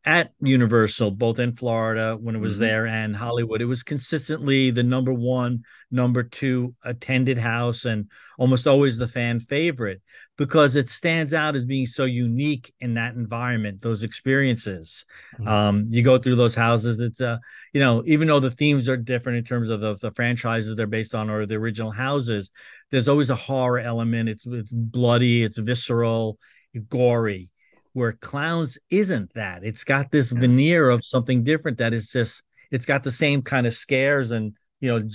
at 0.04 0.32
Universal, 0.40 1.10
both 1.12 1.38
in 1.38 1.54
Florida 1.54 2.16
when 2.18 2.36
it 2.36 2.40
was 2.40 2.54
mm-hmm. 2.54 2.62
there 2.62 2.86
and 2.86 3.16
Hollywood, 3.16 3.60
it 3.60 3.66
was 3.66 3.82
consistently 3.82 4.70
the 4.70 4.82
number 4.82 5.12
one, 5.12 5.64
number 5.90 6.22
two 6.22 6.74
attended 6.84 7.38
house, 7.38 7.84
and 7.84 8.08
almost 8.38 8.66
always 8.66 8.98
the 8.98 9.08
fan 9.08 9.40
favorite 9.40 10.00
because 10.36 10.76
it 10.76 10.88
stands 10.88 11.34
out 11.34 11.56
as 11.56 11.64
being 11.64 11.86
so 11.86 12.04
unique 12.04 12.72
in 12.80 12.94
that 12.94 13.14
environment, 13.14 13.80
those 13.80 14.04
experiences. 14.04 15.04
Mm-hmm. 15.34 15.48
Um, 15.48 15.86
you 15.90 16.02
go 16.02 16.18
through 16.18 16.36
those 16.36 16.54
houses, 16.54 17.00
it's 17.00 17.20
uh, 17.20 17.38
you 17.72 17.80
know, 17.80 18.02
even 18.06 18.28
though 18.28 18.40
the 18.40 18.52
themes 18.52 18.88
are 18.88 18.96
different 18.96 19.38
in 19.38 19.44
terms 19.44 19.70
of 19.70 19.80
the, 19.80 19.96
the 19.96 20.12
franchises 20.12 20.76
they're 20.76 20.86
based 20.86 21.14
on 21.14 21.28
or 21.28 21.46
the 21.46 21.56
original 21.56 21.90
houses, 21.90 22.50
there's 22.90 23.08
always 23.08 23.30
a 23.30 23.36
horror 23.36 23.80
element. 23.80 24.28
It's 24.28 24.46
it's 24.46 24.70
bloody, 24.70 25.42
it's 25.42 25.58
visceral, 25.58 26.38
gory 26.88 27.50
where 27.98 28.12
clowns 28.12 28.78
isn't 28.90 29.32
that 29.34 29.64
it's 29.64 29.84
got 29.84 30.10
this 30.10 30.30
veneer 30.30 30.88
of 30.88 31.04
something 31.04 31.44
different 31.44 31.78
that 31.78 31.92
is 31.92 32.10
just 32.10 32.42
it's 32.70 32.86
got 32.86 33.02
the 33.02 33.12
same 33.12 33.42
kind 33.42 33.66
of 33.66 33.74
scares 33.74 34.30
and 34.30 34.54
you 34.80 34.88
know 34.88 35.08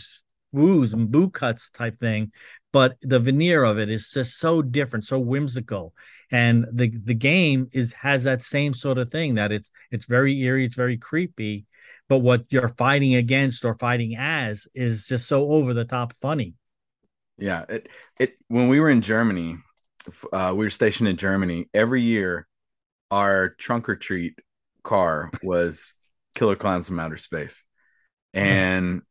woos 0.53 0.93
and 0.93 1.11
boo 1.11 1.29
cuts 1.29 1.69
type 1.71 1.99
thing, 1.99 2.31
but 2.71 2.95
the 3.01 3.19
veneer 3.19 3.63
of 3.63 3.79
it 3.79 3.89
is 3.89 4.11
just 4.11 4.37
so 4.37 4.61
different, 4.61 5.05
so 5.05 5.19
whimsical. 5.19 5.93
And 6.31 6.65
the 6.71 6.89
the 7.03 7.15
game 7.15 7.67
is 7.73 7.91
has 7.93 8.23
that 8.23 8.43
same 8.43 8.73
sort 8.73 8.97
of 8.97 9.09
thing 9.09 9.35
that 9.35 9.51
it's 9.51 9.69
it's 9.91 10.05
very 10.05 10.39
eerie, 10.39 10.65
it's 10.65 10.75
very 10.75 10.97
creepy, 10.97 11.65
but 12.07 12.19
what 12.19 12.45
you're 12.49 12.69
fighting 12.69 13.15
against 13.15 13.65
or 13.65 13.75
fighting 13.75 14.15
as 14.15 14.67
is 14.73 15.07
just 15.07 15.27
so 15.27 15.51
over 15.51 15.73
the 15.73 15.85
top 15.85 16.13
funny. 16.21 16.53
Yeah, 17.37 17.65
it 17.67 17.89
it 18.19 18.37
when 18.47 18.69
we 18.69 18.79
were 18.79 18.89
in 18.89 19.01
Germany, 19.01 19.57
uh, 20.31 20.53
we 20.55 20.65
were 20.65 20.69
stationed 20.69 21.09
in 21.09 21.17
Germany. 21.17 21.67
Every 21.73 22.01
year, 22.01 22.47
our 23.13 23.49
trunk 23.49 23.87
or 23.89 23.95
treat 23.95 24.39
car 24.81 25.29
was 25.43 25.93
Killer 26.35 26.55
Klowns 26.55 26.87
from 26.87 26.99
Outer 26.99 27.17
Space, 27.17 27.63
and 28.33 29.03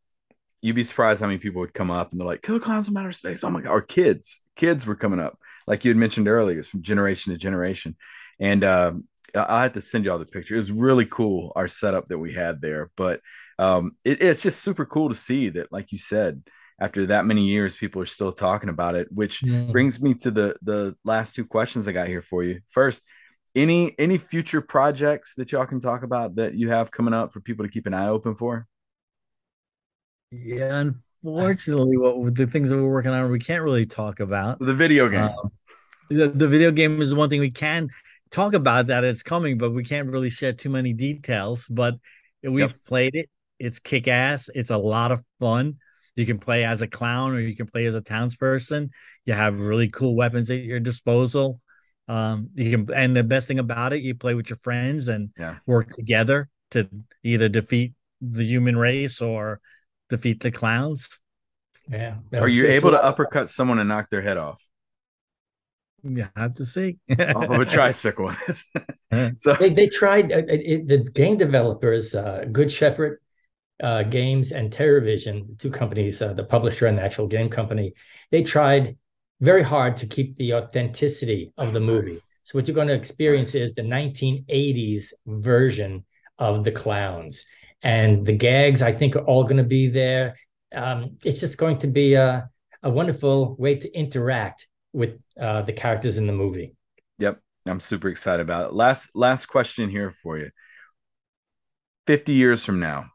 you'd 0.61 0.75
be 0.75 0.83
surprised 0.83 1.21
how 1.21 1.29
many 1.29 1.39
people 1.39 1.61
would 1.61 1.73
come 1.73 1.91
up 1.93 2.11
and 2.11 2.21
they're 2.21 2.27
like, 2.27 2.43
"Killer 2.43 2.59
Klowns 2.59 2.87
from 2.87 2.97
Outer 2.97 3.13
Space!" 3.13 3.45
Oh 3.45 3.51
my 3.51 3.61
god! 3.61 3.71
Our 3.71 3.81
kids, 3.81 4.41
kids 4.57 4.87
were 4.87 4.97
coming 4.97 5.21
up, 5.21 5.39
like 5.69 5.85
you 5.85 5.91
had 5.91 5.97
mentioned 5.97 6.27
earlier, 6.27 6.59
it's 6.59 6.69
from 6.69 6.83
generation 6.83 7.33
to 7.33 7.39
generation, 7.39 7.97
and 8.41 8.65
uh, 8.65 8.93
I 9.37 9.63
had 9.63 9.75
to 9.75 9.81
send 9.81 10.05
you 10.05 10.11
all 10.11 10.19
the 10.19 10.27
picture. 10.27 10.55
It 10.55 10.59
was 10.59 10.73
really 10.73 11.07
cool 11.07 11.53
our 11.55 11.69
setup 11.69 12.09
that 12.09 12.19
we 12.19 12.33
had 12.33 12.61
there, 12.61 12.91
but 12.97 13.21
um, 13.61 13.93
it, 14.05 14.21
it's 14.21 14.43
just 14.43 14.63
super 14.63 14.85
cool 14.85 15.11
to 15.11 15.15
see 15.15 15.49
that, 15.51 15.71
like 15.71 15.93
you 15.93 15.99
said, 15.99 16.43
after 16.81 17.07
that 17.07 17.25
many 17.25 17.45
years, 17.47 17.77
people 17.77 18.03
are 18.03 18.07
still 18.07 18.33
talking 18.33 18.69
about 18.69 18.97
it. 18.97 19.07
Which 19.13 19.43
mm. 19.43 19.71
brings 19.71 20.03
me 20.03 20.15
to 20.15 20.33
the 20.33 20.57
the 20.63 20.97
last 21.05 21.37
two 21.37 21.47
questions 21.47 21.87
I 21.87 21.93
got 21.93 22.09
here 22.09 22.23
for 22.23 22.43
you. 22.43 22.63
First, 22.69 23.05
any 23.55 23.95
any 23.99 24.19
future 24.19 24.61
projects 24.61 25.35
that 25.35 25.53
y'all 25.53 25.67
can 25.67 25.81
talk 25.81 26.03
about 26.03 26.37
that 26.37 26.55
you 26.55 26.71
have 26.71 26.91
coming 26.91 27.15
up 27.15 27.33
for 27.33 27.41
people 27.41 27.65
to 27.65 27.71
keep 27.71 27.87
an 27.87 27.95
eye 27.95 28.09
open 28.09 28.35
for? 28.35 28.67
Yeah, 30.31 30.91
unfortunately, 31.23 31.97
what 31.97 32.35
the 32.35 32.47
things 32.47 32.71
that 32.71 32.77
we're 32.77 32.91
working 32.91 33.11
on, 33.11 33.31
we 33.31 33.39
can't 33.39 33.63
really 33.63 33.87
talk 33.87 34.21
about 34.21 34.59
the 34.59 34.75
video 34.75 35.09
game. 35.09 35.23
Um, 35.23 35.51
the, 36.09 36.29
the 36.29 36.49
video 36.49 36.71
game 36.71 37.01
is 37.01 37.11
the 37.11 37.17
one 37.17 37.29
thing 37.29 37.41
we 37.41 37.51
can 37.51 37.89
talk 38.31 38.55
about 38.55 38.89
that 38.89 39.05
it's 39.05 39.23
coming, 39.23 39.59
but 39.59 39.73
we 39.73 39.85
can't 39.85 40.09
really 40.09 40.31
share 40.31 40.53
too 40.53 40.71
many 40.71 40.93
details. 40.93 41.69
But 41.69 41.97
we've 42.43 42.71
yep. 42.71 42.85
played 42.87 43.15
it. 43.15 43.31
It's 43.59 43.79
kick 43.79 44.09
ass. 44.09 44.51
It's 44.55 44.71
a 44.71 44.79
lot 44.79 45.13
of 45.13 45.23
fun. 45.39 45.77
You 46.17 46.27
can 46.27 46.39
play 46.39 46.65
as 46.65 46.83
a 46.83 46.87
clown 46.87 47.33
or 47.33 47.41
you 47.41 47.57
can 47.57 47.67
play 47.67 47.87
as 47.87 47.95
a 47.95 48.03
townsperson. 48.03 48.91
You 49.25 49.35
have 49.35 49.61
really 49.61 49.89
cool 49.89 50.15
weapons 50.15 50.51
at 50.51 50.65
your 50.65 50.81
disposal. 50.81 51.61
Um, 52.09 52.51
you 52.55 52.71
can, 52.71 52.95
and 52.95 53.17
the 53.17 53.23
best 53.23 53.49
thing 53.49 53.59
about 53.59 53.93
it, 53.93 54.03
you 54.03 54.15
play 54.15 54.35
with 54.35 54.51
your 54.51 54.59
friends 54.63 55.09
and 55.09 55.31
yeah. 55.39 55.57
work 55.67 55.95
together 55.95 56.49
to 56.73 56.89
either 57.23 57.49
defeat 57.49 57.95
the 58.21 58.45
human 58.45 58.77
race 58.77 59.21
or 59.21 59.61
defeat 60.09 60.41
the 60.41 60.51
clowns. 60.51 61.21
Yeah. 61.89 62.17
Are 62.33 62.49
you 62.49 62.67
able 62.67 62.91
to 62.91 63.03
uppercut 63.03 63.49
someone 63.51 63.79
and 63.79 63.89
knock 63.89 64.09
their 64.11 64.23
head 64.23 64.37
off? 64.37 64.65
You 66.05 66.29
have 66.35 66.55
to 66.55 66.65
see. 66.65 66.99
off 67.19 67.51
of 67.51 67.61
a 67.61 67.65
tricycle. 67.67 68.31
so 69.37 69.55
they, 69.55 69.71
they 69.71 69.89
tried 69.89 70.33
uh, 70.33 70.43
it, 70.49 70.89
the 70.89 70.99
game 70.99 71.37
developers, 71.37 72.15
uh, 72.15 72.45
Good 72.51 72.73
Shepherd 72.73 73.21
uh, 73.83 74.05
Games 74.05 74.53
and 74.53 74.73
Teravision, 74.73 75.59
two 75.59 75.71
companies, 75.71 76.23
uh, 76.23 76.33
the 76.33 76.45
publisher 76.45 76.87
and 76.87 76.99
the 76.99 77.03
actual 77.03 77.27
game 77.27 77.49
company. 77.49 77.95
They 78.31 78.43
tried 78.43 78.97
very 79.43 79.63
hard 79.63 79.97
to 79.99 80.07
keep 80.07 80.37
the 80.39 80.55
authenticity 80.55 81.53
of 81.59 81.73
the 81.73 81.81
movie. 81.81 82.13
So 82.13 82.53
what 82.53 82.67
you're 82.67 82.75
going 82.75 82.89
to 82.89 82.95
experience 82.95 83.55
is 83.55 83.75
the 83.75 83.83
1980s 83.83 85.13
version 85.27 86.05
of 86.39 86.65
the 86.65 86.73
clowns, 86.73 87.45
and 87.83 88.25
the 88.25 88.33
gags. 88.33 88.83
I 88.83 88.93
think 88.93 89.17
are 89.17 89.25
all 89.25 89.45
going 89.45 89.59
to 89.59 89.65
be 89.65 89.89
there. 89.89 90.37
Um, 90.75 91.19
it's 91.25 91.41
just 91.41 91.59
going 91.59 91.79
to 91.79 91.87
be 91.87 92.15
a, 92.15 92.49
a 92.83 92.91
wonderful 92.91 93.57
way 93.57 93.77
to 93.77 93.93
interact 93.93 94.69
with 94.93 95.19
uh, 95.39 95.63
the 95.63 95.73
characters 95.73 96.17
in 96.17 96.27
the 96.27 96.33
movie. 96.33 96.75
Yep, 97.19 97.41
I'm 97.67 97.81
super 97.81 98.09
excited 98.09 98.43
about 98.43 98.67
it. 98.67 98.73
Last 98.73 99.11
last 99.15 99.47
question 99.47 99.91
here 99.91 100.11
for 100.11 100.39
you. 100.39 100.51
50 102.07 102.33
years 102.33 102.65
from 102.65 102.81
now, 102.81 103.07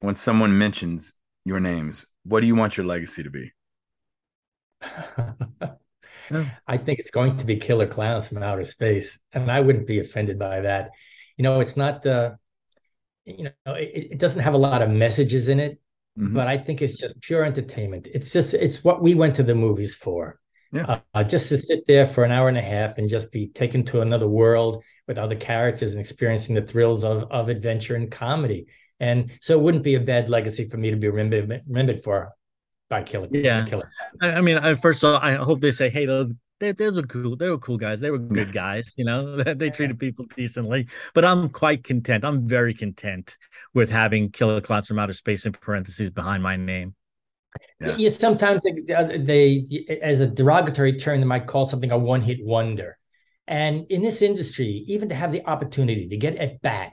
when 0.00 0.14
someone 0.14 0.56
mentions 0.56 1.14
your 1.44 1.58
names, 1.58 2.06
what 2.24 2.40
do 2.40 2.46
you 2.46 2.54
want 2.54 2.76
your 2.76 2.86
legacy 2.86 3.22
to 3.22 3.30
be? 3.30 3.52
I 6.66 6.76
think 6.76 6.98
it's 6.98 7.10
going 7.10 7.36
to 7.36 7.46
be 7.46 7.56
Killer 7.56 7.86
Klowns 7.86 8.28
from 8.28 8.42
Outer 8.42 8.64
Space, 8.64 9.18
and 9.32 9.50
I 9.50 9.60
wouldn't 9.60 9.86
be 9.86 10.00
offended 10.00 10.38
by 10.38 10.62
that. 10.62 10.90
You 11.36 11.44
know, 11.44 11.60
it's 11.60 11.76
not 11.76 12.06
uh, 12.06 12.32
you 13.24 13.50
know, 13.66 13.74
it, 13.74 14.08
it 14.12 14.18
doesn't 14.18 14.42
have 14.42 14.54
a 14.54 14.58
lot 14.58 14.82
of 14.82 14.90
messages 14.90 15.48
in 15.48 15.60
it, 15.60 15.80
mm-hmm. 16.18 16.34
but 16.34 16.46
I 16.46 16.58
think 16.58 16.80
it's 16.80 16.98
just 16.98 17.20
pure 17.20 17.44
entertainment. 17.44 18.08
It's 18.12 18.32
just 18.32 18.54
it's 18.54 18.82
what 18.82 19.02
we 19.02 19.14
went 19.14 19.34
to 19.36 19.42
the 19.42 19.54
movies 19.54 19.94
for. 19.94 20.38
Yeah. 20.72 21.00
Uh, 21.14 21.24
just 21.24 21.48
to 21.50 21.58
sit 21.58 21.86
there 21.86 22.06
for 22.06 22.24
an 22.24 22.32
hour 22.32 22.48
and 22.48 22.58
a 22.58 22.62
half 22.62 22.98
and 22.98 23.08
just 23.08 23.30
be 23.30 23.48
taken 23.48 23.84
to 23.84 24.00
another 24.00 24.28
world 24.28 24.82
with 25.06 25.16
other 25.16 25.36
characters 25.36 25.92
and 25.92 26.00
experiencing 26.00 26.54
the 26.54 26.62
thrills 26.62 27.04
of, 27.04 27.30
of 27.30 27.48
adventure 27.48 27.94
and 27.94 28.10
comedy. 28.10 28.66
And 28.98 29.30
so 29.40 29.56
it 29.56 29.62
wouldn't 29.62 29.84
be 29.84 29.94
a 29.94 30.00
bad 30.00 30.28
legacy 30.28 30.68
for 30.68 30.76
me 30.76 30.90
to 30.90 30.96
be 30.96 31.08
remembered, 31.08 31.62
remembered 31.68 32.02
for 32.02 32.32
by 32.88 33.02
killing. 33.02 33.30
Yeah. 33.34 33.64
Killer. 33.64 33.90
I 34.20 34.40
mean, 34.40 34.58
I, 34.58 34.74
first 34.76 35.02
of 35.02 35.14
all, 35.14 35.20
I 35.20 35.34
hope 35.34 35.60
they 35.60 35.70
say, 35.70 35.90
hey, 35.90 36.06
those 36.06 36.34
they, 36.58 36.72
those 36.72 36.96
were 36.96 37.02
cool. 37.02 37.36
They 37.36 37.50
were 37.50 37.58
cool 37.58 37.76
guys. 37.76 38.00
They 38.00 38.10
were 38.10 38.18
good 38.38 38.52
guys. 38.52 38.92
You 38.96 39.04
know, 39.04 39.36
they 39.42 39.70
treated 39.70 39.98
people 39.98 40.26
decently. 40.36 40.88
But 41.14 41.24
I'm 41.24 41.48
quite 41.48 41.84
content. 41.84 42.24
I'm 42.24 42.46
very 42.46 42.74
content 42.74 43.36
with 43.74 43.90
having 43.90 44.30
Killer 44.30 44.60
Klowns 44.60 44.86
from 44.86 44.98
Outer 44.98 45.12
Space 45.12 45.46
in 45.46 45.52
parentheses 45.52 46.10
behind 46.10 46.42
my 46.42 46.56
name. 46.56 46.94
Yeah. 47.80 47.96
yeah 47.96 48.10
sometimes 48.10 48.64
they, 48.64 48.94
uh, 48.94 49.18
they, 49.18 49.98
as 50.02 50.20
a 50.20 50.26
derogatory 50.26 50.94
term, 50.94 51.20
they 51.20 51.26
might 51.26 51.46
call 51.46 51.64
something 51.66 51.90
a 51.90 51.98
one-hit 51.98 52.38
wonder. 52.42 52.98
And 53.46 53.86
in 53.90 54.02
this 54.02 54.22
industry, 54.22 54.84
even 54.88 55.08
to 55.10 55.14
have 55.14 55.32
the 55.32 55.46
opportunity 55.46 56.08
to 56.08 56.16
get 56.16 56.36
at 56.36 56.60
bat 56.62 56.92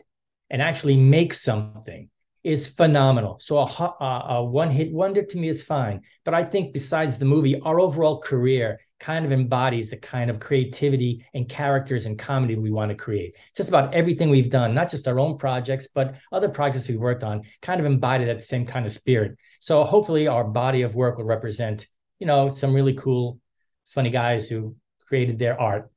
and 0.50 0.62
actually 0.62 0.98
make 0.98 1.34
something 1.34 2.10
is 2.44 2.68
phenomenal. 2.68 3.40
So 3.42 3.58
a, 3.58 3.64
a, 3.64 4.26
a 4.36 4.44
one-hit 4.44 4.92
wonder 4.92 5.24
to 5.24 5.38
me 5.38 5.48
is 5.48 5.64
fine. 5.64 6.02
But 6.26 6.34
I 6.34 6.44
think 6.44 6.74
besides 6.74 7.18
the 7.18 7.26
movie, 7.26 7.60
our 7.62 7.80
overall 7.80 8.20
career 8.20 8.80
kind 9.00 9.26
of 9.26 9.32
embodies 9.32 9.90
the 9.90 9.98
kind 9.98 10.30
of 10.30 10.40
creativity 10.40 11.26
and 11.34 11.48
characters 11.50 12.06
and 12.06 12.18
comedy 12.18 12.56
we 12.56 12.72
want 12.72 12.90
to 12.90 12.96
create. 12.96 13.36
Just 13.56 13.70
about 13.70 13.94
everything 13.94 14.30
we've 14.30 14.50
done, 14.50 14.74
not 14.74 14.90
just 14.90 15.08
our 15.08 15.20
own 15.20 15.38
projects, 15.38 15.88
but 15.88 16.16
other 16.32 16.48
projects 16.48 16.88
we 16.88 16.96
worked 16.96 17.24
on, 17.24 17.42
kind 17.62 17.80
of 17.80 17.86
embody 17.86 18.26
that 18.26 18.42
same 18.42 18.66
kind 18.66 18.86
of 18.86 18.92
spirit. 18.92 19.38
So 19.60 19.84
hopefully 19.84 20.28
our 20.28 20.44
body 20.44 20.84
of 20.84 20.96
work 20.96 21.18
will 21.18 21.26
represent, 21.26 21.88
you 22.20 22.28
know, 22.28 22.50
some 22.50 22.74
really 22.74 22.94
cool, 22.94 23.40
funny 23.88 24.10
guys 24.10 24.48
who 24.48 24.76
created 25.08 25.38
their 25.38 25.60
art. 25.60 25.92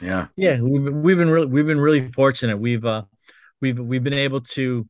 Yeah. 0.00 0.26
Yeah. 0.36 0.60
We've, 0.60 0.92
we've 0.92 1.18
been 1.18 1.30
really, 1.30 1.46
we've 1.46 1.66
been 1.66 1.80
really 1.80 2.10
fortunate. 2.10 2.58
We've, 2.58 2.84
uh, 2.84 3.02
we've, 3.60 3.78
we've 3.78 4.02
been 4.02 4.14
able 4.14 4.40
to, 4.40 4.86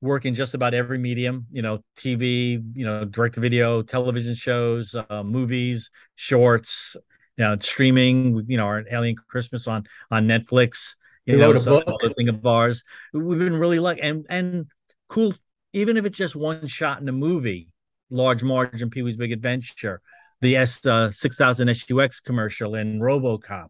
work 0.00 0.24
in 0.24 0.34
just 0.34 0.54
about 0.54 0.72
every 0.72 0.96
medium 0.98 1.46
you 1.52 1.60
know 1.60 1.78
tv 1.96 2.62
you 2.74 2.86
know 2.86 3.04
direct 3.04 3.34
to 3.34 3.40
video 3.40 3.82
television 3.82 4.34
shows 4.34 4.96
uh, 5.10 5.22
movies 5.22 5.90
shorts 6.16 6.96
you 7.40 7.46
know, 7.46 7.56
streaming, 7.58 8.44
you 8.48 8.58
know, 8.58 8.64
our 8.64 8.84
Alien 8.92 9.16
Christmas 9.16 9.66
on 9.66 9.86
on 10.10 10.26
Netflix. 10.28 10.94
You 11.24 11.36
we 11.36 11.40
know, 11.40 11.56
so 11.56 11.80
another 11.80 12.12
thing 12.12 12.28
of 12.28 12.44
ours. 12.44 12.84
We've 13.14 13.38
been 13.38 13.56
really 13.56 13.78
lucky 13.78 14.02
and 14.02 14.26
and 14.28 14.66
cool. 15.08 15.32
Even 15.72 15.96
if 15.96 16.04
it's 16.04 16.18
just 16.18 16.36
one 16.36 16.66
shot 16.66 17.00
in 17.00 17.08
a 17.08 17.12
movie, 17.12 17.68
Large 18.10 18.42
Marge, 18.44 18.82
Pee 18.90 19.00
Wee's 19.00 19.16
Big 19.16 19.32
Adventure, 19.32 20.02
the 20.42 20.56
S 20.56 20.84
uh, 20.84 21.10
six 21.12 21.38
thousand 21.38 21.74
SUX 21.74 22.20
commercial 22.20 22.74
in 22.74 23.00
RoboCop. 23.00 23.68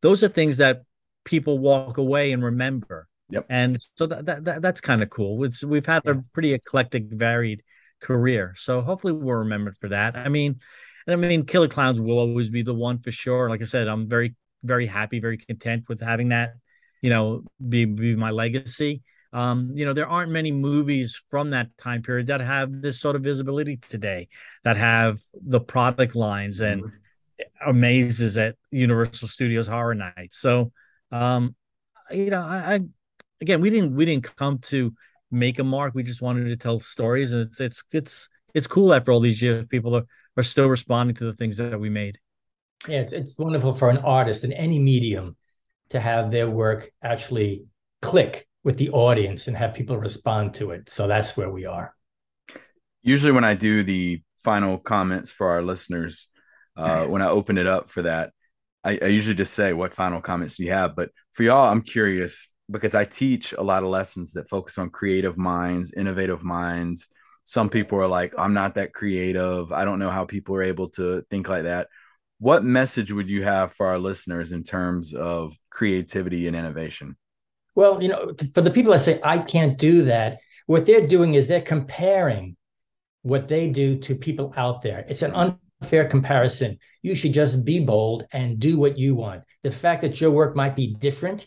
Those 0.00 0.24
are 0.24 0.28
things 0.28 0.56
that 0.56 0.84
people 1.26 1.58
walk 1.58 1.98
away 1.98 2.32
and 2.32 2.42
remember. 2.42 3.06
Yep. 3.30 3.46
And 3.48 3.78
so 3.94 4.06
that, 4.06 4.26
that, 4.26 4.44
that 4.44 4.62
that's 4.62 4.80
kind 4.80 5.02
of 5.02 5.10
cool. 5.10 5.44
It's, 5.44 5.62
we've 5.62 5.86
had 5.86 6.06
a 6.06 6.22
pretty 6.32 6.52
eclectic, 6.52 7.04
varied 7.10 7.62
career. 8.00 8.54
So 8.56 8.80
hopefully 8.80 9.12
we're 9.12 9.40
remembered 9.40 9.76
for 9.78 9.88
that. 9.88 10.16
I 10.16 10.28
mean, 10.28 10.60
and 11.06 11.14
I 11.14 11.16
mean, 11.16 11.44
Killer 11.44 11.68
Klowns 11.68 12.00
will 12.00 12.18
always 12.18 12.50
be 12.50 12.62
the 12.62 12.74
one 12.74 12.98
for 12.98 13.10
sure. 13.10 13.48
Like 13.48 13.62
I 13.62 13.66
said, 13.66 13.88
I'm 13.88 14.08
very, 14.08 14.34
very 14.62 14.86
happy, 14.86 15.20
very 15.20 15.38
content 15.38 15.84
with 15.88 16.00
having 16.00 16.28
that, 16.30 16.54
you 17.02 17.10
know, 17.10 17.44
be, 17.68 17.84
be 17.84 18.16
my 18.16 18.30
legacy. 18.30 19.02
Um, 19.32 19.72
you 19.74 19.84
know, 19.84 19.92
there 19.92 20.08
aren't 20.08 20.32
many 20.32 20.50
movies 20.50 21.22
from 21.30 21.50
that 21.50 21.68
time 21.78 22.02
period 22.02 22.26
that 22.26 22.40
have 22.40 22.72
this 22.72 22.98
sort 22.98 23.14
of 23.16 23.22
visibility 23.22 23.78
today, 23.88 24.28
that 24.64 24.76
have 24.76 25.20
the 25.32 25.60
product 25.60 26.16
lines 26.16 26.60
and 26.60 26.82
mm-hmm. 26.82 27.68
amazes 27.70 28.36
at 28.38 28.56
Universal 28.72 29.28
Studios 29.28 29.68
Horror 29.68 29.94
Nights. 29.94 30.38
So, 30.38 30.72
um, 31.12 31.54
you 32.10 32.30
know, 32.30 32.42
I, 32.42 32.74
I 32.74 32.80
again, 33.40 33.60
we 33.60 33.70
didn't 33.70 33.94
we 33.94 34.04
didn't 34.04 34.34
come 34.36 34.58
to 34.58 34.92
make 35.30 35.58
a 35.58 35.64
mark. 35.64 35.94
We 35.94 36.02
just 36.02 36.22
wanted 36.22 36.46
to 36.46 36.56
tell 36.56 36.80
stories, 36.80 37.32
and 37.32 37.42
it's 37.42 37.60
it's 37.60 37.82
it's 37.92 38.28
it's 38.54 38.66
cool 38.66 38.94
after 38.94 39.12
all 39.12 39.20
these 39.20 39.40
years. 39.40 39.66
People 39.68 39.96
are 39.96 40.04
are 40.36 40.42
still 40.42 40.68
responding 40.68 41.16
to 41.16 41.24
the 41.24 41.32
things 41.32 41.56
that 41.58 41.78
we 41.78 41.90
made. 41.90 42.18
Yeah, 42.88 43.00
it's, 43.00 43.12
it's 43.12 43.38
wonderful 43.38 43.74
for 43.74 43.90
an 43.90 43.98
artist 43.98 44.44
in 44.44 44.52
any 44.52 44.78
medium 44.78 45.36
to 45.90 46.00
have 46.00 46.30
their 46.30 46.48
work 46.48 46.90
actually 47.02 47.64
click 48.00 48.46
with 48.64 48.78
the 48.78 48.90
audience 48.90 49.48
and 49.48 49.56
have 49.56 49.74
people 49.74 49.98
respond 49.98 50.54
to 50.54 50.70
it. 50.70 50.88
So 50.88 51.06
that's 51.06 51.36
where 51.36 51.50
we 51.50 51.66
are. 51.66 51.94
Usually, 53.02 53.32
when 53.32 53.44
I 53.44 53.54
do 53.54 53.82
the 53.82 54.22
final 54.42 54.78
comments 54.78 55.30
for 55.30 55.50
our 55.50 55.62
listeners 55.62 56.28
uh, 56.76 57.04
when 57.04 57.22
I 57.22 57.28
open 57.28 57.58
it 57.58 57.66
up 57.66 57.90
for 57.90 58.02
that. 58.02 58.32
I, 58.82 58.98
I 59.02 59.06
usually 59.06 59.34
just 59.34 59.54
say, 59.54 59.72
"What 59.72 59.94
final 59.94 60.20
comments 60.20 60.56
do 60.56 60.64
you 60.64 60.72
have?" 60.72 60.96
But 60.96 61.10
for 61.32 61.42
y'all, 61.42 61.70
I'm 61.70 61.82
curious 61.82 62.48
because 62.70 62.94
I 62.94 63.04
teach 63.04 63.52
a 63.52 63.62
lot 63.62 63.82
of 63.82 63.88
lessons 63.88 64.32
that 64.32 64.48
focus 64.48 64.78
on 64.78 64.90
creative 64.90 65.36
minds, 65.36 65.92
innovative 65.92 66.42
minds. 66.44 67.08
Some 67.44 67.68
people 67.68 67.98
are 67.98 68.06
like, 68.06 68.32
I'm 68.38 68.54
not 68.54 68.74
that 68.76 68.92
creative. 68.92 69.72
I 69.72 69.84
don't 69.84 69.98
know 69.98 70.10
how 70.10 70.24
people 70.24 70.54
are 70.56 70.62
able 70.62 70.88
to 70.90 71.22
think 71.30 71.48
like 71.48 71.64
that. 71.64 71.88
What 72.38 72.64
message 72.64 73.12
would 73.12 73.28
you 73.28 73.42
have 73.42 73.72
for 73.72 73.86
our 73.86 73.98
listeners 73.98 74.52
in 74.52 74.62
terms 74.62 75.14
of 75.14 75.56
creativity 75.70 76.46
and 76.46 76.56
innovation? 76.56 77.16
Well, 77.74 78.02
you 78.02 78.08
know, 78.08 78.32
for 78.54 78.62
the 78.62 78.70
people 78.70 78.92
that 78.92 79.00
say, 79.00 79.20
I 79.22 79.38
can't 79.38 79.78
do 79.78 80.02
that, 80.04 80.38
what 80.66 80.86
they're 80.86 81.06
doing 81.06 81.34
is 81.34 81.48
they're 81.48 81.60
comparing 81.60 82.56
what 83.22 83.48
they 83.48 83.68
do 83.68 83.96
to 83.96 84.14
people 84.14 84.52
out 84.56 84.80
there. 84.82 85.04
It's 85.08 85.22
an 85.22 85.34
unfair 85.34 86.06
comparison. 86.06 86.78
You 87.02 87.14
should 87.14 87.32
just 87.32 87.64
be 87.64 87.80
bold 87.80 88.26
and 88.32 88.58
do 88.58 88.78
what 88.78 88.96
you 88.96 89.14
want. 89.14 89.42
The 89.62 89.70
fact 89.70 90.02
that 90.02 90.20
your 90.20 90.30
work 90.30 90.56
might 90.56 90.76
be 90.76 90.94
different 90.94 91.46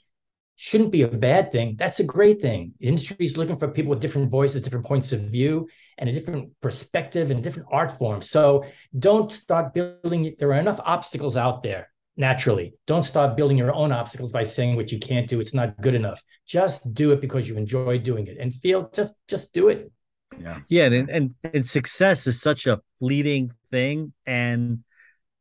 shouldn't 0.56 0.92
be 0.92 1.02
a 1.02 1.08
bad 1.08 1.52
thing. 1.52 1.76
That's 1.78 2.00
a 2.00 2.04
great 2.04 2.42
thing. 2.42 2.74
The 2.80 2.88
industry 2.88 3.26
is 3.26 3.38
looking 3.38 3.58
for 3.58 3.68
people 3.68 3.90
with 3.90 4.00
different 4.00 4.30
voices, 4.30 4.62
different 4.62 4.86
points 4.86 5.12
of 5.12 5.22
view, 5.22 5.68
and 5.98 6.10
a 6.10 6.14
different 6.14 6.52
perspective 6.62 7.32
and 7.32 7.44
different 7.44 7.70
art 7.72 7.92
forms. 7.92 8.30
So 8.30 8.66
don't 8.98 9.32
start 9.32 9.74
building. 9.74 10.36
There 10.38 10.50
are 10.50 10.60
enough 10.60 10.80
obstacles 10.84 11.38
out 11.38 11.64
there 11.64 11.90
naturally. 12.16 12.76
Don't 12.86 13.04
start 13.04 13.36
building 13.36 13.58
your 13.58 13.74
own 13.74 13.92
obstacles 13.92 14.32
by 14.32 14.44
saying 14.44 14.76
what 14.76 14.92
you 14.92 15.00
can't 15.00 15.28
do. 15.28 15.40
It's 15.40 15.54
not 15.54 15.80
good 15.82 15.96
enough. 15.96 16.22
Just 16.46 16.94
do 16.94 17.12
it 17.12 17.22
because 17.22 17.48
you 17.50 17.58
enjoy 17.58 17.98
doing 17.98 18.28
it 18.28 18.38
and 18.40 18.54
feel 18.54 18.90
just 18.94 19.16
just 19.28 19.54
do 19.54 19.70
it. 19.70 19.92
Yeah. 20.40 20.60
Yeah. 20.68 20.86
And 20.86 21.10
and, 21.10 21.36
and 21.44 21.66
success 21.66 22.28
is 22.28 22.42
such 22.42 22.68
a 22.68 22.80
fleeting 23.00 23.52
thing. 23.70 24.14
And 24.26 24.84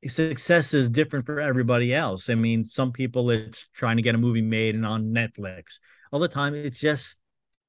success 0.08 0.74
is 0.74 0.88
different 0.88 1.26
for 1.26 1.40
everybody 1.40 1.94
else. 1.94 2.28
I 2.28 2.34
mean, 2.34 2.64
some 2.64 2.92
people 2.92 3.30
it's 3.30 3.66
trying 3.74 3.96
to 3.96 4.02
get 4.02 4.14
a 4.14 4.18
movie 4.18 4.42
made 4.42 4.74
and 4.74 4.86
on 4.86 5.12
Netflix. 5.12 5.78
All 6.10 6.20
the 6.20 6.28
time 6.28 6.54
it's 6.54 6.80
just 6.80 7.16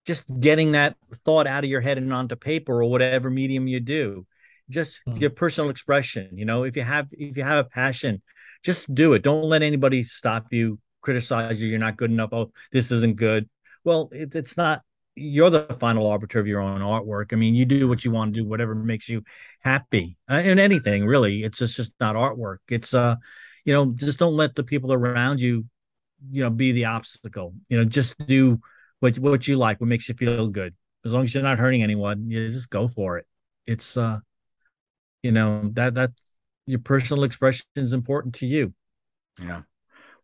just 0.06 0.26
getting 0.40 0.74
that 0.74 0.98
thought 1.24 1.48
out 1.48 1.64
of 1.64 1.70
your 1.70 1.82
head 1.82 1.98
and 1.98 2.14
onto 2.14 2.36
paper 2.36 2.82
or 2.82 2.90
whatever 2.90 3.30
medium 3.30 3.68
you 3.68 3.80
do. 3.80 4.26
Just 4.70 5.02
mm. 5.08 5.20
your 5.20 5.30
personal 5.30 5.70
expression. 5.70 6.30
You 6.34 6.46
know, 6.46 6.64
if 6.64 6.76
you 6.76 6.84
have 6.84 7.08
if 7.12 7.38
you 7.38 7.44
have 7.44 7.66
a 7.66 7.70
passion, 7.70 8.22
just 8.64 8.94
do 8.94 9.14
it. 9.14 9.22
Don't 9.22 9.44
let 9.44 9.62
anybody 9.62 10.04
stop 10.04 10.48
you, 10.52 10.80
criticize 11.02 11.62
you. 11.62 11.70
You're 11.70 11.80
not 11.80 11.98
good 11.98 12.12
enough. 12.12 12.30
Oh, 12.32 12.52
this 12.72 12.92
isn't 12.92 13.18
good. 13.18 13.50
Well, 13.84 14.10
it, 14.12 14.34
it's 14.36 14.58
not 14.58 14.82
you're 15.16 15.50
the 15.50 15.76
final 15.80 16.08
arbiter 16.08 16.40
of 16.40 16.48
your 16.48 16.60
own 16.60 16.82
artwork. 16.82 17.34
I 17.34 17.36
mean, 17.36 17.56
you 17.56 17.66
do 17.66 17.88
what 17.88 18.04
you 18.04 18.12
want 18.12 18.34
to 18.34 18.42
do, 18.42 18.48
whatever 18.48 18.74
makes 18.74 19.08
you 19.08 19.24
happy, 19.60 20.18
uh, 20.30 20.34
and 20.34 20.60
anything 20.60 21.06
really. 21.06 21.44
It's 21.44 21.60
just, 21.60 21.76
just 21.76 21.94
not 22.00 22.16
artwork. 22.16 22.58
It's 22.70 22.94
uh, 22.94 23.16
you 23.66 23.74
know, 23.74 23.92
just 23.94 24.20
don't 24.20 24.36
let 24.36 24.56
the 24.56 24.64
people 24.64 24.92
around 24.92 25.40
you, 25.40 25.66
you 26.30 26.44
know, 26.44 26.50
be 26.50 26.72
the 26.72 26.86
obstacle. 26.86 27.54
You 27.70 27.78
know, 27.78 27.86
just 27.86 28.18
do 28.26 28.60
what 29.00 29.18
what 29.20 29.48
you 29.48 29.58
like, 29.58 29.80
what 29.80 29.88
makes 29.88 30.10
you 30.10 30.16
feel 30.16 30.48
good. 30.48 30.74
As 31.06 31.14
long 31.14 31.24
as 31.24 31.34
you're 31.34 31.44
not 31.44 31.60
hurting 31.60 31.84
anyone, 31.84 32.30
you 32.30 32.50
just 32.50 32.70
go 32.70 32.88
for 32.88 33.18
it. 33.18 33.26
It's 33.68 33.98
uh, 33.98 34.20
you 35.22 35.32
know, 35.32 35.70
that 35.74 35.96
that 35.96 36.12
your 36.66 36.80
personal 36.80 37.24
expression 37.24 37.66
is 37.76 37.94
important 37.94 38.36
to 38.36 38.48
you. 38.48 38.74
Yeah. 39.42 39.62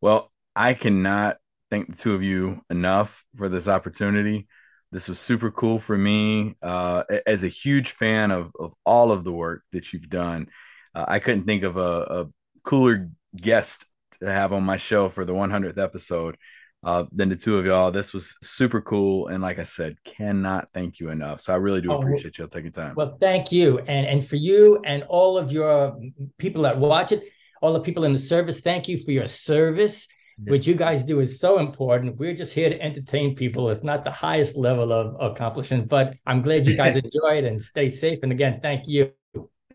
Well, 0.01 0.31
I 0.55 0.73
cannot 0.73 1.37
thank 1.69 1.89
the 1.89 1.95
two 1.95 2.13
of 2.13 2.23
you 2.23 2.61
enough 2.69 3.23
for 3.35 3.49
this 3.49 3.67
opportunity. 3.67 4.47
This 4.91 5.07
was 5.07 5.19
super 5.19 5.51
cool 5.51 5.77
for 5.79 5.97
me. 5.97 6.55
Uh, 6.63 7.03
as 7.27 7.43
a 7.43 7.47
huge 7.47 7.91
fan 7.91 8.31
of 8.31 8.51
of 8.59 8.73
all 8.85 9.11
of 9.11 9.23
the 9.23 9.31
work 9.31 9.63
that 9.71 9.93
you've 9.93 10.09
done, 10.09 10.47
uh, 10.95 11.05
I 11.07 11.19
couldn't 11.19 11.43
think 11.43 11.63
of 11.63 11.77
a, 11.77 11.81
a, 11.81 12.25
cooler 12.63 13.09
guest 13.35 13.85
to 14.19 14.31
have 14.31 14.51
on 14.51 14.63
my 14.63 14.77
show 14.77 15.07
for 15.07 15.25
the 15.25 15.33
100th 15.33 15.77
episode 15.77 16.35
uh, 16.83 17.05
than 17.11 17.29
the 17.29 17.35
two 17.35 17.57
of 17.57 17.65
y'all. 17.65 17.91
This 17.91 18.13
was 18.13 18.35
super 18.41 18.81
cool, 18.81 19.27
and 19.27 19.41
like 19.41 19.59
I 19.59 19.63
said, 19.63 19.95
cannot 20.03 20.69
thank 20.73 20.99
you 20.99 21.09
enough. 21.09 21.41
So 21.41 21.53
I 21.53 21.57
really 21.57 21.81
do 21.81 21.91
oh, 21.91 21.99
appreciate 21.99 22.37
y'all 22.37 22.47
taking 22.47 22.71
time. 22.71 22.95
Well, 22.95 23.17
thank 23.19 23.51
you, 23.51 23.79
and 23.79 24.07
and 24.07 24.27
for 24.27 24.37
you 24.37 24.81
and 24.85 25.03
all 25.03 25.37
of 25.37 25.51
your 25.51 25.99
people 26.37 26.63
that 26.63 26.77
watch 26.77 27.11
it, 27.11 27.23
all 27.61 27.73
the 27.73 27.79
people 27.79 28.05
in 28.05 28.13
the 28.13 28.19
service. 28.19 28.59
Thank 28.59 28.87
you 28.87 28.97
for 28.97 29.11
your 29.11 29.27
service 29.27 30.07
yeah. 30.43 30.51
what 30.51 30.65
you 30.65 30.75
guys 30.75 31.05
do 31.05 31.19
is 31.19 31.39
so 31.39 31.59
important. 31.59 32.17
We're 32.17 32.33
just 32.33 32.53
here 32.53 32.69
to 32.69 32.81
entertain 32.81 33.35
people. 33.35 33.69
It's 33.69 33.83
not 33.83 34.03
the 34.03 34.11
highest 34.11 34.55
level 34.55 34.91
of 34.91 35.15
accomplishment, 35.19 35.87
but 35.87 36.15
I'm 36.25 36.41
glad 36.41 36.65
you 36.65 36.75
guys 36.75 36.95
enjoy 37.03 37.37
it 37.37 37.45
and 37.45 37.61
stay 37.61 37.89
safe. 37.89 38.19
And 38.23 38.31
again, 38.31 38.59
thank 38.61 38.87
you. 38.87 39.11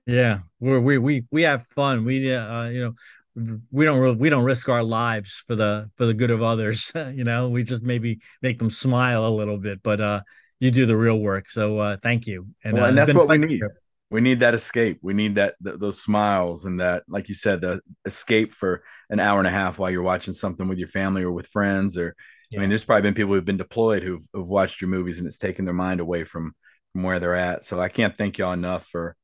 Yeah, 0.06 0.40
we 0.60 0.78
we 0.78 0.98
we 0.98 1.24
we 1.30 1.42
have 1.42 1.66
fun. 1.74 2.04
We 2.04 2.32
uh, 2.32 2.64
you 2.64 2.94
know, 3.36 3.56
we 3.70 3.84
don't 3.84 3.98
really, 3.98 4.16
we 4.16 4.28
don't 4.28 4.44
risk 4.44 4.68
our 4.68 4.82
lives 4.82 5.42
for 5.46 5.56
the 5.56 5.90
for 5.96 6.06
the 6.06 6.14
good 6.14 6.30
of 6.30 6.42
others. 6.42 6.92
you 7.14 7.24
know, 7.24 7.48
we 7.48 7.62
just 7.62 7.82
maybe 7.82 8.20
make 8.42 8.58
them 8.58 8.70
smile 8.70 9.26
a 9.26 9.30
little 9.30 9.58
bit, 9.58 9.82
but 9.82 10.00
uh, 10.00 10.20
you 10.60 10.70
do 10.70 10.86
the 10.86 10.96
real 10.96 11.18
work. 11.18 11.48
So 11.48 11.78
uh, 11.78 11.96
thank 12.02 12.26
you. 12.26 12.48
And, 12.62 12.74
well, 12.74 12.84
uh, 12.84 12.88
and 12.88 12.98
that's 12.98 13.14
what 13.14 13.28
we 13.28 13.38
need. 13.38 13.58
Trip 13.58 13.72
we 14.10 14.20
need 14.20 14.40
that 14.40 14.54
escape. 14.54 14.98
We 15.02 15.14
need 15.14 15.36
that 15.36 15.54
th- 15.62 15.78
those 15.78 16.00
smiles 16.00 16.64
and 16.64 16.80
that, 16.80 17.04
like 17.08 17.28
you 17.28 17.34
said, 17.34 17.60
the 17.60 17.80
escape 18.04 18.54
for 18.54 18.82
an 19.10 19.20
hour 19.20 19.38
and 19.38 19.48
a 19.48 19.50
half 19.50 19.78
while 19.78 19.90
you're 19.90 20.02
watching 20.02 20.34
something 20.34 20.68
with 20.68 20.78
your 20.78 20.88
family 20.88 21.22
or 21.22 21.32
with 21.32 21.48
friends. 21.48 21.96
Or 21.96 22.14
yeah. 22.50 22.58
I 22.58 22.60
mean, 22.60 22.68
there's 22.68 22.84
probably 22.84 23.02
been 23.02 23.14
people 23.14 23.34
who've 23.34 23.44
been 23.44 23.56
deployed 23.56 24.02
who've, 24.02 24.24
who've 24.32 24.48
watched 24.48 24.80
your 24.80 24.90
movies 24.90 25.18
and 25.18 25.26
it's 25.26 25.38
taken 25.38 25.64
their 25.64 25.74
mind 25.74 26.00
away 26.00 26.24
from 26.24 26.54
from 26.92 27.02
where 27.02 27.18
they're 27.18 27.34
at. 27.34 27.64
So 27.64 27.80
I 27.80 27.88
can't 27.88 28.16
thank 28.16 28.38
y'all 28.38 28.52
enough 28.52 28.86
for 28.86 29.16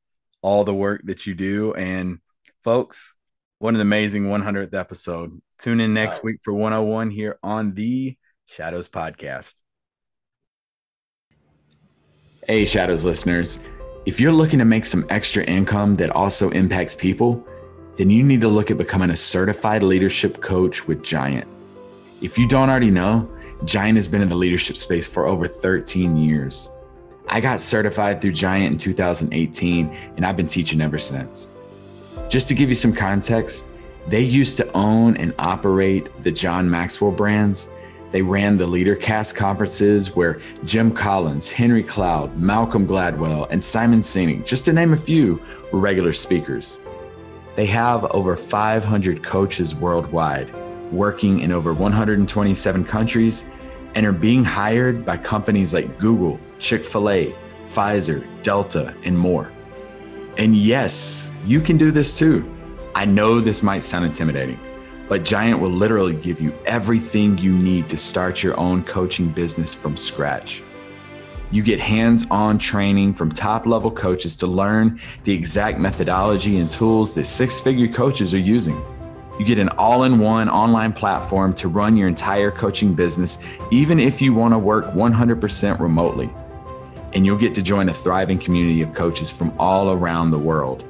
all 0.43 0.65
the 0.65 0.75
work 0.75 1.03
that 1.05 1.27
you 1.27 1.35
do. 1.35 1.73
And 1.75 2.19
folks, 2.65 3.15
what 3.59 3.75
an 3.75 3.81
amazing 3.81 4.27
100th 4.27 4.75
episode. 4.75 5.31
Tune 5.59 5.81
in 5.81 5.95
next 5.95 6.17
wow. 6.17 6.23
week 6.25 6.41
for 6.43 6.53
101 6.53 7.11
here 7.11 7.39
on 7.43 7.75
the 7.75 8.17
Shadows 8.47 8.89
Podcast. 8.89 9.55
Hey, 12.47 12.65
Shadows 12.65 13.05
listeners. 13.05 13.61
If 14.11 14.19
you're 14.19 14.33
looking 14.33 14.59
to 14.59 14.65
make 14.65 14.87
some 14.87 15.07
extra 15.09 15.45
income 15.45 15.95
that 15.95 16.11
also 16.11 16.51
impacts 16.51 16.97
people, 16.97 17.47
then 17.97 18.11
you 18.11 18.25
need 18.25 18.41
to 18.41 18.49
look 18.49 18.73
at 18.73 18.77
becoming 18.77 19.11
a 19.11 19.17
certified 19.17 19.85
leadership 19.85 20.41
coach 20.41 20.89
with 20.89 21.01
Giant. 21.01 21.47
If 22.21 22.37
you 22.37 22.49
don't 22.49 22.69
already 22.69 22.91
know, 22.91 23.31
Giant 23.65 23.95
has 23.95 24.09
been 24.09 24.21
in 24.21 24.29
the 24.29 24.35
leadership 24.35 24.77
space 24.77 25.07
for 25.07 25.27
over 25.27 25.47
13 25.47 26.17
years. 26.17 26.73
I 27.29 27.41
got 27.41 27.61
certified 27.61 28.21
through 28.21 28.33
Giant 28.33 28.73
in 28.73 28.79
2018, 28.79 29.87
and 30.17 30.27
I've 30.27 30.37
been 30.37 30.49
teaching 30.49 30.81
ever 30.81 30.99
since. 30.99 31.49
Just 32.29 32.49
to 32.49 32.55
give 32.57 32.69
you 32.69 32.75
some 32.75 32.93
context, 32.93 33.69
they 34.09 34.23
used 34.23 34.57
to 34.57 34.69
own 34.73 35.19
and 35.19 35.33
operate 35.39 36.09
the 36.25 36.33
John 36.33 36.69
Maxwell 36.69 37.13
brands 37.13 37.69
they 38.11 38.23
ran 38.23 38.57
the 38.57 38.67
LeaderCast 38.67 39.37
conferences 39.37 40.17
where 40.17 40.41
Jim 40.65 40.93
Collins, 40.93 41.51
Henry 41.51 41.83
Cloud, 41.83 42.37
Malcolm 42.39 42.87
Gladwell, 42.87 43.47
and 43.51 43.63
Simon 43.63 44.01
Sinek, 44.01 44.45
just 44.45 44.65
to 44.65 44.73
name 44.73 44.93
a 44.93 44.97
few, 44.97 45.41
were 45.73 45.79
regular 45.79 46.13
speakers. 46.13 46.81
They 47.55 47.67
have 47.67 48.05
over 48.07 48.37
500 48.37 49.23
coaches 49.23 49.75
worldwide, 49.75 50.53
working 50.93 51.41
in 51.41 51.53
over 51.53 51.73
127 51.73 52.85
countries, 52.85 53.45
and 53.95 54.07
are 54.07 54.13
being 54.13 54.45
hired 54.45 55.05
by 55.05 55.17
companies 55.17 55.75
like 55.75 55.99
Google, 55.99 56.39
Chick 56.59 56.85
fil 56.85 57.11
A, 57.11 57.35
Pfizer, 57.65 58.27
Delta, 58.43 58.95
and 59.05 59.17
more. 59.17 59.53
And 60.37 60.57
yes, 60.57 61.31
you 61.45 61.61
can 61.61 61.77
do 61.77 61.91
this 61.91 62.19
too. 62.19 62.49
I 62.95 63.05
know 63.05 63.41
this 63.41 63.63
might 63.63 63.85
sound 63.85 64.05
intimidating 64.05 64.59
but 65.11 65.25
Giant 65.25 65.59
will 65.59 65.73
literally 65.73 66.15
give 66.15 66.41
you 66.41 66.57
everything 66.67 67.37
you 67.37 67.51
need 67.53 67.89
to 67.89 67.97
start 67.97 68.45
your 68.45 68.57
own 68.61 68.85
coaching 68.85 69.29
business 69.29 69.75
from 69.75 69.97
scratch. 69.97 70.63
You 71.51 71.65
get 71.65 71.81
hands 71.81 72.29
on 72.31 72.59
training 72.59 73.15
from 73.15 73.33
top 73.33 73.67
level 73.67 73.91
coaches 73.91 74.37
to 74.37 74.47
learn 74.47 75.01
the 75.25 75.33
exact 75.33 75.81
methodology 75.81 76.59
and 76.59 76.71
tools 76.71 77.13
that 77.15 77.25
six 77.25 77.59
figure 77.59 77.89
coaches 77.89 78.33
are 78.35 78.39
using. 78.39 78.81
You 79.37 79.45
get 79.45 79.59
an 79.59 79.71
all 79.71 80.05
in 80.05 80.21
one 80.21 80.49
online 80.49 80.93
platform 80.93 81.55
to 81.55 81.67
run 81.67 81.97
your 81.97 82.07
entire 82.07 82.53
coaching 82.53 82.95
business, 82.95 83.39
even 83.73 83.99
if 83.99 84.23
you 84.23 84.33
want 84.33 84.55
to 84.55 84.59
work 84.61 84.85
100% 84.95 85.81
remotely. 85.81 86.31
And 87.15 87.27
you'll 87.27 87.37
get 87.37 87.57
to 87.57 87.63
join 87.63 87.89
a 87.89 87.93
thriving 87.93 88.39
community 88.39 88.81
of 88.81 88.95
coaches 88.95 89.29
from 89.33 89.53
all 89.59 89.91
around 89.91 90.31
the 90.31 90.39
world. 90.39 90.85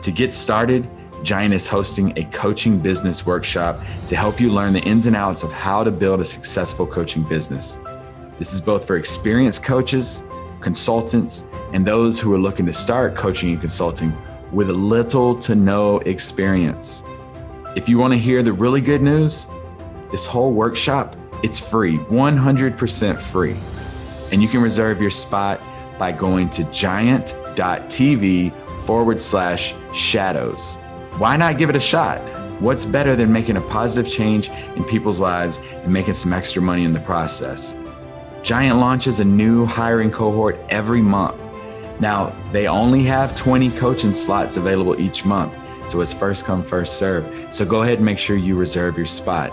To 0.00 0.10
get 0.10 0.32
started, 0.32 0.88
Giant 1.24 1.54
is 1.54 1.66
hosting 1.66 2.12
a 2.18 2.24
coaching 2.24 2.78
business 2.78 3.24
workshop 3.24 3.80
to 4.08 4.14
help 4.14 4.38
you 4.38 4.50
learn 4.50 4.74
the 4.74 4.82
ins 4.82 5.06
and 5.06 5.16
outs 5.16 5.42
of 5.42 5.50
how 5.50 5.82
to 5.82 5.90
build 5.90 6.20
a 6.20 6.24
successful 6.24 6.86
coaching 6.86 7.22
business. 7.22 7.78
This 8.36 8.52
is 8.52 8.60
both 8.60 8.86
for 8.86 8.96
experienced 8.96 9.64
coaches, 9.64 10.28
consultants, 10.60 11.44
and 11.72 11.86
those 11.86 12.20
who 12.20 12.34
are 12.34 12.38
looking 12.38 12.66
to 12.66 12.72
start 12.72 13.14
coaching 13.14 13.52
and 13.52 13.58
consulting 13.58 14.12
with 14.52 14.68
little 14.68 15.34
to 15.38 15.54
no 15.54 16.00
experience. 16.00 17.04
If 17.74 17.88
you 17.88 17.96
want 17.96 18.12
to 18.12 18.18
hear 18.18 18.42
the 18.42 18.52
really 18.52 18.82
good 18.82 19.00
news, 19.00 19.46
this 20.10 20.26
whole 20.26 20.52
workshop, 20.52 21.16
it's 21.42 21.58
free, 21.58 21.96
100% 21.96 23.18
free. 23.18 23.56
And 24.30 24.42
you 24.42 24.48
can 24.48 24.60
reserve 24.60 25.00
your 25.00 25.10
spot 25.10 25.62
by 25.98 26.12
going 26.12 26.50
to 26.50 26.64
giant.tv 26.64 28.52
forward 28.82 29.18
slash 29.18 29.74
shadows. 29.94 30.76
Why 31.18 31.36
not 31.36 31.58
give 31.58 31.70
it 31.70 31.76
a 31.76 31.80
shot? 31.80 32.18
What's 32.60 32.84
better 32.84 33.14
than 33.14 33.32
making 33.32 33.56
a 33.56 33.60
positive 33.60 34.10
change 34.10 34.48
in 34.48 34.82
people's 34.82 35.20
lives 35.20 35.60
and 35.70 35.92
making 35.92 36.14
some 36.14 36.32
extra 36.32 36.60
money 36.60 36.82
in 36.82 36.92
the 36.92 36.98
process? 36.98 37.76
Giant 38.42 38.80
launches 38.80 39.20
a 39.20 39.24
new 39.24 39.64
hiring 39.64 40.10
cohort 40.10 40.58
every 40.70 41.00
month. 41.00 41.40
Now, 42.00 42.34
they 42.50 42.66
only 42.66 43.04
have 43.04 43.36
20 43.36 43.70
coaching 43.70 44.12
slots 44.12 44.56
available 44.56 45.00
each 45.00 45.24
month, 45.24 45.56
so 45.86 46.00
it's 46.00 46.12
first 46.12 46.46
come, 46.46 46.64
first 46.64 46.98
serve. 46.98 47.24
So 47.54 47.64
go 47.64 47.82
ahead 47.82 47.98
and 47.98 48.04
make 48.04 48.18
sure 48.18 48.36
you 48.36 48.56
reserve 48.56 48.96
your 48.96 49.06
spot. 49.06 49.52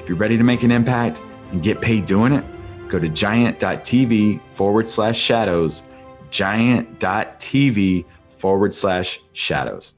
If 0.00 0.08
you're 0.08 0.16
ready 0.16 0.38
to 0.38 0.44
make 0.44 0.62
an 0.62 0.70
impact 0.70 1.20
and 1.52 1.62
get 1.62 1.82
paid 1.82 2.06
doing 2.06 2.32
it, 2.32 2.44
go 2.88 2.98
to 2.98 3.10
giant.tv 3.10 4.40
forward 4.48 4.88
slash 4.88 5.18
shadows, 5.18 5.82
giant.tv 6.30 8.06
forward 8.28 8.72
slash 8.72 9.20
shadows. 9.34 9.95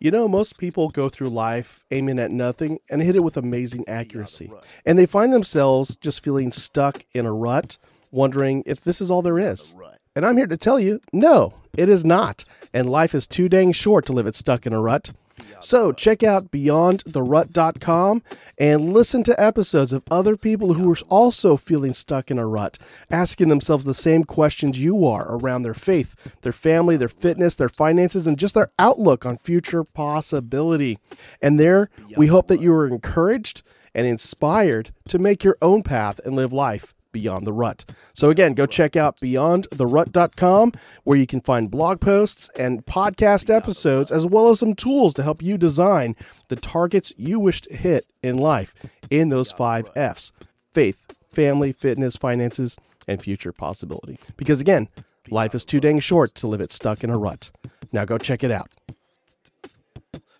You 0.00 0.12
know, 0.12 0.28
most 0.28 0.58
people 0.58 0.90
go 0.90 1.08
through 1.08 1.30
life 1.30 1.84
aiming 1.90 2.18
at 2.20 2.30
nothing 2.30 2.78
and 2.88 3.02
hit 3.02 3.16
it 3.16 3.24
with 3.24 3.36
amazing 3.36 3.84
accuracy. 3.88 4.50
And 4.86 4.98
they 4.98 5.06
find 5.06 5.32
themselves 5.32 5.96
just 5.96 6.22
feeling 6.22 6.52
stuck 6.52 7.04
in 7.12 7.26
a 7.26 7.32
rut, 7.32 7.78
wondering 8.12 8.62
if 8.64 8.80
this 8.80 9.00
is 9.00 9.10
all 9.10 9.22
there 9.22 9.38
is. 9.38 9.74
And 10.14 10.24
I'm 10.24 10.36
here 10.36 10.46
to 10.46 10.56
tell 10.56 10.78
you 10.78 11.00
no, 11.12 11.54
it 11.76 11.88
is 11.88 12.04
not. 12.04 12.44
And 12.72 12.88
life 12.88 13.14
is 13.14 13.26
too 13.26 13.48
dang 13.48 13.72
short 13.72 14.06
to 14.06 14.12
live 14.12 14.26
it 14.26 14.34
stuck 14.34 14.66
in 14.66 14.72
a 14.72 14.80
rut. 14.80 15.12
So 15.60 15.92
check 15.92 16.22
out 16.22 16.50
beyondtherut.com 16.50 18.22
and 18.58 18.92
listen 18.92 19.22
to 19.24 19.40
episodes 19.40 19.92
of 19.92 20.04
other 20.10 20.36
people 20.36 20.74
who 20.74 20.90
are 20.92 20.96
also 21.08 21.56
feeling 21.56 21.94
stuck 21.94 22.30
in 22.30 22.38
a 22.38 22.46
rut, 22.46 22.78
asking 23.10 23.48
themselves 23.48 23.84
the 23.84 23.94
same 23.94 24.24
questions 24.24 24.78
you 24.78 25.06
are 25.06 25.36
around 25.36 25.62
their 25.62 25.74
faith, 25.74 26.40
their 26.42 26.52
family, 26.52 26.96
their 26.96 27.08
fitness, 27.08 27.54
their 27.56 27.68
finances, 27.68 28.26
and 28.26 28.38
just 28.38 28.54
their 28.54 28.70
outlook 28.78 29.26
on 29.26 29.36
future 29.36 29.84
possibility. 29.84 30.98
And 31.42 31.58
there, 31.58 31.90
we 32.16 32.28
hope 32.28 32.46
that 32.48 32.60
you 32.60 32.72
are 32.72 32.86
encouraged 32.86 33.62
and 33.94 34.06
inspired 34.06 34.90
to 35.08 35.18
make 35.18 35.42
your 35.42 35.56
own 35.60 35.82
path 35.82 36.20
and 36.24 36.36
live 36.36 36.52
life 36.52 36.94
Beyond 37.12 37.46
the 37.46 37.52
Rut. 37.52 37.84
So 38.12 38.30
again, 38.30 38.54
go 38.54 38.66
check 38.66 38.96
out 38.96 39.18
beyondtherut.com 39.20 40.72
where 41.04 41.18
you 41.18 41.26
can 41.26 41.40
find 41.40 41.70
blog 41.70 42.00
posts 42.00 42.50
and 42.58 42.84
podcast 42.86 43.54
episodes 43.54 44.10
as 44.12 44.26
well 44.26 44.48
as 44.50 44.60
some 44.60 44.74
tools 44.74 45.14
to 45.14 45.22
help 45.22 45.42
you 45.42 45.56
design 45.58 46.14
the 46.48 46.56
targets 46.56 47.12
you 47.16 47.40
wish 47.40 47.60
to 47.62 47.76
hit 47.76 48.06
in 48.22 48.36
life 48.36 48.74
in 49.10 49.28
those 49.30 49.52
5 49.52 49.90
Fs: 49.96 50.32
faith, 50.72 51.06
family, 51.30 51.72
fitness, 51.72 52.16
finances, 52.16 52.76
and 53.06 53.22
future 53.22 53.52
possibility. 53.52 54.18
Because 54.36 54.60
again, 54.60 54.88
life 55.30 55.54
is 55.54 55.64
too 55.64 55.80
dang 55.80 55.98
short 55.98 56.34
to 56.36 56.46
live 56.46 56.60
it 56.60 56.70
stuck 56.70 57.02
in 57.02 57.10
a 57.10 57.18
rut. 57.18 57.50
Now 57.92 58.04
go 58.04 58.18
check 58.18 58.44
it 58.44 58.52
out. 58.52 58.70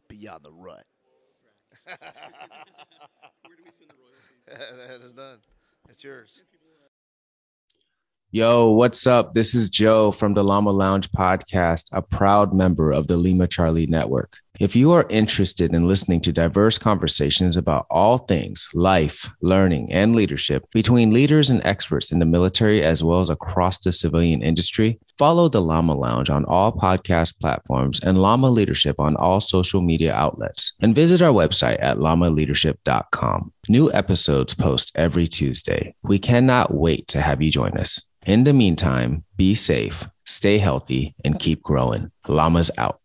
Beyond 0.08 0.44
the 0.44 0.52
Rut. 0.52 0.84
Where 1.86 3.56
do 3.56 3.62
we 3.64 3.70
send 3.78 3.90
the 3.90 3.94
royalties? 3.96 5.00
that 5.00 5.06
is 5.06 5.12
done. 5.12 5.38
It's 5.88 6.04
yours. 6.04 6.40
Yo, 8.30 8.68
what's 8.68 9.06
up? 9.06 9.32
This 9.32 9.54
is 9.54 9.70
Joe 9.70 10.12
from 10.12 10.34
the 10.34 10.44
Llama 10.44 10.70
Lounge 10.70 11.10
podcast, 11.10 11.86
a 11.92 12.02
proud 12.02 12.52
member 12.52 12.92
of 12.92 13.06
the 13.06 13.16
Lima 13.16 13.46
Charlie 13.46 13.86
Network. 13.86 14.36
If 14.58 14.74
you 14.74 14.90
are 14.90 15.06
interested 15.08 15.72
in 15.72 15.86
listening 15.86 16.20
to 16.22 16.32
diverse 16.32 16.78
conversations 16.78 17.56
about 17.56 17.86
all 17.90 18.18
things 18.18 18.68
life, 18.74 19.30
learning, 19.40 19.92
and 19.92 20.16
leadership 20.16 20.64
between 20.72 21.12
leaders 21.12 21.48
and 21.48 21.64
experts 21.64 22.10
in 22.10 22.18
the 22.18 22.24
military 22.24 22.82
as 22.82 23.04
well 23.04 23.20
as 23.20 23.30
across 23.30 23.78
the 23.78 23.92
civilian 23.92 24.42
industry, 24.42 24.98
follow 25.16 25.48
the 25.48 25.62
Llama 25.62 25.94
Lounge 25.94 26.28
on 26.28 26.44
all 26.46 26.72
podcast 26.72 27.38
platforms 27.38 28.00
and 28.00 28.18
Llama 28.18 28.50
Leadership 28.50 28.98
on 28.98 29.14
all 29.14 29.40
social 29.40 29.80
media 29.80 30.12
outlets. 30.12 30.72
And 30.80 30.92
visit 30.92 31.22
our 31.22 31.32
website 31.32 31.80
at 31.80 31.98
llamaleadership.com. 31.98 33.52
New 33.68 33.92
episodes 33.92 34.54
post 34.54 34.90
every 34.96 35.28
Tuesday. 35.28 35.94
We 36.02 36.18
cannot 36.18 36.74
wait 36.74 37.06
to 37.08 37.20
have 37.20 37.40
you 37.40 37.52
join 37.52 37.78
us. 37.78 38.02
In 38.26 38.42
the 38.42 38.52
meantime, 38.52 39.22
be 39.36 39.54
safe, 39.54 40.08
stay 40.26 40.58
healthy, 40.58 41.14
and 41.24 41.38
keep 41.38 41.62
growing. 41.62 42.10
Llamas 42.26 42.72
out. 42.76 42.96